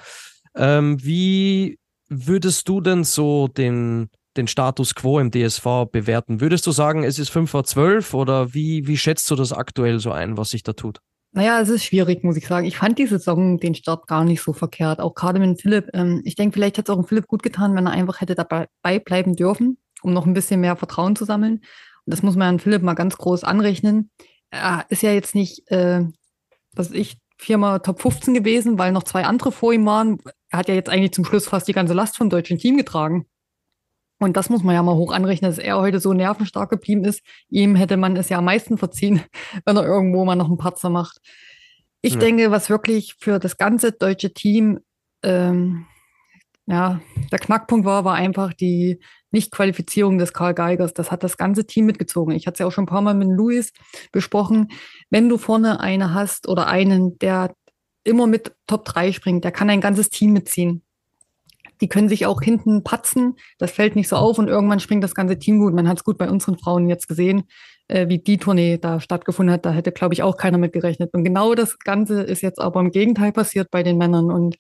Ähm, 0.54 1.04
wie 1.04 1.80
würdest 2.10 2.68
du 2.68 2.82
denn 2.82 3.06
so 3.06 3.48
den, 3.48 4.10
den 4.36 4.48
Status 4.48 4.94
quo 4.94 5.20
im 5.20 5.32
DSV 5.32 5.86
bewerten? 5.90 6.42
Würdest 6.42 6.68
du 6.68 6.72
sagen, 6.72 7.06
es 7.06 7.20
ist 7.20 7.30
5 7.30 7.50
vor 7.50 7.64
12 7.64 8.14
oder 8.14 8.54
wie, 8.54 8.86
wie 8.86 8.98
schätzt 8.98 9.32
du 9.32 9.36
das 9.36 9.54
aktuell 9.54 10.00
so 10.00 10.12
ein, 10.12 10.36
was 10.36 10.50
sich 10.50 10.64
da 10.64 10.74
tut? 10.74 11.00
Naja, 11.34 11.62
es 11.62 11.70
ist 11.70 11.86
schwierig, 11.86 12.24
muss 12.24 12.36
ich 12.36 12.46
sagen. 12.46 12.68
Ich 12.68 12.78
fand 12.78 13.00
die 13.00 13.08
Saison 13.08 13.58
den 13.58 13.74
Start 13.74 14.08
gar 14.08 14.26
nicht 14.26 14.42
so 14.42 14.52
verkehrt. 14.52 15.00
Auch 15.00 15.16
gerade 15.16 15.40
mit 15.40 15.62
Philipp. 15.62 15.90
Ähm, 15.94 16.22
ich 16.26 16.36
denke, 16.36 16.56
vielleicht 16.56 16.78
hätte 16.78 16.92
es 16.92 16.98
auch 16.98 17.08
Philipp 17.08 17.28
gut 17.28 17.42
getan, 17.42 17.74
wenn 17.76 17.86
er 17.86 17.94
einfach 17.94 18.20
hätte 18.20 18.36
dabei 18.36 18.68
bleiben 19.00 19.36
dürfen, 19.36 19.78
um 20.02 20.12
noch 20.14 20.26
ein 20.26 20.34
bisschen 20.34 20.60
mehr 20.60 20.76
Vertrauen 20.76 21.16
zu 21.16 21.24
sammeln. 21.24 21.62
Und 22.06 22.14
das 22.14 22.22
muss 22.22 22.36
man 22.36 22.56
an 22.56 22.60
Philipp 22.60 22.82
mal 22.82 22.96
ganz 22.96 23.18
groß 23.18 23.46
anrechnen. 23.46 24.12
Er 24.50 24.86
ist 24.90 25.04
ja 25.04 25.14
jetzt 25.14 25.34
nicht, 25.34 25.72
äh, 25.72 26.04
was 26.74 26.92
ich, 26.92 27.18
viermal 27.38 27.80
Top 27.80 28.02
15 28.02 28.34
gewesen, 28.34 28.78
weil 28.78 28.92
noch 28.92 29.04
zwei 29.04 29.24
andere 29.24 29.52
vor 29.52 29.74
ihm 29.74 29.86
waren. 29.86 30.20
Er 30.50 30.60
hat 30.60 30.68
ja 30.68 30.76
jetzt 30.76 30.90
eigentlich 30.90 31.14
zum 31.14 31.26
Schluss 31.26 31.48
fast 31.48 31.68
die 31.68 31.74
ganze 31.74 31.94
Last 31.94 32.18
vom 32.18 32.30
deutschen 32.30 32.58
Team 32.58 32.78
getragen. 32.78 33.26
Und 34.22 34.38
das 34.38 34.52
muss 34.52 34.62
man 34.62 34.76
ja 34.76 34.84
mal 34.84 34.94
hoch 34.94 35.12
anrechnen, 35.14 35.50
dass 35.50 35.58
er 35.58 35.80
heute 35.80 36.00
so 36.00 36.14
nervenstark 36.14 36.70
geblieben 36.70 37.04
ist. 37.06 37.24
Ihm 37.50 37.76
hätte 37.76 37.98
man 37.98 38.16
es 38.16 38.30
ja 38.30 38.38
am 38.38 38.46
meisten 38.46 38.78
verziehen, 38.78 39.24
wenn 39.66 39.78
er 39.78 39.84
irgendwo 39.84 40.24
mal 40.24 40.36
noch 40.36 40.46
einen 40.46 40.60
Patzer 40.60 40.92
macht. 40.92 41.18
Ich 42.04 42.14
ja. 42.14 42.20
denke, 42.20 42.52
was 42.52 42.70
wirklich 42.70 43.16
für 43.20 43.40
das 43.40 43.58
ganze 43.58 43.92
deutsche 43.92 44.32
Team 44.32 44.80
ähm, 45.24 45.88
ja, 46.68 47.02
der 47.32 47.40
Knackpunkt 47.40 47.84
war, 47.84 48.06
war 48.06 48.14
einfach 48.14 48.54
die 48.54 49.00
Nichtqualifizierung 49.32 50.20
des 50.20 50.34
Karl 50.34 50.54
Geigers. 50.54 50.94
Das 50.94 51.10
hat 51.10 51.24
das 51.24 51.36
ganze 51.36 51.66
Team 51.66 51.88
mitgezogen. 51.88 52.36
Ich 52.36 52.46
hatte 52.46 52.54
es 52.54 52.60
ja 52.60 52.68
auch 52.68 52.72
schon 52.72 52.84
ein 52.84 52.88
paar 52.88 53.02
Mal 53.02 53.16
mit 53.16 53.28
Luis 53.28 53.74
besprochen. 54.12 54.68
Wenn 55.10 55.30
du 55.30 55.40
vorne 55.40 55.80
eine 55.80 56.14
hast 56.14 56.48
oder 56.48 56.68
einen, 56.68 57.18
der 57.18 57.56
immer 58.04 58.28
mit 58.28 58.54
Top 58.68 58.86
3 58.86 59.14
springt, 59.14 59.44
der 59.44 59.52
kann 59.52 59.72
ein 59.72 59.82
ganzes 59.82 60.10
Team 60.10 60.34
mitziehen 60.34 60.84
die 61.82 61.90
können 61.90 62.10
sich 62.10 62.26
auch 62.26 62.42
hinten 62.42 62.84
patzen. 62.84 63.36
Das 63.58 63.72
fällt 63.72 63.96
nicht 63.96 64.08
so 64.08 64.16
auf 64.16 64.38
und 64.38 64.48
irgendwann 64.48 64.80
springt 64.80 65.04
das 65.04 65.16
ganze 65.16 65.38
Team 65.38 65.60
gut. 65.60 65.74
Man 65.74 65.88
hat 65.88 65.98
es 65.98 66.04
gut 66.04 66.18
bei 66.18 66.30
unseren 66.30 66.58
Frauen 66.58 66.88
jetzt 66.88 67.08
gesehen, 67.08 67.44
äh, 67.88 68.08
wie 68.08 68.20
die 68.20 68.38
Tournee 68.38 68.78
da 68.78 69.00
stattgefunden 69.00 69.52
hat. 69.52 69.66
Da 69.66 69.72
hätte, 69.72 69.92
glaube 69.92 70.14
ich, 70.14 70.24
auch 70.24 70.38
keiner 70.38 70.58
mit 70.58 70.74
gerechnet. 70.74 71.14
Und 71.14 71.24
genau 71.24 71.56
das 71.56 71.80
Ganze 71.80 72.22
ist 72.22 72.42
jetzt 72.42 72.60
aber 72.60 72.80
im 72.80 72.92
Gegenteil 72.92 73.32
passiert 73.32 73.70
bei 73.72 73.84
den 73.84 73.98
Männern. 73.98 74.32
Und 74.32 74.58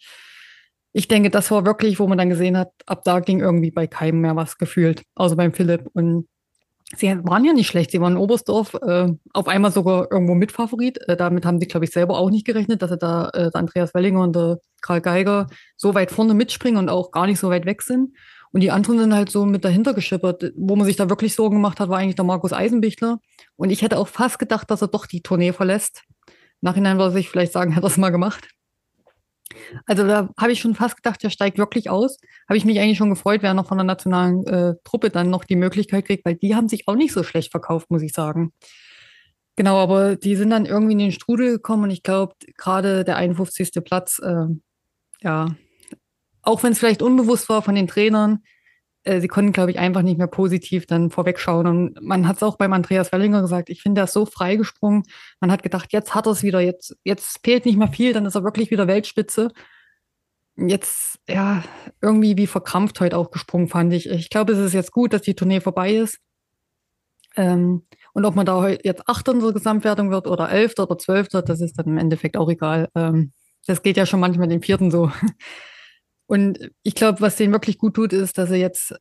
ich 0.93 1.07
denke, 1.07 1.29
das 1.29 1.51
war 1.51 1.65
wirklich, 1.65 1.99
wo 1.99 2.07
man 2.07 2.17
dann 2.17 2.29
gesehen 2.29 2.57
hat, 2.57 2.71
ab 2.85 3.03
da 3.05 3.19
ging 3.19 3.39
irgendwie 3.39 3.71
bei 3.71 3.87
keinem 3.87 4.21
mehr 4.21 4.35
was 4.35 4.57
gefühlt, 4.57 5.03
außer 5.15 5.35
beim 5.35 5.53
Philipp. 5.53 5.87
Und 5.93 6.27
sie 6.95 7.17
waren 7.23 7.45
ja 7.45 7.53
nicht 7.53 7.67
schlecht. 7.67 7.91
Sie 7.91 8.01
waren 8.01 8.13
in 8.13 8.17
Oberstdorf 8.19 8.73
äh, 8.75 9.07
auf 9.33 9.47
einmal 9.47 9.71
sogar 9.71 10.11
irgendwo 10.11 10.33
Mitfavorit. 10.33 10.97
Äh, 11.07 11.17
damit 11.17 11.45
haben 11.45 11.59
sie, 11.59 11.67
glaube 11.67 11.85
ich, 11.85 11.91
selber 11.91 12.17
auch 12.17 12.29
nicht 12.29 12.45
gerechnet, 12.45 12.81
dass 12.81 12.91
sie 12.91 12.97
da 12.97 13.29
äh, 13.33 13.49
Andreas 13.53 13.93
Wellinger 13.93 14.21
und 14.21 14.35
der 14.35 14.59
Karl 14.81 15.01
Geiger 15.01 15.47
so 15.77 15.93
weit 15.93 16.11
vorne 16.11 16.33
mitspringen 16.33 16.77
und 16.77 16.89
auch 16.89 17.11
gar 17.11 17.27
nicht 17.27 17.39
so 17.39 17.49
weit 17.49 17.65
weg 17.65 17.81
sind. 17.81 18.15
Und 18.51 18.61
die 18.61 18.71
anderen 18.71 18.99
sind 18.99 19.13
halt 19.13 19.29
so 19.29 19.45
mit 19.45 19.63
dahinter 19.63 19.93
geschippert. 19.93 20.51
Wo 20.55 20.75
man 20.75 20.85
sich 20.85 20.97
da 20.97 21.09
wirklich 21.09 21.35
Sorgen 21.35 21.55
gemacht 21.55 21.79
hat, 21.79 21.89
war 21.89 21.99
eigentlich 21.99 22.15
der 22.15 22.25
Markus 22.25 22.51
Eisenbichler. 22.51 23.19
Und 23.55 23.69
ich 23.69 23.81
hätte 23.81 23.97
auch 23.97 24.07
fast 24.07 24.39
gedacht, 24.39 24.69
dass 24.69 24.81
er 24.81 24.89
doch 24.89 25.05
die 25.05 25.21
Tournee 25.21 25.53
verlässt. 25.53 26.03
Nachhinein 26.59 26.97
würde 26.97 27.19
ich 27.19 27.29
vielleicht 27.29 27.53
sagen, 27.53 27.75
hat 27.75 27.83
er 27.83 27.87
es 27.87 27.97
mal 27.97 28.09
gemacht. 28.09 28.49
Also 29.85 30.05
da 30.05 30.29
habe 30.37 30.51
ich 30.51 30.59
schon 30.59 30.75
fast 30.75 30.95
gedacht, 30.95 31.21
der 31.23 31.29
steigt 31.29 31.57
wirklich 31.57 31.89
aus. 31.89 32.17
Habe 32.47 32.57
ich 32.57 32.65
mich 32.65 32.79
eigentlich 32.79 32.97
schon 32.97 33.09
gefreut, 33.09 33.41
wer 33.43 33.53
noch 33.53 33.67
von 33.67 33.77
der 33.77 33.85
nationalen 33.85 34.45
äh, 34.47 34.75
Truppe 34.83 35.09
dann 35.09 35.29
noch 35.29 35.43
die 35.43 35.55
Möglichkeit 35.55 36.05
kriegt, 36.05 36.25
weil 36.25 36.35
die 36.35 36.55
haben 36.55 36.69
sich 36.69 36.87
auch 36.87 36.95
nicht 36.95 37.13
so 37.13 37.23
schlecht 37.23 37.51
verkauft, 37.51 37.89
muss 37.89 38.01
ich 38.01 38.13
sagen. 38.13 38.53
Genau, 39.55 39.77
aber 39.77 40.15
die 40.15 40.35
sind 40.35 40.49
dann 40.49 40.65
irgendwie 40.65 40.93
in 40.93 40.99
den 40.99 41.11
Strudel 41.11 41.51
gekommen 41.51 41.83
und 41.83 41.91
ich 41.91 42.03
glaube, 42.03 42.35
gerade 42.57 43.03
der 43.03 43.17
51. 43.17 43.83
Platz, 43.83 44.19
äh, 44.19 44.45
ja, 45.21 45.47
auch 46.41 46.63
wenn 46.63 46.71
es 46.71 46.79
vielleicht 46.79 47.01
unbewusst 47.01 47.49
war 47.49 47.61
von 47.61 47.75
den 47.75 47.87
Trainern, 47.87 48.43
sie 49.03 49.27
konnten, 49.27 49.51
glaube 49.51 49.71
ich, 49.71 49.79
einfach 49.79 50.03
nicht 50.03 50.17
mehr 50.17 50.27
positiv 50.27 50.85
dann 50.85 51.09
vorwegschauen. 51.09 51.65
Und 51.67 52.01
man 52.01 52.27
hat 52.27 52.37
es 52.37 52.43
auch 52.43 52.57
beim 52.57 52.73
Andreas 52.73 53.11
Wellinger 53.11 53.41
gesagt, 53.41 53.69
ich 53.69 53.81
finde, 53.81 54.01
er 54.01 54.05
ist 54.05 54.13
so 54.13 54.25
freigesprungen. 54.25 55.03
Man 55.39 55.51
hat 55.51 55.63
gedacht, 55.63 55.91
jetzt 55.91 56.13
hat 56.13 56.27
er 56.27 56.33
es 56.33 56.43
wieder, 56.43 56.59
jetzt, 56.59 56.95
jetzt 57.03 57.39
fehlt 57.43 57.65
nicht 57.65 57.77
mehr 57.77 57.87
viel, 57.87 58.13
dann 58.13 58.25
ist 58.25 58.35
er 58.35 58.43
wirklich 58.43 58.69
wieder 58.69 58.87
Weltspitze. 58.87 59.51
Jetzt, 60.55 61.19
ja, 61.27 61.63
irgendwie 62.01 62.37
wie 62.37 62.47
verkrampft 62.47 62.99
heute 62.99 63.17
auch 63.17 63.31
gesprungen, 63.31 63.69
fand 63.69 63.93
ich. 63.93 64.09
Ich 64.09 64.29
glaube, 64.29 64.53
es 64.53 64.59
ist 64.59 64.73
jetzt 64.73 64.91
gut, 64.91 65.13
dass 65.13 65.23
die 65.23 65.35
Tournee 65.35 65.61
vorbei 65.61 65.93
ist. 65.95 66.19
Ähm, 67.35 67.87
und 68.13 68.25
ob 68.25 68.35
man 68.35 68.45
da 68.45 68.67
jetzt 68.67 69.07
Achter 69.07 69.31
in 69.31 69.39
der 69.39 69.53
Gesamtwertung 69.53 70.11
wird 70.11 70.27
oder 70.27 70.49
Elfter 70.49 70.83
oder 70.83 70.97
Zwölfter, 70.97 71.41
das 71.41 71.61
ist 71.61 71.79
dann 71.79 71.87
im 71.87 71.97
Endeffekt 71.97 72.37
auch 72.37 72.49
egal. 72.49 72.89
Ähm, 72.95 73.31
das 73.67 73.81
geht 73.81 73.97
ja 73.97 74.05
schon 74.05 74.19
manchmal 74.19 74.47
den 74.47 74.61
Vierten 74.61 74.91
so. 74.91 75.11
Und 76.31 76.71
ich 76.83 76.95
glaube, 76.95 77.19
was 77.19 77.35
denen 77.35 77.51
wirklich 77.51 77.77
gut 77.77 77.93
tut, 77.93 78.13
ist, 78.13 78.37
dass 78.37 78.47
sie 78.47 78.55
jetzt 78.55 78.95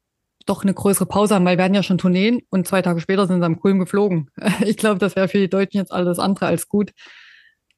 doch 0.47 0.65
eine 0.65 0.75
größere 0.75 1.07
Pause 1.07 1.37
haben, 1.37 1.45
weil 1.45 1.57
wir 1.59 1.65
hatten 1.65 1.77
ja 1.77 1.85
schon 1.85 1.97
Tourneen 1.97 2.41
und 2.51 2.67
zwei 2.67 2.83
Tage 2.83 2.99
später 2.99 3.29
sind 3.29 3.39
sie 3.41 3.47
am 3.47 3.61
Kulm 3.61 3.79
geflogen. 3.79 4.31
Ich 4.67 4.77
glaube, 4.77 4.99
das 4.99 5.15
wäre 5.15 5.29
für 5.29 5.39
die 5.39 5.49
Deutschen 5.49 5.79
jetzt 5.79 5.93
alles 5.93 6.19
andere 6.19 6.47
als 6.47 6.69
gut. 6.69 6.91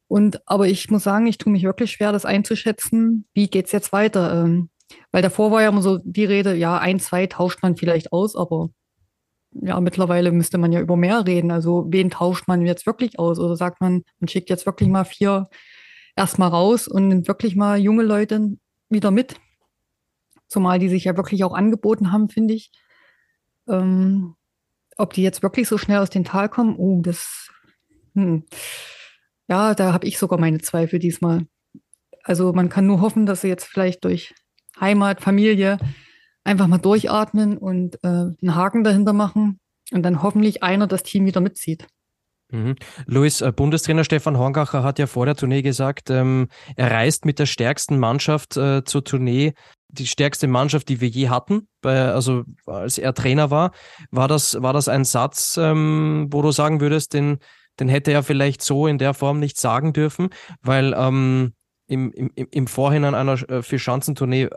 Und 0.09 0.40
aber 0.46 0.68
ich 0.68 0.88
muss 0.90 1.03
sagen, 1.03 1.26
ich 1.26 1.36
tue 1.36 1.53
mich 1.53 1.64
wirklich 1.64 1.92
schwer, 1.92 2.12
das 2.12 2.24
einzuschätzen. 2.24 3.26
Wie 3.34 3.50
geht 3.50 3.66
es 3.66 3.72
jetzt 3.72 3.92
weiter? 3.92 4.42
Ähm, 4.42 4.70
weil 5.11 5.20
davor 5.20 5.50
war 5.50 5.61
ja 5.61 5.68
immer 5.68 5.82
so 5.82 5.98
die 6.03 6.24
Rede, 6.24 6.55
ja, 6.55 6.78
ein, 6.78 6.98
zwei 6.98 7.26
tauscht 7.26 7.62
man 7.62 7.76
vielleicht 7.76 8.11
aus, 8.11 8.34
aber 8.36 8.70
ja, 9.50 9.78
mittlerweile 9.80 10.32
müsste 10.32 10.57
man 10.57 10.72
ja 10.72 10.80
über 10.80 10.96
mehr 10.96 11.26
reden. 11.26 11.50
Also 11.50 11.84
wen 11.90 12.09
tauscht 12.09 12.48
man 12.48 12.64
jetzt 12.64 12.86
wirklich 12.86 13.18
aus? 13.18 13.38
Oder 13.38 13.57
sagt 13.57 13.82
man, 13.82 14.03
man 14.18 14.28
schickt 14.28 14.48
jetzt 14.48 14.64
wirklich 14.64 14.88
mal 14.88 15.05
vier 15.05 15.50
erstmal 16.16 16.48
raus 16.48 16.88
und 16.88 17.09
nimmt 17.09 17.28
wirklich 17.28 17.55
mal 17.55 17.78
junge 17.78 18.03
Leute 18.03 18.57
wieder 18.88 19.11
mit. 19.11 19.36
Zumal 20.53 20.78
die 20.78 20.90
sich 20.90 21.05
ja 21.05 21.16
wirklich 21.16 21.44
auch 21.44 21.55
angeboten 21.55 22.12
haben, 22.12 22.28
finde 22.28 22.53
ich. 22.53 22.70
Ähm, 23.66 24.36
ob 24.98 25.14
die 25.14 25.22
jetzt 25.22 25.42
wirklich 25.42 25.66
so 25.66 25.78
schnell 25.78 25.98
aus 25.98 26.11
dem 26.11 26.24
Tal 26.24 26.50
kommen, 26.50 26.76
oh, 26.76 27.00
das, 27.00 27.48
hm. 28.14 28.44
ja, 29.48 29.74
da 29.74 29.94
habe 29.94 30.07
ich 30.07 30.18
sogar 30.18 30.38
meine 30.38 30.59
Zweifel 30.59 30.98
diesmal. 30.98 31.46
Also 32.22 32.53
man 32.53 32.68
kann 32.68 32.86
nur 32.86 33.00
hoffen, 33.00 33.24
dass 33.24 33.40
sie 33.40 33.48
jetzt 33.48 33.64
vielleicht 33.64 34.05
durch 34.05 34.34
Heimat, 34.78 35.22
Familie 35.22 35.78
einfach 36.44 36.66
mal 36.66 36.76
durchatmen 36.76 37.57
und 37.57 37.96
äh, 38.05 38.09
einen 38.09 38.55
Haken 38.55 38.84
dahinter 38.84 39.14
machen 39.14 39.59
und 39.90 40.03
dann 40.03 40.22
hoffentlich 40.22 40.62
einer 40.62 40.86
das 40.86 41.03
Team 41.03 41.24
wieder 41.24 41.40
mitzieht. 41.40 41.86
Mhm. 42.53 42.76
Luis, 43.07 43.40
äh, 43.40 43.50
Bundestrainer 43.50 44.05
Stefan 44.05 44.38
Horngacher 44.38 44.82
hat 44.82 44.98
ja 44.98 45.07
vor 45.07 45.24
der 45.24 45.34
Tournee 45.34 45.62
gesagt, 45.62 46.11
ähm, 46.11 46.48
er 46.76 46.90
reist 46.90 47.24
mit 47.24 47.38
der 47.38 47.46
stärksten 47.46 47.98
Mannschaft 47.98 48.57
äh, 48.59 48.84
zur 48.84 49.05
Tournee, 49.05 49.55
die 49.88 50.07
stärkste 50.07 50.48
Mannschaft, 50.48 50.88
die 50.88 51.00
wir 51.00 51.09
je 51.09 51.30
hatten, 51.30 51.66
bei, 51.80 52.12
also 52.12 52.44
als 52.66 52.98
er 52.98 53.14
Trainer 53.14 53.50
war. 53.50 53.72
War 54.11 54.28
das, 54.28 54.61
war 54.61 54.74
das 54.74 54.88
ein 54.88 55.05
Satz, 55.05 55.57
ähm, 55.59 56.28
wo 56.30 56.42
du 56.42 56.53
sagen 56.53 56.80
würdest, 56.80 57.14
den, 57.14 57.38
den 57.80 57.88
hätte 57.88 58.12
er 58.12 58.22
vielleicht 58.22 58.62
so 58.62 58.86
in 58.86 58.98
der 58.98 59.14
Form 59.14 59.40
nicht 59.40 59.59
sagen 59.59 59.94
dürfen, 59.94 60.28
weil 60.61 60.94
ähm, 60.96 61.55
im, 61.86 62.12
im, 62.12 62.30
im 62.34 62.66
Vorhinein 62.66 63.14
einer 63.14 63.34
äh, 63.50 63.62
Vierschanzentournee 63.62 64.50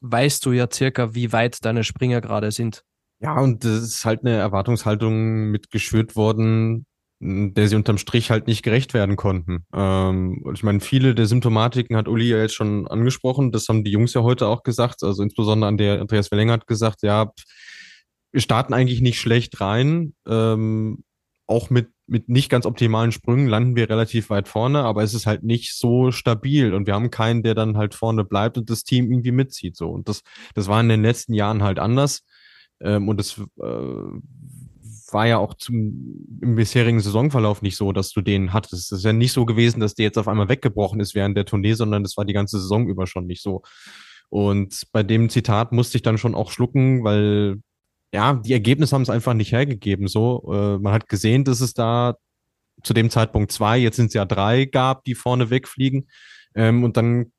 weißt 0.00 0.44
du 0.46 0.52
ja 0.52 0.68
circa, 0.72 1.14
wie 1.14 1.32
weit 1.32 1.64
deine 1.64 1.84
Springer 1.84 2.20
gerade 2.22 2.50
sind. 2.50 2.82
Ja, 3.20 3.38
und 3.38 3.64
das 3.64 3.82
ist 3.82 4.04
halt 4.04 4.20
eine 4.20 4.36
Erwartungshaltung 4.36 5.50
mitgeschürt 5.50 6.16
worden, 6.16 6.86
der 7.24 7.68
sie 7.68 7.76
unterm 7.76 7.98
Strich 7.98 8.30
halt 8.30 8.48
nicht 8.48 8.64
gerecht 8.64 8.94
werden 8.94 9.14
konnten. 9.14 9.64
Ähm, 9.72 10.44
ich 10.52 10.64
meine, 10.64 10.80
viele 10.80 11.14
der 11.14 11.26
Symptomatiken 11.26 11.96
hat 11.96 12.08
Uli 12.08 12.28
ja 12.28 12.38
jetzt 12.38 12.54
schon 12.54 12.88
angesprochen. 12.88 13.52
Das 13.52 13.68
haben 13.68 13.84
die 13.84 13.92
Jungs 13.92 14.12
ja 14.14 14.22
heute 14.22 14.48
auch 14.48 14.64
gesagt. 14.64 15.04
Also 15.04 15.22
insbesondere 15.22 15.68
an 15.68 15.76
der 15.76 16.00
Andreas 16.00 16.32
Wellinger 16.32 16.54
hat 16.54 16.66
gesagt, 16.66 17.02
ja, 17.02 17.30
wir 18.32 18.40
starten 18.40 18.74
eigentlich 18.74 19.00
nicht 19.02 19.20
schlecht 19.20 19.60
rein. 19.60 20.14
Ähm, 20.26 21.04
auch 21.46 21.70
mit, 21.70 21.90
mit 22.08 22.28
nicht 22.28 22.48
ganz 22.48 22.66
optimalen 22.66 23.12
Sprüngen 23.12 23.46
landen 23.46 23.76
wir 23.76 23.88
relativ 23.88 24.30
weit 24.30 24.48
vorne, 24.48 24.82
aber 24.82 25.04
es 25.04 25.14
ist 25.14 25.26
halt 25.26 25.44
nicht 25.44 25.76
so 25.76 26.10
stabil 26.10 26.74
und 26.74 26.86
wir 26.86 26.94
haben 26.94 27.10
keinen, 27.10 27.42
der 27.42 27.54
dann 27.54 27.76
halt 27.76 27.94
vorne 27.94 28.24
bleibt 28.24 28.58
und 28.58 28.68
das 28.68 28.82
Team 28.82 29.12
irgendwie 29.12 29.32
mitzieht. 29.32 29.76
So. 29.76 29.90
Und 29.90 30.08
das, 30.08 30.22
das 30.54 30.66
war 30.66 30.80
in 30.80 30.88
den 30.88 31.02
letzten 31.02 31.34
Jahren 31.34 31.62
halt 31.62 31.78
anders. 31.78 32.24
Ähm, 32.80 33.08
und 33.08 33.18
das 33.18 33.38
äh, 33.62 34.18
war 35.12 35.26
ja 35.26 35.38
auch 35.38 35.54
zum, 35.54 36.38
im 36.40 36.56
bisherigen 36.56 37.00
Saisonverlauf 37.00 37.62
nicht 37.62 37.76
so, 37.76 37.92
dass 37.92 38.10
du 38.10 38.20
den 38.20 38.52
hattest. 38.52 38.74
Es 38.74 38.92
ist 38.92 39.04
ja 39.04 39.12
nicht 39.12 39.32
so 39.32 39.44
gewesen, 39.44 39.80
dass 39.80 39.94
der 39.94 40.04
jetzt 40.04 40.18
auf 40.18 40.28
einmal 40.28 40.48
weggebrochen 40.48 41.00
ist 41.00 41.14
während 41.14 41.36
der 41.36 41.44
Tournee, 41.44 41.74
sondern 41.74 42.02
das 42.02 42.16
war 42.16 42.24
die 42.24 42.32
ganze 42.32 42.60
Saison 42.60 42.88
über 42.88 43.06
schon 43.06 43.26
nicht 43.26 43.42
so. 43.42 43.62
Und 44.28 44.84
bei 44.92 45.02
dem 45.02 45.28
Zitat 45.28 45.72
musste 45.72 45.98
ich 45.98 46.02
dann 46.02 46.18
schon 46.18 46.34
auch 46.34 46.50
schlucken, 46.50 47.04
weil 47.04 47.58
ja, 48.14 48.34
die 48.34 48.52
Ergebnisse 48.52 48.94
haben 48.94 49.02
es 49.02 49.10
einfach 49.10 49.34
nicht 49.34 49.52
hergegeben. 49.52 50.06
So, 50.08 50.50
äh, 50.52 50.78
man 50.78 50.92
hat 50.92 51.08
gesehen, 51.08 51.44
dass 51.44 51.60
es 51.60 51.74
da 51.74 52.16
zu 52.82 52.94
dem 52.94 53.10
Zeitpunkt 53.10 53.52
zwei, 53.52 53.78
jetzt 53.78 53.96
sind 53.96 54.06
es 54.06 54.14
ja 54.14 54.24
drei 54.24 54.64
gab, 54.64 55.04
die 55.04 55.14
vorne 55.14 55.50
wegfliegen. 55.50 56.08
Ähm, 56.54 56.84
und 56.84 56.96
dann, 56.96 57.32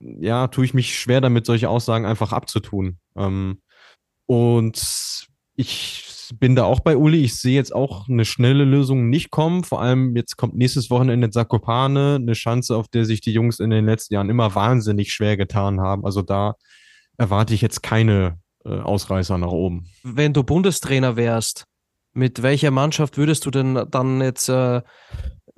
ja, 0.00 0.48
tue 0.48 0.64
ich 0.64 0.74
mich 0.74 0.98
schwer 0.98 1.20
damit, 1.20 1.46
solche 1.46 1.68
Aussagen 1.68 2.06
einfach 2.06 2.32
abzutun. 2.32 2.98
Ähm, 3.16 3.62
und 4.26 5.26
ich 5.54 6.04
bin 6.38 6.56
da 6.56 6.64
auch 6.64 6.80
bei 6.80 6.96
Uli. 6.96 7.22
Ich 7.22 7.36
sehe 7.40 7.54
jetzt 7.54 7.74
auch 7.74 8.08
eine 8.08 8.24
schnelle 8.24 8.64
Lösung 8.64 9.08
nicht 9.08 9.30
kommen. 9.30 9.64
Vor 9.64 9.80
allem 9.80 10.16
jetzt 10.16 10.36
kommt 10.36 10.56
nächstes 10.56 10.90
Wochenende 10.90 11.30
Zakopane, 11.30 12.16
eine 12.16 12.32
Chance, 12.32 12.76
auf 12.76 12.88
der 12.88 13.04
sich 13.04 13.20
die 13.20 13.32
Jungs 13.32 13.60
in 13.60 13.70
den 13.70 13.86
letzten 13.86 14.14
Jahren 14.14 14.30
immer 14.30 14.54
wahnsinnig 14.54 15.12
schwer 15.12 15.36
getan 15.36 15.80
haben. 15.80 16.04
Also 16.04 16.22
da 16.22 16.54
erwarte 17.16 17.54
ich 17.54 17.60
jetzt 17.60 17.82
keine 17.82 18.38
äh, 18.64 18.70
Ausreißer 18.70 19.38
nach 19.38 19.52
oben. 19.52 19.86
Wenn 20.02 20.32
du 20.32 20.42
Bundestrainer 20.42 21.16
wärst, 21.16 21.64
mit 22.12 22.42
welcher 22.42 22.70
Mannschaft 22.70 23.18
würdest 23.18 23.44
du 23.46 23.50
denn 23.50 23.86
dann 23.90 24.20
jetzt 24.20 24.48
äh, 24.48 24.80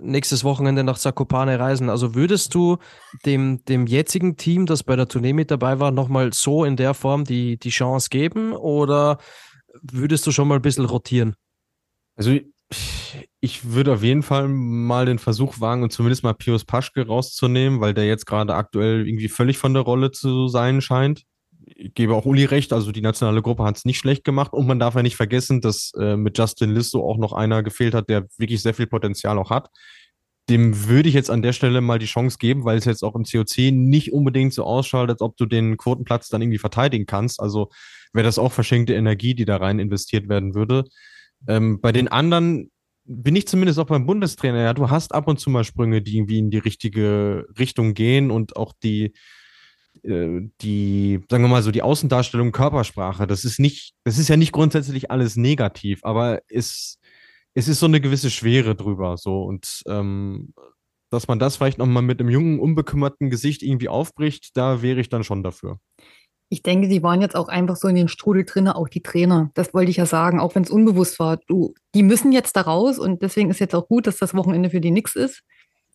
nächstes 0.01 0.45
Wochenende 0.45 0.85
nach 0.85 0.99
Zakopane 0.99 1.59
reisen? 1.59 1.91
Also 1.91 2.15
würdest 2.15 2.55
du 2.55 2.79
dem, 3.25 3.65
dem 3.67 3.87
jetzigen 3.87 4.37
Team, 4.37 4.67
das 4.67 4.83
bei 4.83 4.97
der 4.97 5.09
Tournee 5.09 5.33
mit 5.33 5.51
dabei 5.51 5.81
war, 5.81 5.91
nochmal 5.91 6.33
so 6.33 6.65
in 6.65 6.77
der 6.77 6.95
Form 6.95 7.25
die, 7.25 7.59
die 7.59 7.71
Chance 7.71 8.09
geben? 8.11 8.53
Oder 8.53 9.19
würdest 9.83 10.27
du 10.27 10.33
schon 10.33 10.49
mal 10.49 10.57
ein 10.57 10.63
bisschen 10.63 10.85
rotieren? 10.85 11.35
Also 12.17 12.39
ich 13.41 13.73
würde 13.73 13.95
auf 13.95 14.03
jeden 14.03 14.23
Fall 14.23 14.49
mal 14.49 15.07
den 15.07 15.19
Versuch 15.19 15.61
wagen 15.61 15.83
und 15.83 15.93
zumindest 15.93 16.23
mal 16.23 16.35
Pius 16.35 16.65
Paschke 16.65 17.07
rauszunehmen, 17.07 17.81
weil 17.81 17.95
der 17.95 18.07
jetzt 18.07 18.27
gerade 18.27 18.55
aktuell 18.55 19.07
irgendwie 19.07 19.29
völlig 19.29 19.59
von 19.59 19.75
der 19.75 19.83
Rolle 19.83 20.11
zu 20.11 20.49
sein 20.49 20.81
scheint. 20.81 21.23
Ich 21.65 21.95
gebe 21.95 22.15
auch 22.15 22.25
Uli 22.25 22.45
recht, 22.45 22.73
also 22.73 22.93
die 22.93 23.01
nationale 23.01 23.43
Gruppe 23.43 23.65
hat 23.65 23.77
es 23.77 23.85
nicht 23.85 23.99
schlecht 23.99 24.25
gemacht 24.25 24.53
und 24.53 24.67
man 24.67 24.79
darf 24.79 24.95
ja 24.95 25.03
nicht 25.03 25.17
vergessen, 25.17 25.61
dass 25.61 25.93
äh, 25.99 26.17
mit 26.17 26.37
Justin 26.37 26.75
Listo 26.75 27.09
auch 27.09 27.19
noch 27.19 27.33
einer 27.33 27.63
gefehlt 27.63 27.95
hat, 27.95 28.09
der 28.09 28.27
wirklich 28.37 28.63
sehr 28.63 28.75
viel 28.75 28.87
Potenzial 28.87 29.39
auch 29.39 29.51
hat. 29.51 29.69
Dem 30.49 30.89
würde 30.89 31.09
ich 31.09 31.15
jetzt 31.15 31.31
an 31.31 31.43
der 31.43 31.53
Stelle 31.53 31.81
mal 31.81 31.99
die 31.99 32.07
Chance 32.07 32.39
geben, 32.39 32.65
weil 32.65 32.79
es 32.79 32.85
jetzt 32.85 33.03
auch 33.03 33.15
im 33.15 33.25
COC 33.25 33.73
nicht 33.73 34.13
unbedingt 34.13 34.55
so 34.55 34.65
ausschaut, 34.65 35.11
als 35.11 35.21
ob 35.21 35.37
du 35.37 35.47
den 35.47 35.77
Quotenplatz 35.77 36.29
dann 36.29 36.41
irgendwie 36.41 36.59
verteidigen 36.59 37.07
kannst. 37.07 37.41
Also 37.41 37.69
wäre 38.13 38.25
das 38.25 38.39
auch 38.39 38.53
verschenkte 38.53 38.95
Energie, 38.95 39.35
die 39.35 39.45
da 39.45 39.57
rein 39.57 39.79
investiert 39.79 40.29
werden 40.29 40.55
würde. 40.55 40.85
Ähm, 41.47 41.81
bei 41.81 41.93
den 41.93 42.09
anderen 42.09 42.71
bin 43.05 43.37
ich 43.37 43.49
zumindest 43.49 43.79
auch 43.79 43.87
beim 43.87 44.07
Bundestrainer. 44.07 44.61
Ja, 44.61 44.75
du 44.75 44.91
hast 44.91 45.15
ab 45.15 45.29
und 45.29 45.41
zu 45.41 45.51
mal 45.51 45.65
Sprünge, 45.65 46.03
die 46.03 46.17
irgendwie 46.17 46.39
in 46.39 46.51
die 46.51 46.59
richtige 46.59 47.47
Richtung 47.59 47.95
gehen 47.95 48.31
und 48.31 48.57
auch 48.57 48.73
die, 48.83 49.15
äh, 50.03 50.41
die, 50.61 51.21
sagen 51.31 51.45
wir 51.45 51.49
mal 51.49 51.63
so, 51.63 51.71
die 51.71 51.83
Außendarstellung 51.83 52.53
Körpersprache. 52.53 53.27
Das 53.27 53.45
ist 53.45 53.59
nicht, 53.59 53.95
das 54.05 54.19
ist 54.19 54.29
ja 54.29 54.37
nicht 54.37 54.53
grundsätzlich 54.53 55.11
alles 55.11 55.37
negativ, 55.37 56.01
aber 56.05 56.41
es, 56.49 56.99
es 57.59 57.67
ist 57.67 57.81
so 57.81 57.87
eine 57.87 58.01
gewisse 58.01 58.31
Schwere 58.31 58.77
drüber. 58.77 59.17
So 59.17 59.43
und 59.43 59.83
ähm, 59.89 60.55
dass 61.11 61.27
man 61.27 61.41
das 61.41 61.57
vielleicht 61.57 61.79
nochmal 61.79 62.05
mit 62.05 62.21
einem 62.21 62.29
jungen, 62.29 62.61
unbekümmerten 62.61 63.31
Gesicht 63.31 63.63
irgendwie 63.63 63.89
aufbricht, 63.89 64.57
da 64.57 64.81
wäre 64.81 65.01
ich 65.01 65.09
dann 65.09 65.25
schon 65.25 65.43
dafür. 65.43 65.79
Ich 66.51 66.63
denke, 66.63 66.89
die 66.89 67.03
waren 67.03 67.21
jetzt 67.21 67.35
auch 67.35 67.49
einfach 67.49 67.77
so 67.77 67.89
in 67.89 67.97
den 67.97 68.09
Strudel 68.09 68.45
drin, 68.45 68.69
auch 68.69 68.89
die 68.89 69.03
Trainer. 69.03 69.51
Das 69.55 69.75
wollte 69.75 69.91
ich 69.91 69.97
ja 69.97 70.07
sagen, 70.07 70.39
auch 70.39 70.55
wenn 70.55 70.63
es 70.63 70.71
unbewusst 70.71 71.19
war. 71.19 71.39
Du, 71.49 71.75
die 71.95 72.03
müssen 72.03 72.31
jetzt 72.31 72.57
da 72.57 72.61
raus 72.61 72.99
und 72.99 73.23
deswegen 73.23 73.51
ist 73.51 73.59
jetzt 73.59 73.75
auch 73.75 73.89
gut, 73.89 74.07
dass 74.07 74.19
das 74.19 74.35
Wochenende 74.35 74.71
für 74.71 74.81
die 74.81 74.93
nix 74.93 75.17
ist 75.17 75.43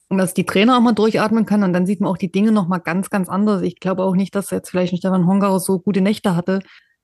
und 0.09 0.17
dass 0.17 0.33
die 0.33 0.45
Trainer 0.45 0.77
auch 0.77 0.81
mal 0.81 0.91
durchatmen 0.91 1.45
können 1.45 1.63
und 1.63 1.73
dann 1.73 1.85
sieht 1.85 2.01
man 2.01 2.11
auch 2.11 2.17
die 2.17 2.31
Dinge 2.31 2.51
nochmal 2.51 2.81
ganz, 2.81 3.09
ganz 3.09 3.29
anders. 3.29 3.61
Ich 3.61 3.79
glaube 3.79 4.03
auch 4.03 4.15
nicht, 4.15 4.35
dass 4.35 4.51
jetzt 4.51 4.69
vielleicht 4.69 4.93
ein 4.93 4.97
Stefan 4.97 5.27
Hongarau 5.27 5.59
so 5.59 5.79
gute 5.79 6.01
Nächte 6.01 6.35
hatte. 6.35 6.59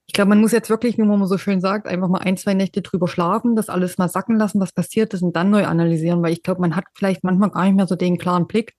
Ich 0.09 0.13
glaube, 0.13 0.29
man 0.29 0.41
muss 0.41 0.53
jetzt 0.53 0.71
wirklich, 0.71 0.97
wie 0.97 1.03
man 1.03 1.23
so 1.27 1.37
schön 1.37 1.61
sagt, 1.61 1.87
einfach 1.87 2.07
mal 2.07 2.17
ein, 2.17 2.35
zwei 2.35 2.55
Nächte 2.55 2.81
drüber 2.81 3.07
schlafen, 3.07 3.55
das 3.55 3.69
alles 3.69 3.99
mal 3.99 4.09
sacken 4.09 4.37
lassen, 4.37 4.59
was 4.59 4.71
passiert 4.71 5.13
ist 5.13 5.21
und 5.21 5.35
dann 5.35 5.51
neu 5.51 5.67
analysieren, 5.67 6.23
weil 6.23 6.33
ich 6.33 6.41
glaube, 6.41 6.61
man 6.61 6.75
hat 6.75 6.85
vielleicht 6.95 7.23
manchmal 7.23 7.51
gar 7.51 7.65
nicht 7.65 7.75
mehr 7.75 7.85
so 7.85 7.95
den 7.95 8.17
klaren 8.17 8.47
Blick. 8.47 8.73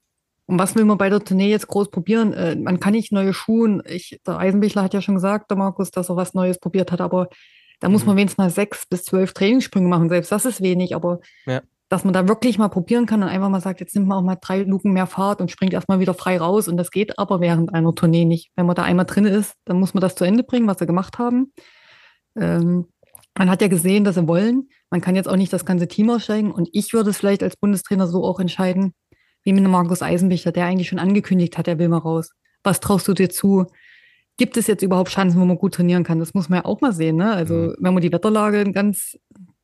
Und 0.46 0.58
was 0.58 0.74
will 0.74 0.84
man 0.84 0.98
bei 0.98 1.08
der 1.08 1.20
Tournee 1.20 1.48
jetzt 1.48 1.68
groß 1.68 1.92
probieren? 1.92 2.32
Äh, 2.32 2.56
man 2.56 2.80
kann 2.80 2.94
nicht 2.94 3.12
neue 3.12 3.32
Schuhe. 3.32 3.80
Ich, 3.86 4.20
der 4.26 4.38
Eisenbichler 4.38 4.82
hat 4.82 4.92
ja 4.92 5.00
schon 5.00 5.14
gesagt, 5.14 5.52
der 5.52 5.56
Markus, 5.56 5.92
dass 5.92 6.08
er 6.08 6.16
was 6.16 6.34
Neues 6.34 6.58
probiert 6.58 6.90
hat, 6.90 7.00
aber 7.00 7.28
da 7.78 7.88
muss 7.88 8.04
man 8.04 8.16
mhm. 8.16 8.22
wenigstens 8.22 8.38
mal 8.38 8.50
sechs 8.50 8.88
bis 8.88 9.04
zwölf 9.04 9.32
Trainingssprünge 9.32 9.88
machen. 9.88 10.08
Selbst 10.08 10.32
das 10.32 10.44
ist 10.44 10.60
wenig, 10.62 10.96
aber 10.96 11.20
ja 11.46 11.62
dass 11.90 12.04
man 12.04 12.14
da 12.14 12.28
wirklich 12.28 12.56
mal 12.56 12.68
probieren 12.68 13.04
kann 13.04 13.20
und 13.20 13.28
einfach 13.28 13.48
mal 13.48 13.60
sagt, 13.60 13.80
jetzt 13.80 13.96
nimmt 13.96 14.06
man 14.06 14.18
auch 14.18 14.22
mal 14.22 14.38
drei 14.40 14.62
Luken 14.62 14.92
mehr 14.92 15.08
Fahrt 15.08 15.40
und 15.40 15.50
springt 15.50 15.72
erstmal 15.72 15.98
wieder 15.98 16.14
frei 16.14 16.38
raus. 16.38 16.68
Und 16.68 16.76
das 16.76 16.92
geht 16.92 17.18
aber 17.18 17.40
während 17.40 17.74
einer 17.74 17.92
Tournee 17.92 18.24
nicht. 18.24 18.52
Wenn 18.54 18.66
man 18.66 18.76
da 18.76 18.84
einmal 18.84 19.06
drin 19.06 19.24
ist, 19.24 19.54
dann 19.64 19.80
muss 19.80 19.92
man 19.92 20.00
das 20.00 20.14
zu 20.14 20.24
Ende 20.24 20.44
bringen, 20.44 20.68
was 20.68 20.78
sie 20.78 20.86
gemacht 20.86 21.18
haben. 21.18 21.52
Ähm, 22.36 22.86
man 23.36 23.50
hat 23.50 23.60
ja 23.60 23.66
gesehen, 23.66 24.04
dass 24.04 24.14
sie 24.14 24.28
wollen. 24.28 24.68
Man 24.88 25.00
kann 25.00 25.16
jetzt 25.16 25.28
auch 25.28 25.34
nicht 25.34 25.52
das 25.52 25.64
ganze 25.64 25.88
Team 25.88 26.10
aussteigen. 26.10 26.52
Und 26.52 26.68
ich 26.72 26.92
würde 26.92 27.10
es 27.10 27.18
vielleicht 27.18 27.42
als 27.42 27.56
Bundestrainer 27.56 28.06
so 28.06 28.22
auch 28.22 28.38
entscheiden, 28.38 28.94
wie 29.42 29.52
mit 29.52 29.64
Markus 29.64 30.00
Eisenbichler, 30.00 30.52
der 30.52 30.66
eigentlich 30.66 30.88
schon 30.88 31.00
angekündigt 31.00 31.58
hat, 31.58 31.66
er 31.66 31.80
will 31.80 31.88
mal 31.88 31.98
raus. 31.98 32.30
Was 32.62 32.78
traust 32.78 33.08
du 33.08 33.14
dir 33.14 33.30
zu? 33.30 33.66
Gibt 34.36 34.56
es 34.56 34.68
jetzt 34.68 34.82
überhaupt 34.82 35.10
Chancen, 35.10 35.40
wo 35.40 35.44
man 35.44 35.58
gut 35.58 35.74
trainieren 35.74 36.04
kann? 36.04 36.20
Das 36.20 36.34
muss 36.34 36.48
man 36.48 36.60
ja 36.60 36.64
auch 36.66 36.80
mal 36.80 36.92
sehen. 36.92 37.16
Ne? 37.16 37.32
Also, 37.32 37.54
mhm. 37.54 37.74
wenn 37.80 37.94
man 37.94 38.02
die 38.02 38.12
Wetterlage 38.12 38.70
ganz 38.70 39.18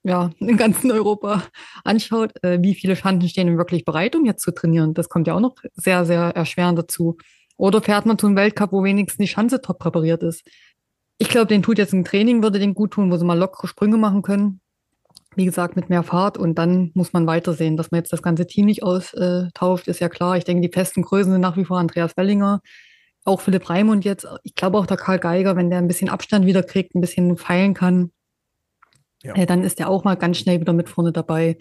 ja, 0.07 0.30
in 0.38 0.57
ganzen 0.57 0.92
Europa 0.92 1.42
anschaut, 1.84 2.32
äh, 2.44 2.62
wie 2.62 2.74
viele 2.74 2.94
Schanzen 2.94 3.28
stehen 3.28 3.48
denn 3.48 3.59
wirklich 3.59 3.84
bereit, 3.84 4.14
um 4.14 4.24
jetzt 4.24 4.42
zu 4.42 4.52
trainieren. 4.52 4.94
Das 4.94 5.09
kommt 5.09 5.26
ja 5.26 5.34
auch 5.34 5.40
noch 5.40 5.57
sehr, 5.74 6.04
sehr 6.07 6.20
erschwerend 6.36 6.78
dazu. 6.78 7.16
Oder 7.57 7.82
fährt 7.82 8.07
man 8.07 8.16
zu 8.16 8.26
einem 8.26 8.36
Weltcup, 8.36 8.70
wo 8.70 8.84
wenigstens 8.84 9.18
die 9.18 9.28
Schanze 9.28 9.61
top 9.61 9.80
präpariert 9.80 10.22
ist. 10.22 10.46
Ich 11.18 11.28
glaube, 11.28 11.48
den 11.48 11.62
tut 11.62 11.78
jetzt 11.78 11.92
ein 11.92 12.04
Training, 12.04 12.42
würde 12.42 12.61
den 12.61 12.74
gut 12.74 12.92
tun, 12.92 13.11
wo 13.11 13.16
sie 13.16 13.24
mal 13.24 13.38
lockere 13.38 13.66
Sprünge 13.66 13.96
machen 13.96 14.22
können. 14.22 14.61
Wie 15.34 15.44
gesagt, 15.44 15.74
mit 15.74 15.90
mehr 15.90 16.02
Fahrt 16.02 16.38
und 16.38 16.57
dann 16.57 16.92
muss 16.94 17.12
man 17.12 17.26
weitersehen. 17.26 17.76
Dass 17.76 17.90
man 17.90 17.98
jetzt 17.98 18.12
das 18.12 18.22
ganze 18.22 18.46
Team 18.46 18.66
nicht 18.66 18.84
austauft, 18.84 19.88
ist 19.88 20.00
ja 20.00 20.09
klar. 20.09 20.36
Ich 20.36 20.44
denke, 20.44 20.66
die 20.66 20.72
festen 20.72 21.02
Größen 21.02 21.32
sind 21.32 21.40
nach 21.40 21.57
wie 21.57 21.64
vor 21.64 21.78
Andreas 21.78 22.16
Wellinger, 22.16 22.61
auch 23.24 23.40
Philipp 23.40 23.68
Raimund 23.68 24.04
jetzt. 24.04 24.26
Ich 24.44 24.54
glaube 24.54 24.78
auch 24.78 24.86
der 24.86 24.98
Karl 24.98 25.18
Geiger, 25.18 25.57
wenn 25.57 25.68
der 25.68 25.78
ein 25.78 25.88
bisschen 25.88 26.09
Abstand 26.09 26.46
wieder 26.46 26.62
kriegt, 26.62 26.94
ein 26.94 27.00
bisschen 27.00 27.36
feilen 27.36 27.74
kann, 27.74 28.12
ja. 29.23 29.35
äh, 29.35 29.47
dann 29.47 29.62
ist 29.62 29.81
er 29.81 29.89
auch 29.89 30.05
mal 30.05 30.17
ganz 30.17 30.39
schnell 30.39 30.61
wieder 30.61 30.73
mit 30.73 30.89
vorne 30.89 31.12
dabei. 31.12 31.59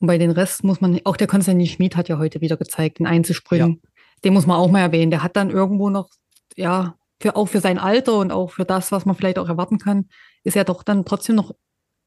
Und 0.00 0.08
bei 0.08 0.18
den 0.18 0.30
Rest 0.30 0.64
muss 0.64 0.80
man, 0.80 1.00
auch 1.04 1.16
der 1.16 1.26
Konstantin 1.26 1.66
Schmid 1.66 1.96
hat 1.96 2.08
ja 2.08 2.18
heute 2.18 2.40
wieder 2.40 2.56
gezeigt, 2.56 2.98
den 2.98 3.06
Einzelspringen. 3.06 3.80
Ja. 3.82 3.90
Den 4.24 4.34
muss 4.34 4.46
man 4.46 4.56
auch 4.56 4.70
mal 4.70 4.80
erwähnen. 4.80 5.10
Der 5.10 5.22
hat 5.22 5.36
dann 5.36 5.50
irgendwo 5.50 5.90
noch, 5.90 6.08
ja, 6.56 6.96
für, 7.20 7.36
auch 7.36 7.46
für 7.46 7.60
sein 7.60 7.78
Alter 7.78 8.18
und 8.18 8.32
auch 8.32 8.50
für 8.50 8.64
das, 8.64 8.92
was 8.92 9.06
man 9.06 9.16
vielleicht 9.16 9.38
auch 9.38 9.48
erwarten 9.48 9.78
kann, 9.78 10.08
ist 10.42 10.56
er 10.56 10.64
doch 10.64 10.82
dann 10.82 11.04
trotzdem 11.04 11.36
noch 11.36 11.52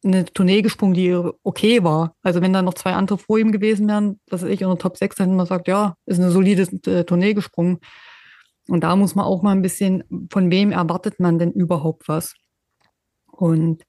eine 0.04 0.26
Tournee 0.26 0.62
gesprungen, 0.62 0.94
die 0.94 1.16
okay 1.44 1.84
war. 1.84 2.16
Also 2.22 2.42
wenn 2.42 2.54
da 2.54 2.62
noch 2.62 2.76
zwei 2.76 2.94
andere 2.94 3.18
vor 3.18 3.40
ihm 3.40 3.52
gewesen 3.52 3.88
wären, 3.88 4.20
dass 4.28 4.44
ich 4.44 4.62
in 4.62 4.68
der 4.68 4.78
Top 4.78 4.98
6, 4.98 5.16
dann 5.16 5.36
man 5.36 5.46
sagt, 5.46 5.68
ja, 5.68 5.96
ist 6.06 6.20
eine 6.20 6.30
solide 6.30 6.68
äh, 6.86 7.04
Tournee 7.04 7.34
gesprungen. 7.34 7.80
Und 8.68 8.84
da 8.84 8.96
muss 8.96 9.16
man 9.16 9.26
auch 9.26 9.42
mal 9.42 9.52
ein 9.52 9.62
bisschen, 9.62 10.04
von 10.32 10.52
wem 10.52 10.72
erwartet 10.72 11.20
man 11.20 11.40
denn 11.40 11.52
überhaupt 11.52 12.08
was? 12.08 12.36
Und 13.32 13.84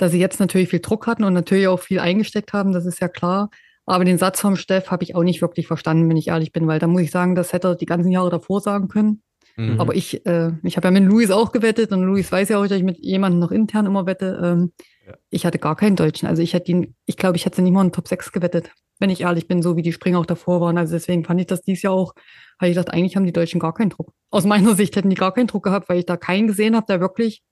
da 0.00 0.08
sie 0.08 0.18
jetzt 0.18 0.40
natürlich 0.40 0.70
viel 0.70 0.80
Druck 0.80 1.06
hatten 1.06 1.24
und 1.24 1.34
natürlich 1.34 1.68
auch 1.68 1.80
viel 1.80 2.00
eingesteckt 2.00 2.54
haben, 2.54 2.72
das 2.72 2.86
ist 2.86 3.00
ja 3.00 3.08
klar. 3.08 3.50
Aber 3.84 4.04
den 4.04 4.18
Satz 4.18 4.40
vom 4.40 4.56
Steff 4.56 4.90
habe 4.90 5.04
ich 5.04 5.14
auch 5.14 5.22
nicht 5.22 5.42
wirklich 5.42 5.66
verstanden, 5.66 6.08
wenn 6.08 6.16
ich 6.16 6.28
ehrlich 6.28 6.52
bin, 6.52 6.66
weil 6.66 6.78
da 6.78 6.86
muss 6.86 7.02
ich 7.02 7.10
sagen, 7.10 7.34
das 7.34 7.52
hätte 7.52 7.68
er 7.68 7.74
die 7.74 7.86
ganzen 7.86 8.10
Jahre 8.10 8.30
davor 8.30 8.60
sagen 8.60 8.88
können. 8.88 9.22
Mhm. 9.56 9.78
Aber 9.78 9.94
ich, 9.94 10.24
äh, 10.24 10.52
ich 10.62 10.76
habe 10.76 10.88
ja 10.88 10.90
mit 10.90 11.04
Luis 11.04 11.30
auch 11.30 11.52
gewettet 11.52 11.92
und 11.92 12.02
Luis 12.02 12.32
weiß 12.32 12.48
ja 12.48 12.58
auch, 12.58 12.66
dass 12.66 12.78
ich 12.78 12.82
mit 12.82 12.98
jemandem 12.98 13.40
noch 13.40 13.50
intern 13.50 13.84
immer 13.84 14.06
wette. 14.06 14.40
Ähm, 14.42 14.72
ja. 15.06 15.14
Ich 15.28 15.44
hatte 15.44 15.58
gar 15.58 15.76
keinen 15.76 15.96
Deutschen. 15.96 16.28
Also 16.28 16.40
ich 16.40 16.54
hätte 16.54 16.70
ihn, 16.70 16.94
ich 17.04 17.18
glaube, 17.18 17.36
ich 17.36 17.44
hätte 17.44 17.60
nicht 17.60 17.72
mal 17.72 17.84
in 17.84 17.92
Top 17.92 18.08
6 18.08 18.32
gewettet, 18.32 18.70
wenn 19.00 19.10
ich 19.10 19.22
ehrlich 19.22 19.48
bin, 19.48 19.60
so 19.60 19.76
wie 19.76 19.82
die 19.82 19.92
Springer 19.92 20.20
auch 20.20 20.26
davor 20.26 20.62
waren. 20.62 20.78
Also 20.78 20.94
deswegen 20.94 21.24
fand 21.24 21.40
ich 21.40 21.46
das 21.46 21.60
dies 21.60 21.82
Jahr 21.82 21.92
auch, 21.92 22.14
habe 22.58 22.70
ich 22.70 22.76
gedacht, 22.76 22.94
eigentlich 22.94 23.16
haben 23.16 23.26
die 23.26 23.32
Deutschen 23.32 23.60
gar 23.60 23.74
keinen 23.74 23.90
Druck. 23.90 24.12
Aus 24.30 24.46
meiner 24.46 24.74
Sicht 24.76 24.96
hätten 24.96 25.10
die 25.10 25.16
gar 25.16 25.34
keinen 25.34 25.48
Druck 25.48 25.64
gehabt, 25.64 25.90
weil 25.90 25.98
ich 25.98 26.06
da 26.06 26.16
keinen 26.16 26.46
gesehen 26.46 26.74
habe, 26.74 26.86
der 26.86 27.00
wirklich 27.00 27.42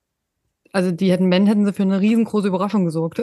also 0.72 0.90
die 0.90 1.10
hätten, 1.10 1.30
wenn, 1.30 1.46
hätten 1.46 1.64
sie 1.64 1.72
für 1.72 1.82
eine 1.82 2.00
riesengroße 2.00 2.48
Überraschung 2.48 2.84
gesorgt. 2.84 3.22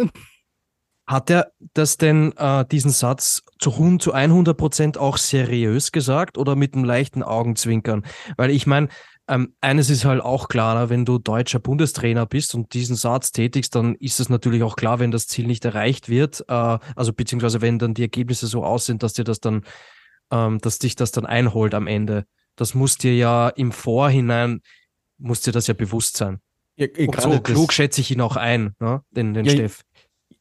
Hat 1.07 1.29
er 1.29 1.51
das 1.73 1.97
denn, 1.97 2.33
äh, 2.37 2.65
diesen 2.65 2.89
Satz 2.89 3.43
zu, 3.59 3.97
zu 3.97 4.13
100 4.13 4.57
Prozent 4.57 4.97
auch 4.97 5.17
seriös 5.17 5.91
gesagt 5.91 6.37
oder 6.37 6.55
mit 6.55 6.73
einem 6.73 6.83
leichten 6.83 7.21
Augenzwinkern? 7.21 8.03
Weil 8.37 8.49
ich 8.49 8.65
meine, 8.65 8.89
ähm, 9.27 9.55
eines 9.61 9.89
ist 9.89 10.05
halt 10.05 10.21
auch 10.21 10.47
klar, 10.47 10.89
wenn 10.89 11.05
du 11.05 11.17
deutscher 11.17 11.59
Bundestrainer 11.59 12.25
bist 12.25 12.53
und 12.53 12.73
diesen 12.73 12.95
Satz 12.95 13.31
tätigst, 13.31 13.75
dann 13.75 13.95
ist 13.95 14.19
es 14.19 14.29
natürlich 14.29 14.63
auch 14.63 14.75
klar, 14.75 14.99
wenn 14.99 15.11
das 15.11 15.27
Ziel 15.27 15.47
nicht 15.47 15.65
erreicht 15.65 16.09
wird, 16.09 16.43
äh, 16.47 16.77
also 16.95 17.13
beziehungsweise 17.13 17.61
wenn 17.61 17.79
dann 17.79 17.93
die 17.93 18.03
Ergebnisse 18.03 18.47
so 18.47 18.63
aussehen, 18.63 18.99
dass 18.99 19.13
dir 19.13 19.23
das 19.23 19.39
dann, 19.39 19.63
ähm, 20.31 20.59
dass 20.59 20.79
dich 20.79 20.95
das 20.95 21.11
dann 21.11 21.25
einholt 21.25 21.73
am 21.73 21.87
Ende. 21.87 22.25
Das 22.55 22.75
muss 22.75 22.97
dir 22.97 23.15
ja 23.15 23.49
im 23.49 23.71
Vorhinein, 23.71 24.61
muss 25.17 25.41
dir 25.41 25.51
das 25.51 25.67
ja 25.67 25.73
bewusst 25.73 26.17
sein. 26.17 26.39
Ja, 26.77 26.87
Und 27.07 27.21
so 27.21 27.39
klug 27.39 27.73
schätze 27.73 28.01
ich 28.01 28.11
ihn 28.11 28.21
auch 28.21 28.35
ein, 28.35 28.75
ne? 28.79 29.01
den, 29.11 29.33
den 29.33 29.45
ja, 29.45 29.51
Steff. 29.51 29.81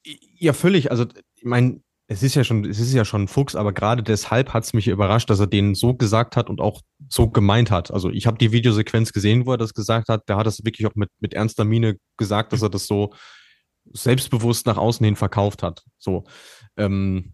Ja, 0.05 0.53
völlig. 0.53 0.91
Also, 0.91 1.07
ich 1.37 1.45
meine, 1.45 1.80
es 2.07 2.22
ist 2.22 2.35
ja 2.35 2.45
schon, 2.45 2.64
es 2.64 2.78
ist 2.78 2.93
ja 2.93 3.05
schon 3.05 3.22
ein 3.22 3.28
Fuchs, 3.28 3.55
aber 3.55 3.72
gerade 3.72 4.03
deshalb 4.03 4.53
hat 4.53 4.64
es 4.64 4.74
mich 4.74 4.89
überrascht, 4.89 5.30
dass 5.30 5.41
er 5.41 5.47
den 5.47 5.74
so 5.74 5.95
gesagt 5.95 6.37
hat 6.37 6.51
und 6.51 6.61
auch 6.61 6.82
so 7.09 7.28
gemeint 7.28 7.70
hat. 7.70 7.91
Also 7.91 8.11
ich 8.11 8.26
habe 8.26 8.37
die 8.37 8.53
Videosequenz 8.53 9.12
gesehen, 9.12 9.47
wo 9.47 9.53
er 9.53 9.59
das 9.59 9.72
gesagt 9.72 10.09
hat. 10.09 10.28
Der 10.28 10.37
hat 10.37 10.47
das 10.47 10.64
wirklich 10.64 10.87
auch 10.87 10.95
mit, 10.97 11.09
mit 11.20 11.32
ernster 11.32 11.64
Miene 11.64 11.97
gesagt, 12.18 12.53
dass 12.53 12.62
er 12.62 12.68
das 12.68 12.87
so 12.87 13.14
selbstbewusst 13.93 14.66
nach 14.66 14.76
außen 14.76 15.05
hin 15.05 15.16
verkauft 15.16 15.62
hat. 15.62 15.82
So. 15.99 16.24
Ähm, 16.76 17.32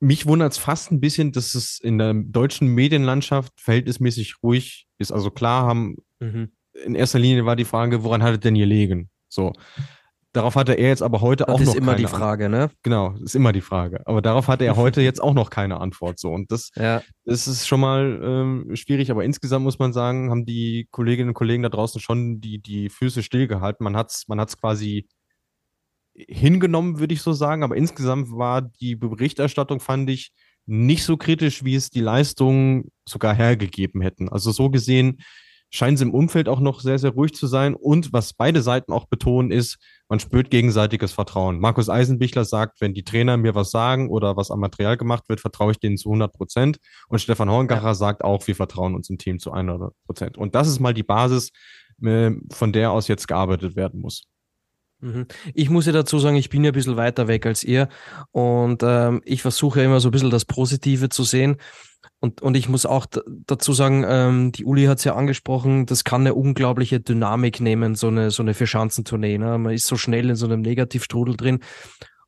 mich 0.00 0.26
wundert 0.26 0.52
es 0.52 0.58
fast 0.58 0.90
ein 0.90 1.00
bisschen, 1.00 1.32
dass 1.32 1.54
es 1.54 1.78
in 1.78 1.98
der 1.98 2.14
deutschen 2.14 2.68
Medienlandschaft 2.68 3.52
verhältnismäßig 3.60 4.42
ruhig 4.42 4.86
ist. 4.98 5.12
Also 5.12 5.30
klar 5.30 5.66
haben 5.66 5.96
mhm 6.18 6.50
in 6.84 6.94
erster 6.94 7.18
Linie 7.18 7.44
war 7.44 7.56
die 7.56 7.64
Frage, 7.64 8.04
woran 8.04 8.22
hat 8.22 8.34
es 8.34 8.40
denn 8.40 8.54
gelegen? 8.54 9.10
So. 9.28 9.52
Darauf 10.32 10.56
hatte 10.56 10.72
er 10.72 10.88
jetzt 10.88 11.02
aber 11.02 11.20
heute 11.20 11.44
das 11.44 11.54
auch 11.54 11.58
noch. 11.58 11.66
Das 11.66 11.74
ist 11.74 11.80
immer 11.80 11.94
die 11.94 12.06
Frage, 12.06 12.48
ne? 12.48 12.70
Genau, 12.82 13.14
ist 13.22 13.36
immer 13.36 13.52
die 13.52 13.60
Frage. 13.60 14.00
Aber 14.06 14.22
darauf 14.22 14.48
hatte 14.48 14.64
er 14.64 14.76
heute 14.76 15.02
jetzt 15.02 15.22
auch 15.22 15.34
noch 15.34 15.50
keine 15.50 15.78
Antwort. 15.80 16.18
So. 16.18 16.30
Und 16.30 16.50
das, 16.50 16.70
ja. 16.74 17.02
das 17.26 17.46
ist 17.46 17.68
schon 17.68 17.80
mal 17.80 18.20
ähm, 18.22 18.74
schwierig. 18.74 19.10
Aber 19.10 19.24
insgesamt 19.24 19.64
muss 19.64 19.78
man 19.78 19.92
sagen, 19.92 20.30
haben 20.30 20.46
die 20.46 20.88
Kolleginnen 20.90 21.30
und 21.30 21.34
Kollegen 21.34 21.62
da 21.62 21.68
draußen 21.68 22.00
schon 22.00 22.40
die, 22.40 22.60
die 22.60 22.88
Füße 22.88 23.22
stillgehalten. 23.22 23.84
Man 23.84 23.94
hat 23.94 24.10
es 24.10 24.24
man 24.26 24.40
hat's 24.40 24.56
quasi 24.56 25.06
hingenommen, 26.14 26.98
würde 26.98 27.12
ich 27.12 27.20
so 27.20 27.34
sagen. 27.34 27.62
Aber 27.62 27.76
insgesamt 27.76 28.32
war 28.32 28.62
die 28.62 28.96
Berichterstattung, 28.96 29.80
fand 29.80 30.08
ich, 30.08 30.32
nicht 30.64 31.04
so 31.04 31.16
kritisch, 31.16 31.64
wie 31.64 31.74
es 31.74 31.90
die 31.90 32.00
Leistungen 32.00 32.90
sogar 33.04 33.34
hergegeben 33.34 34.00
hätten. 34.00 34.28
Also 34.28 34.52
so 34.52 34.70
gesehen 34.70 35.18
scheinen 35.74 35.96
sie 35.96 36.04
im 36.04 36.14
Umfeld 36.14 36.48
auch 36.48 36.60
noch 36.60 36.80
sehr, 36.80 36.98
sehr 36.98 37.12
ruhig 37.12 37.34
zu 37.34 37.46
sein. 37.46 37.74
Und 37.74 38.12
was 38.12 38.34
beide 38.34 38.60
Seiten 38.60 38.92
auch 38.92 39.06
betonen, 39.06 39.50
ist, 39.50 39.78
man 40.08 40.20
spürt 40.20 40.50
gegenseitiges 40.50 41.12
Vertrauen. 41.12 41.58
Markus 41.58 41.88
Eisenbichler 41.88 42.44
sagt, 42.44 42.82
wenn 42.82 42.92
die 42.92 43.04
Trainer 43.04 43.38
mir 43.38 43.54
was 43.54 43.70
sagen 43.70 44.10
oder 44.10 44.36
was 44.36 44.50
am 44.50 44.60
Material 44.60 44.98
gemacht 44.98 45.28
wird, 45.28 45.40
vertraue 45.40 45.72
ich 45.72 45.80
denen 45.80 45.96
zu 45.96 46.10
100 46.10 46.32
Prozent. 46.34 46.78
Und 47.08 47.20
Stefan 47.20 47.50
Horngacher 47.50 47.86
ja. 47.86 47.94
sagt 47.94 48.22
auch, 48.22 48.46
wir 48.46 48.54
vertrauen 48.54 48.94
uns 48.94 49.08
im 49.08 49.16
Team 49.16 49.38
zu 49.38 49.50
100 49.50 49.94
Prozent. 50.04 50.36
Und 50.36 50.54
das 50.54 50.68
ist 50.68 50.78
mal 50.78 50.92
die 50.92 51.02
Basis, 51.02 51.52
äh, 52.02 52.32
von 52.52 52.72
der 52.72 52.92
aus 52.92 53.08
jetzt 53.08 53.26
gearbeitet 53.26 53.74
werden 53.74 54.00
muss. 54.00 54.24
Mhm. 55.02 55.26
Ich 55.52 55.68
muss 55.68 55.86
ja 55.86 55.92
dazu 55.92 56.18
sagen, 56.20 56.36
ich 56.36 56.48
bin 56.48 56.62
ja 56.64 56.70
ein 56.70 56.74
bisschen 56.74 56.96
weiter 56.96 57.26
weg 57.26 57.44
als 57.44 57.64
ihr 57.64 57.88
und 58.30 58.82
ähm, 58.84 59.20
ich 59.24 59.42
versuche 59.42 59.80
ja 59.80 59.86
immer 59.86 60.00
so 60.00 60.08
ein 60.08 60.12
bisschen 60.12 60.30
das 60.30 60.44
Positive 60.44 61.08
zu 61.08 61.24
sehen. 61.24 61.56
Und, 62.20 62.40
und 62.40 62.56
ich 62.56 62.68
muss 62.68 62.86
auch 62.86 63.06
dazu 63.46 63.72
sagen, 63.72 64.04
ähm, 64.06 64.52
die 64.52 64.64
Uli 64.64 64.84
hat 64.84 64.98
es 64.98 65.04
ja 65.04 65.16
angesprochen, 65.16 65.86
das 65.86 66.04
kann 66.04 66.20
eine 66.20 66.34
unglaubliche 66.34 67.00
Dynamik 67.00 67.60
nehmen, 67.60 67.96
so 67.96 68.08
eine, 68.08 68.30
so 68.30 68.44
eine 68.44 68.54
Vierschanzentournee. 68.54 69.38
Ne? 69.38 69.58
Man 69.58 69.74
ist 69.74 69.86
so 69.86 69.96
schnell 69.96 70.30
in 70.30 70.36
so 70.36 70.46
einem 70.46 70.60
Negativstrudel 70.60 71.36
drin. 71.36 71.58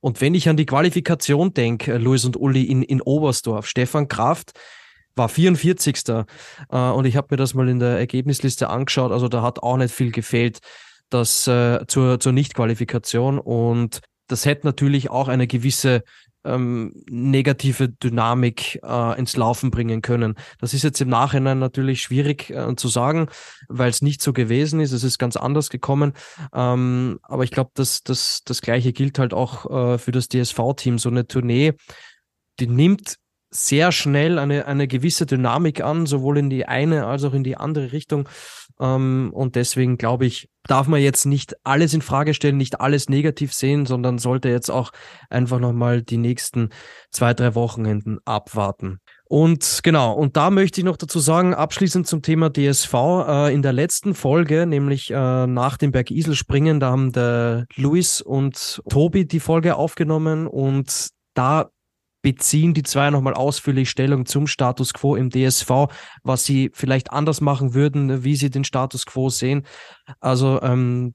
Und 0.01 0.20
wenn 0.20 0.35
ich 0.35 0.49
an 0.49 0.57
die 0.57 0.66
Qualifikation 0.66 1.55
denke, 1.55 1.93
äh, 1.93 1.99
Luis 1.99 2.25
und 2.25 2.37
Uli 2.37 2.64
in, 2.64 2.83
in 2.83 3.01
Oberstdorf, 3.03 3.68
Stefan 3.68 4.09
Kraft 4.09 4.53
war 5.14 5.29
44. 5.29 5.97
Äh, 6.09 6.25
und 6.77 7.05
ich 7.05 7.16
habe 7.16 7.29
mir 7.31 7.37
das 7.37 7.55
mal 7.55 7.68
in 7.68 7.79
der 7.79 7.97
Ergebnisliste 7.99 8.70
angeschaut, 8.70 9.12
also 9.12 9.29
da 9.29 9.43
hat 9.43 9.61
auch 9.61 9.77
nicht 9.77 9.95
viel 9.95 10.11
gefehlt 10.11 10.59
das, 11.15 11.47
äh, 11.47 11.87
zur, 11.87 12.21
zur 12.21 12.33
Nichtqualifikation. 12.33 13.39
Und 13.39 14.01
das 14.27 14.45
hätte 14.45 14.67
natürlich 14.67 15.11
auch 15.11 15.29
eine 15.29 15.47
gewisse 15.47 16.03
ähm, 16.45 16.93
negative 17.09 17.89
Dynamik 17.89 18.81
äh, 18.83 19.19
ins 19.19 19.37
Laufen 19.37 19.71
bringen 19.71 20.03
können. 20.03 20.35
Das 20.59 20.75
ist 20.75 20.83
jetzt 20.83 21.01
im 21.01 21.09
Nachhinein 21.09 21.59
natürlich 21.59 22.03
schwierig 22.03 22.51
äh, 22.51 22.77
zu 22.77 22.89
sagen, 22.89 23.29
weil 23.69 23.91
es 23.91 24.03
nicht 24.03 24.21
so 24.23 24.33
gewesen 24.33 24.81
ist. 24.81 24.93
Es 24.93 25.05
ist 25.05 25.19
ganz 25.19 25.37
anders 25.37 25.71
gekommen. 25.71 26.12
Ähm, 26.53 27.19
aber 27.23 27.45
ich 27.45 27.51
glaube, 27.51 27.71
dass 27.75 28.03
das, 28.03 28.43
das 28.45 28.61
Gleiche 28.61 28.93
gilt 28.93 29.19
halt 29.19 29.33
auch 29.33 29.95
äh, 29.95 29.99
für 29.99 30.12
das 30.12 30.29
DSV-Team. 30.29 30.99
So 30.99 31.09
eine 31.09 31.27
Tournee, 31.27 31.73
die 32.61 32.67
nimmt 32.67 33.17
sehr 33.55 33.92
schnell 33.92 34.38
eine, 34.38 34.66
eine 34.66 34.88
gewisse 34.88 35.26
Dynamik 35.26 35.82
an, 35.82 36.07
sowohl 36.07 36.38
in 36.38 36.50
die 36.50 36.66
eine 36.66 37.07
als 37.07 37.24
auch 37.24 37.34
in 37.34 37.44
die 37.44 37.57
andere 37.57 37.92
Richtung. 37.92 38.28
Ähm, 38.80 39.30
und 39.32 39.55
deswegen 39.55 39.96
glaube 39.96 40.26
ich, 40.26 40.48
darf 40.66 40.88
man 40.88 41.00
jetzt 41.00 41.26
nicht 41.26 41.55
alles 41.62 41.94
in 41.94 42.02
Frage 42.02 42.34
stellen, 42.34 42.57
nicht 42.57 42.80
alles 42.80 43.09
negativ 43.09 43.52
sehen, 43.52 43.86
sondern 43.86 44.18
sollte 44.18 44.48
jetzt 44.48 44.70
auch 44.70 44.90
einfach 45.30 45.61
nochmal 45.61 46.02
die 46.02 46.16
nächsten 46.16 46.70
zwei, 47.11 47.34
drei 47.34 47.55
Wochenenden 47.55 48.18
abwarten. 48.24 48.98
Und 49.26 49.80
genau, 49.82 50.12
und 50.12 50.36
da 50.36 50.50
möchte 50.50 50.80
ich 50.80 50.84
noch 50.84 50.96
dazu 50.96 51.18
sagen, 51.18 51.55
abschließend 51.55 52.07
zum 52.07 52.22
Thema 52.22 52.50
DSV, 52.50 52.94
äh, 53.26 53.55
in 53.55 53.62
der 53.62 53.72
letzten 53.72 54.14
Folge, 54.14 54.66
nämlich 54.66 55.11
äh, 55.11 55.46
nach 55.46 55.76
dem 55.76 55.92
Berg 55.92 56.11
Isel 56.11 56.34
springen, 56.34 56.80
da 56.80 56.90
haben 56.90 57.12
der 57.12 57.66
Luis 57.76 58.20
und 58.20 58.82
Tobi 58.88 59.26
die 59.26 59.40
Folge 59.40 59.76
aufgenommen 59.76 60.46
und 60.46 61.09
da 61.34 61.70
beziehen 62.25 62.72
die 62.72 62.83
zwei 62.83 63.11
nochmal 63.11 63.35
ausführlich 63.35 63.91
Stellung 63.91 64.25
zum 64.25 64.47
Status 64.47 64.95
quo 64.95 65.14
im 65.14 65.29
DSV, 65.29 65.89
was 66.22 66.45
sie 66.45 66.70
vielleicht 66.72 67.12
anders 67.12 67.43
machen 67.43 67.75
würden, 67.75 68.25
wie 68.25 68.35
sie 68.35 68.49
den 68.49 68.64
Status 68.64 69.05
quo 69.05 69.29
sehen. 69.29 69.66
Also 70.20 70.61
ähm, 70.62 71.12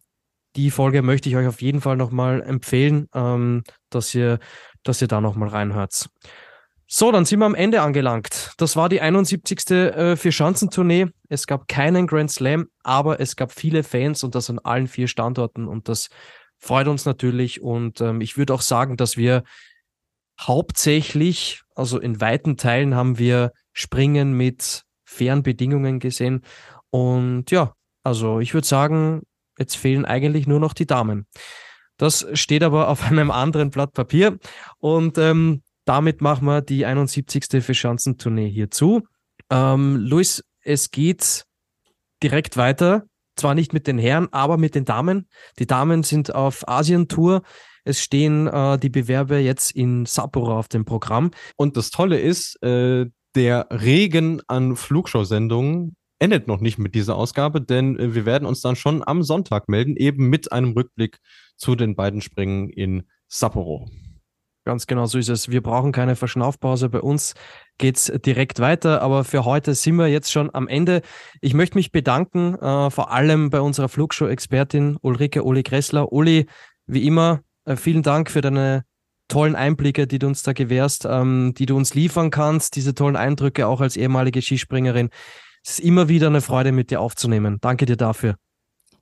die 0.56 0.70
Folge 0.70 1.02
möchte 1.02 1.28
ich 1.28 1.36
euch 1.36 1.48
auf 1.48 1.64
jeden 1.64 1.82
Fall 1.82 1.98
nochmal 1.98 2.44
empfehlen, 2.44 3.08
ähm, 3.16 3.64
dass 3.90 4.14
ihr, 4.14 4.38
dass 4.84 5.02
ihr 5.02 5.08
da 5.08 5.20
nochmal 5.20 5.50
reinhört. 5.50 6.10
So, 6.86 7.12
dann 7.12 7.26
sind 7.26 7.40
wir 7.40 7.48
am 7.48 7.56
Ende 7.56 7.82
angelangt. 7.82 8.54
Das 8.58 8.76
war 8.76 8.88
die 8.88 9.02
71. 9.02 9.72
Äh, 9.72 10.16
Vier-Schanzentournee. 10.16 11.08
Es 11.28 11.48
gab 11.48 11.68
keinen 11.68 12.06
Grand 12.06 12.30
Slam, 12.30 12.68
aber 12.84 13.20
es 13.20 13.36
gab 13.36 13.52
viele 13.52 13.82
Fans 13.82 14.24
und 14.24 14.36
das 14.36 14.52
an 14.52 14.60
allen 14.60 14.88
vier 14.88 15.08
Standorten 15.08 15.68
und 15.68 15.90
das 15.90 16.10
freut 16.60 16.88
uns 16.88 17.06
natürlich. 17.06 17.62
Und 17.62 18.00
ähm, 18.00 18.22
ich 18.22 18.38
würde 18.38 18.54
auch 18.54 18.62
sagen, 18.62 18.96
dass 18.96 19.18
wir 19.18 19.44
hauptsächlich, 20.40 21.62
also 21.76 22.00
in 22.00 22.22
weiten 22.22 22.58
Teilen 22.58 22.96
haben 22.96 23.18
wir 23.18 23.52
Springen 23.74 24.34
mit 24.34 24.84
fairen 25.04 25.44
Bedingungen 25.44 26.00
gesehen. 26.00 26.42
Und 26.90 27.52
ja, 27.52 27.74
also 28.04 28.40
ich 28.40 28.54
würde 28.54 28.68
sagen, 28.68 29.24
jetzt 29.58 29.76
fehlen 29.76 30.06
eigentlich 30.06 30.48
nur 30.48 30.60
noch 30.60 30.74
die 30.74 30.88
Damen. 30.88 31.28
Das 31.98 32.26
steht 32.34 32.64
aber 32.64 32.88
auf 32.88 33.04
einem 33.12 33.32
anderen 33.32 33.70
Blatt 33.70 33.94
Papier. 33.94 34.40
Und 34.80 35.18
ähm, 35.18 35.64
damit 35.86 36.22
machen 36.22 36.46
wir 36.46 36.62
die 36.62 36.86
71. 36.86 37.64
Verschanzentournee 37.64 38.50
hier 38.50 38.72
zu. 38.72 39.04
Ähm, 39.50 39.98
Luis, 39.98 40.44
es 40.62 40.92
geht 40.92 41.44
direkt 42.24 42.58
weiter. 42.58 43.04
Zwar 43.36 43.56
nicht 43.56 43.74
mit 43.74 43.88
den 43.88 43.98
Herren, 43.98 44.28
aber 44.32 44.58
mit 44.58 44.76
den 44.76 44.86
Damen. 44.86 45.28
Die 45.60 45.66
Damen 45.66 46.04
sind 46.04 46.36
auf 46.36 46.68
Asien-Tour. 46.68 47.42
Es 47.90 48.02
stehen 48.02 48.46
äh, 48.46 48.78
die 48.78 48.90
Bewerbe 48.90 49.40
jetzt 49.40 49.72
in 49.72 50.06
Sapporo 50.06 50.60
auf 50.60 50.68
dem 50.68 50.86
Programm. 50.86 51.32
Und 51.56 51.76
das 51.76 51.90
Tolle 51.90 52.20
ist, 52.20 52.62
äh, 52.62 53.08
der 53.34 53.68
Regen 53.72 54.42
an 54.48 54.76
Flugshow-Sendungen 54.76 55.96
endet 56.20 56.48
noch 56.48 56.60
nicht 56.60 56.78
mit 56.78 56.94
dieser 56.94 57.16
Ausgabe, 57.16 57.62
denn 57.62 57.98
äh, 57.98 58.14
wir 58.14 58.28
werden 58.28 58.46
uns 58.46 58.62
dann 58.62 58.76
schon 58.76 59.02
am 59.04 59.24
Sonntag 59.24 59.70
melden, 59.70 59.96
eben 59.96 60.30
mit 60.30 60.52
einem 60.52 60.74
Rückblick 60.74 61.18
zu 61.58 61.76
den 61.76 61.96
beiden 61.96 62.22
Springen 62.22 62.70
in 62.70 63.08
Sapporo. 63.28 63.90
Ganz 64.66 64.86
genau 64.86 65.08
so 65.08 65.18
ist 65.18 65.30
es. 65.30 65.50
Wir 65.50 65.64
brauchen 65.64 65.92
keine 65.92 66.16
Verschnaufpause. 66.16 66.90
Bei 66.90 67.02
uns 67.02 67.34
geht 67.80 67.98
es 67.98 68.14
direkt 68.24 68.60
weiter. 68.60 69.02
Aber 69.02 69.24
für 69.24 69.46
heute 69.46 69.74
sind 69.74 69.96
wir 69.96 70.10
jetzt 70.10 70.32
schon 70.32 70.54
am 70.54 70.68
Ende. 70.68 71.02
Ich 71.42 71.56
möchte 71.56 71.76
mich 71.76 71.92
bedanken, 71.92 72.54
äh, 72.54 72.92
vor 72.92 73.12
allem 73.12 73.50
bei 73.50 73.62
unserer 73.62 73.90
Flugshow-Expertin 73.90 74.98
Ulrike 75.02 75.44
Uli 75.44 75.64
Kressler. 75.64 76.12
Uli, 76.12 76.46
wie 76.86 77.08
immer, 77.08 77.42
äh, 77.70 77.76
vielen 77.76 78.04
Dank 78.04 78.32
für 78.32 78.42
deine 78.42 78.84
tollen 79.28 79.56
Einblicke, 79.56 80.08
die 80.08 80.20
du 80.20 80.28
uns 80.28 80.44
da 80.44 80.54
gewährst, 80.54 81.06
ähm, 81.10 81.54
die 81.56 81.66
du 81.66 81.78
uns 81.78 81.94
liefern 81.94 82.32
kannst, 82.32 82.76
diese 82.76 82.96
tollen 82.96 83.16
Eindrücke 83.16 83.68
auch 83.68 83.80
als 83.80 83.96
ehemalige 83.96 84.42
Skispringerin. 84.42 85.10
Es 85.64 85.80
ist 85.80 85.86
immer 85.86 86.10
wieder 86.10 86.28
eine 86.28 86.42
Freude, 86.42 86.72
mit 86.72 86.90
dir 86.90 87.00
aufzunehmen. 87.00 87.60
Danke 87.62 87.86
dir 87.86 87.96
dafür. 87.96 88.36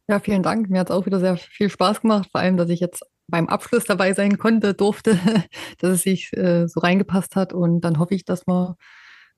Ja, 0.10 0.20
vielen 0.20 0.44
Dank. 0.44 0.70
Mir 0.70 0.82
hat 0.82 0.90
es 0.90 0.96
auch 0.96 1.06
wieder 1.06 1.20
sehr 1.20 1.38
viel 1.38 1.70
Spaß 1.70 2.02
gemacht, 2.02 2.30
vor 2.32 2.42
allem, 2.42 2.58
dass 2.58 2.70
ich 2.70 2.82
jetzt 2.82 3.04
beim 3.28 3.48
Abschluss 3.48 3.86
dabei 3.86 4.14
sein 4.14 4.38
konnte, 4.38 4.74
durfte, 4.74 5.18
dass 5.80 5.92
es 5.92 6.02
sich 6.04 6.36
äh, 6.36 6.68
so 6.68 6.82
reingepasst 6.82 7.36
hat. 7.36 7.54
Und 7.54 7.82
dann 7.82 8.00
hoffe 8.00 8.16
ich, 8.16 8.26
dass 8.26 8.48
wir 8.48 8.76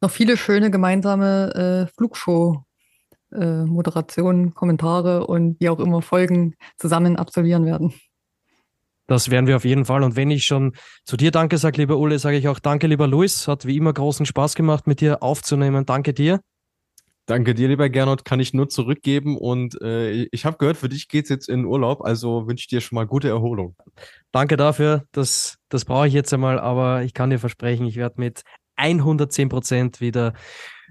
noch 0.01 0.11
viele 0.11 0.37
schöne 0.37 0.71
gemeinsame 0.71 1.53
äh, 1.53 1.87
Flugshow-Moderationen, 1.97 4.47
äh, 4.47 4.51
Kommentare 4.51 5.27
und 5.27 5.59
wie 5.59 5.67
auch 5.69 5.79
immer 5.79 6.01
Folgen 6.01 6.55
zusammen 6.77 7.17
absolvieren 7.17 7.65
werden. 7.65 7.93
Das 9.09 9.31
werden 9.31 9.47
wir 9.47 9.55
auf 9.55 9.65
jeden 9.65 9.85
Fall. 9.85 10.03
Und 10.03 10.15
wenn 10.15 10.29
ich 10.29 10.45
schon 10.45 10.73
zu 11.03 11.17
dir 11.17 11.31
Danke 11.31 11.57
sage, 11.57 11.77
lieber 11.77 11.97
Ulle, 11.97 12.19
sage 12.19 12.37
ich 12.37 12.47
auch 12.47 12.59
Danke, 12.59 12.85
lieber 12.85 13.07
Luis. 13.07 13.47
Hat 13.47 13.65
wie 13.65 13.75
immer 13.75 13.91
großen 13.91 14.27
Spaß 14.27 14.53
gemacht, 14.53 14.85
mit 14.85 15.01
dir 15.01 15.23
aufzunehmen. 15.23 15.87
Danke 15.87 16.13
dir. 16.13 16.41
Danke 17.25 17.55
dir, 17.55 17.69
lieber 17.69 17.89
Gernot, 17.89 18.23
kann 18.23 18.39
ich 18.39 18.53
nur 18.53 18.69
zurückgeben. 18.69 19.35
Und 19.35 19.81
äh, 19.81 20.27
ich 20.31 20.45
habe 20.45 20.57
gehört, 20.57 20.77
für 20.77 20.89
dich 20.89 21.07
geht 21.07 21.23
es 21.25 21.29
jetzt 21.29 21.49
in 21.49 21.65
Urlaub, 21.65 22.03
also 22.03 22.47
wünsche 22.47 22.61
ich 22.63 22.67
dir 22.67 22.81
schon 22.81 22.97
mal 22.97 23.07
gute 23.07 23.29
Erholung. 23.29 23.75
Danke 24.31 24.57
dafür. 24.57 25.05
Das, 25.11 25.57
das 25.69 25.85
brauche 25.85 26.07
ich 26.07 26.13
jetzt 26.13 26.31
einmal, 26.31 26.59
aber 26.59 27.01
ich 27.01 27.15
kann 27.15 27.31
dir 27.31 27.39
versprechen, 27.39 27.87
ich 27.87 27.95
werde 27.95 28.15
mit 28.19 28.43
110 28.75 29.49
Prozent 29.49 30.01
wieder, 30.01 30.33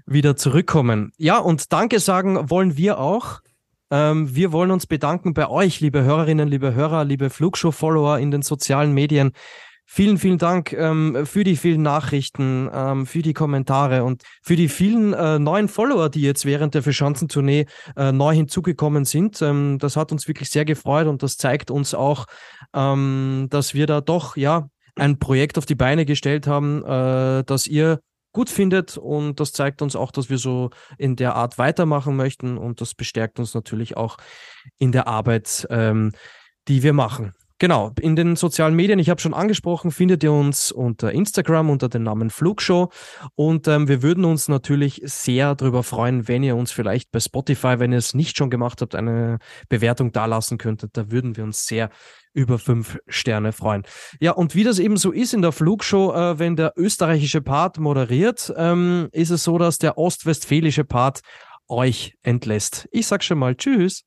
wieder 0.05 0.35
zurückkommen. 0.35 1.13
Ja, 1.17 1.37
und 1.37 1.71
Danke 1.71 2.01
sagen 2.01 2.49
wollen 2.49 2.75
wir 2.75 2.99
auch 2.99 3.39
ähm, 3.91 4.35
wir 4.35 4.51
wollen 4.51 4.71
uns 4.71 4.87
bedanken 4.87 5.33
bei 5.33 5.49
euch, 5.49 5.79
liebe 5.79 6.03
Hörerinnen, 6.03 6.47
liebe 6.47 6.73
Hörer, 6.73 7.05
liebe 7.05 7.29
Flugshow-Follower 7.29 8.19
in 8.19 8.31
den 8.31 8.41
sozialen 8.41 8.93
Medien. 8.93 9.31
Vielen, 9.91 10.19
vielen 10.19 10.37
Dank 10.37 10.71
ähm, 10.73 11.25
für 11.25 11.43
die 11.43 11.55
vielen 11.55 11.81
Nachrichten, 11.81 12.69
ähm, 12.71 13.07
für 13.07 13.23
die 13.23 13.33
Kommentare 13.33 14.03
und 14.03 14.21
für 14.43 14.55
die 14.55 14.69
vielen 14.69 15.13
äh, 15.13 15.39
neuen 15.39 15.67
Follower, 15.67 16.09
die 16.09 16.21
jetzt 16.21 16.45
während 16.45 16.75
der 16.75 16.83
Verschanzentournee 16.83 17.65
äh, 17.97 18.11
neu 18.11 18.35
hinzugekommen 18.35 19.05
sind. 19.05 19.41
Ähm, 19.41 19.79
das 19.79 19.95
hat 19.95 20.11
uns 20.11 20.27
wirklich 20.27 20.51
sehr 20.51 20.63
gefreut 20.63 21.07
und 21.07 21.23
das 21.23 21.37
zeigt 21.37 21.71
uns 21.71 21.95
auch, 21.95 22.27
ähm, 22.71 23.47
dass 23.49 23.73
wir 23.73 23.87
da 23.87 23.99
doch 23.99 24.37
ja 24.37 24.69
ein 24.95 25.17
Projekt 25.17 25.57
auf 25.57 25.65
die 25.65 25.73
Beine 25.73 26.05
gestellt 26.05 26.45
haben, 26.45 26.83
äh, 26.85 27.43
dass 27.43 27.65
ihr 27.65 27.99
gut 28.39 28.49
findet 28.49 28.97
und 28.97 29.41
das 29.41 29.51
zeigt 29.51 29.81
uns 29.81 29.97
auch, 29.97 30.11
dass 30.11 30.29
wir 30.29 30.37
so 30.37 30.69
in 30.97 31.17
der 31.17 31.35
Art 31.35 31.57
weitermachen 31.57 32.15
möchten 32.15 32.57
und 32.57 32.79
das 32.79 32.95
bestärkt 32.95 33.37
uns 33.37 33.53
natürlich 33.53 33.97
auch 33.97 34.15
in 34.77 34.93
der 34.93 35.07
Arbeit, 35.07 35.67
ähm, 35.69 36.13
die 36.69 36.81
wir 36.81 36.93
machen. 36.93 37.33
Genau, 37.61 37.91
in 37.99 38.15
den 38.15 38.37
sozialen 38.37 38.73
Medien, 38.73 38.99
ich 38.99 39.09
habe 39.09 39.19
schon 39.19 39.33
angesprochen, 39.33 39.91
findet 39.91 40.23
ihr 40.23 40.31
uns 40.31 40.71
unter 40.71 41.11
Instagram 41.11 41.69
unter 41.69 41.89
dem 41.89 42.03
Namen 42.03 42.29
Flugshow. 42.29 42.89
Und 43.35 43.67
ähm, 43.67 43.89
wir 43.89 44.01
würden 44.01 44.23
uns 44.23 44.47
natürlich 44.47 45.01
sehr 45.03 45.55
darüber 45.55 45.83
freuen, 45.83 46.29
wenn 46.29 46.41
ihr 46.41 46.55
uns 46.55 46.71
vielleicht 46.71 47.11
bei 47.11 47.19
Spotify, 47.19 47.75
wenn 47.77 47.91
ihr 47.91 47.97
es 47.97 48.13
nicht 48.13 48.37
schon 48.37 48.49
gemacht 48.49 48.81
habt, 48.81 48.95
eine 48.95 49.39
Bewertung 49.67 50.13
dalassen 50.13 50.57
könntet. 50.57 50.91
Da 50.95 51.11
würden 51.11 51.35
wir 51.35 51.43
uns 51.43 51.65
sehr 51.65 51.89
über 52.33 52.59
fünf 52.59 52.97
Sterne 53.07 53.51
freuen. 53.51 53.83
Ja, 54.21 54.31
und 54.31 54.55
wie 54.55 54.63
das 54.63 54.79
eben 54.79 54.95
so 54.95 55.11
ist 55.11 55.33
in 55.33 55.41
der 55.41 55.51
Flugshow, 55.51 56.13
äh, 56.13 56.39
wenn 56.39 56.55
der 56.55 56.71
österreichische 56.77 57.41
Part 57.41 57.77
moderiert, 57.77 58.53
ähm, 58.55 59.09
ist 59.11 59.31
es 59.31 59.43
so, 59.43 59.57
dass 59.57 59.79
der 59.79 59.97
ostwestfälische 59.97 60.85
Part 60.85 61.19
euch 61.67 62.13
entlässt. 62.23 62.87
Ich 62.91 63.07
sag 63.07 63.21
schon 63.21 63.39
mal 63.39 63.55
Tschüss. 63.55 64.05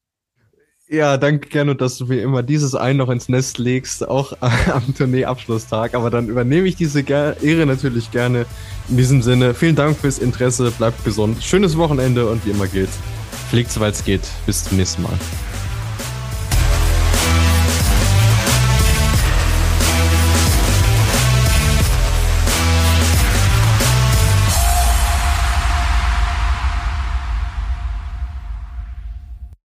Ja, 0.92 1.16
danke 1.16 1.48
gerne, 1.48 1.74
dass 1.74 1.96
du 1.96 2.04
mir 2.04 2.20
immer 2.20 2.42
dieses 2.42 2.74
Ein 2.74 2.98
noch 2.98 3.08
ins 3.08 3.30
Nest 3.30 3.56
legst, 3.56 4.06
auch 4.06 4.34
am 4.40 4.94
Tourneeabschlusstag. 4.94 5.94
Aber 5.94 6.10
dann 6.10 6.28
übernehme 6.28 6.68
ich 6.68 6.76
diese 6.76 7.00
Ehre 7.00 7.64
natürlich 7.64 8.10
gerne. 8.10 8.44
In 8.90 8.98
diesem 8.98 9.22
Sinne, 9.22 9.54
vielen 9.54 9.74
Dank 9.74 9.96
fürs 9.96 10.18
Interesse, 10.18 10.70
bleibt 10.70 11.02
gesund, 11.02 11.42
schönes 11.42 11.78
Wochenende 11.78 12.28
und 12.28 12.44
wie 12.44 12.50
immer 12.50 12.66
gilt, 12.66 12.90
fliegt 13.48 13.72
soweit 13.72 13.94
es 13.94 14.04
geht. 14.04 14.28
Bis 14.44 14.64
zum 14.64 14.76
nächsten 14.76 15.02
Mal. 15.02 15.18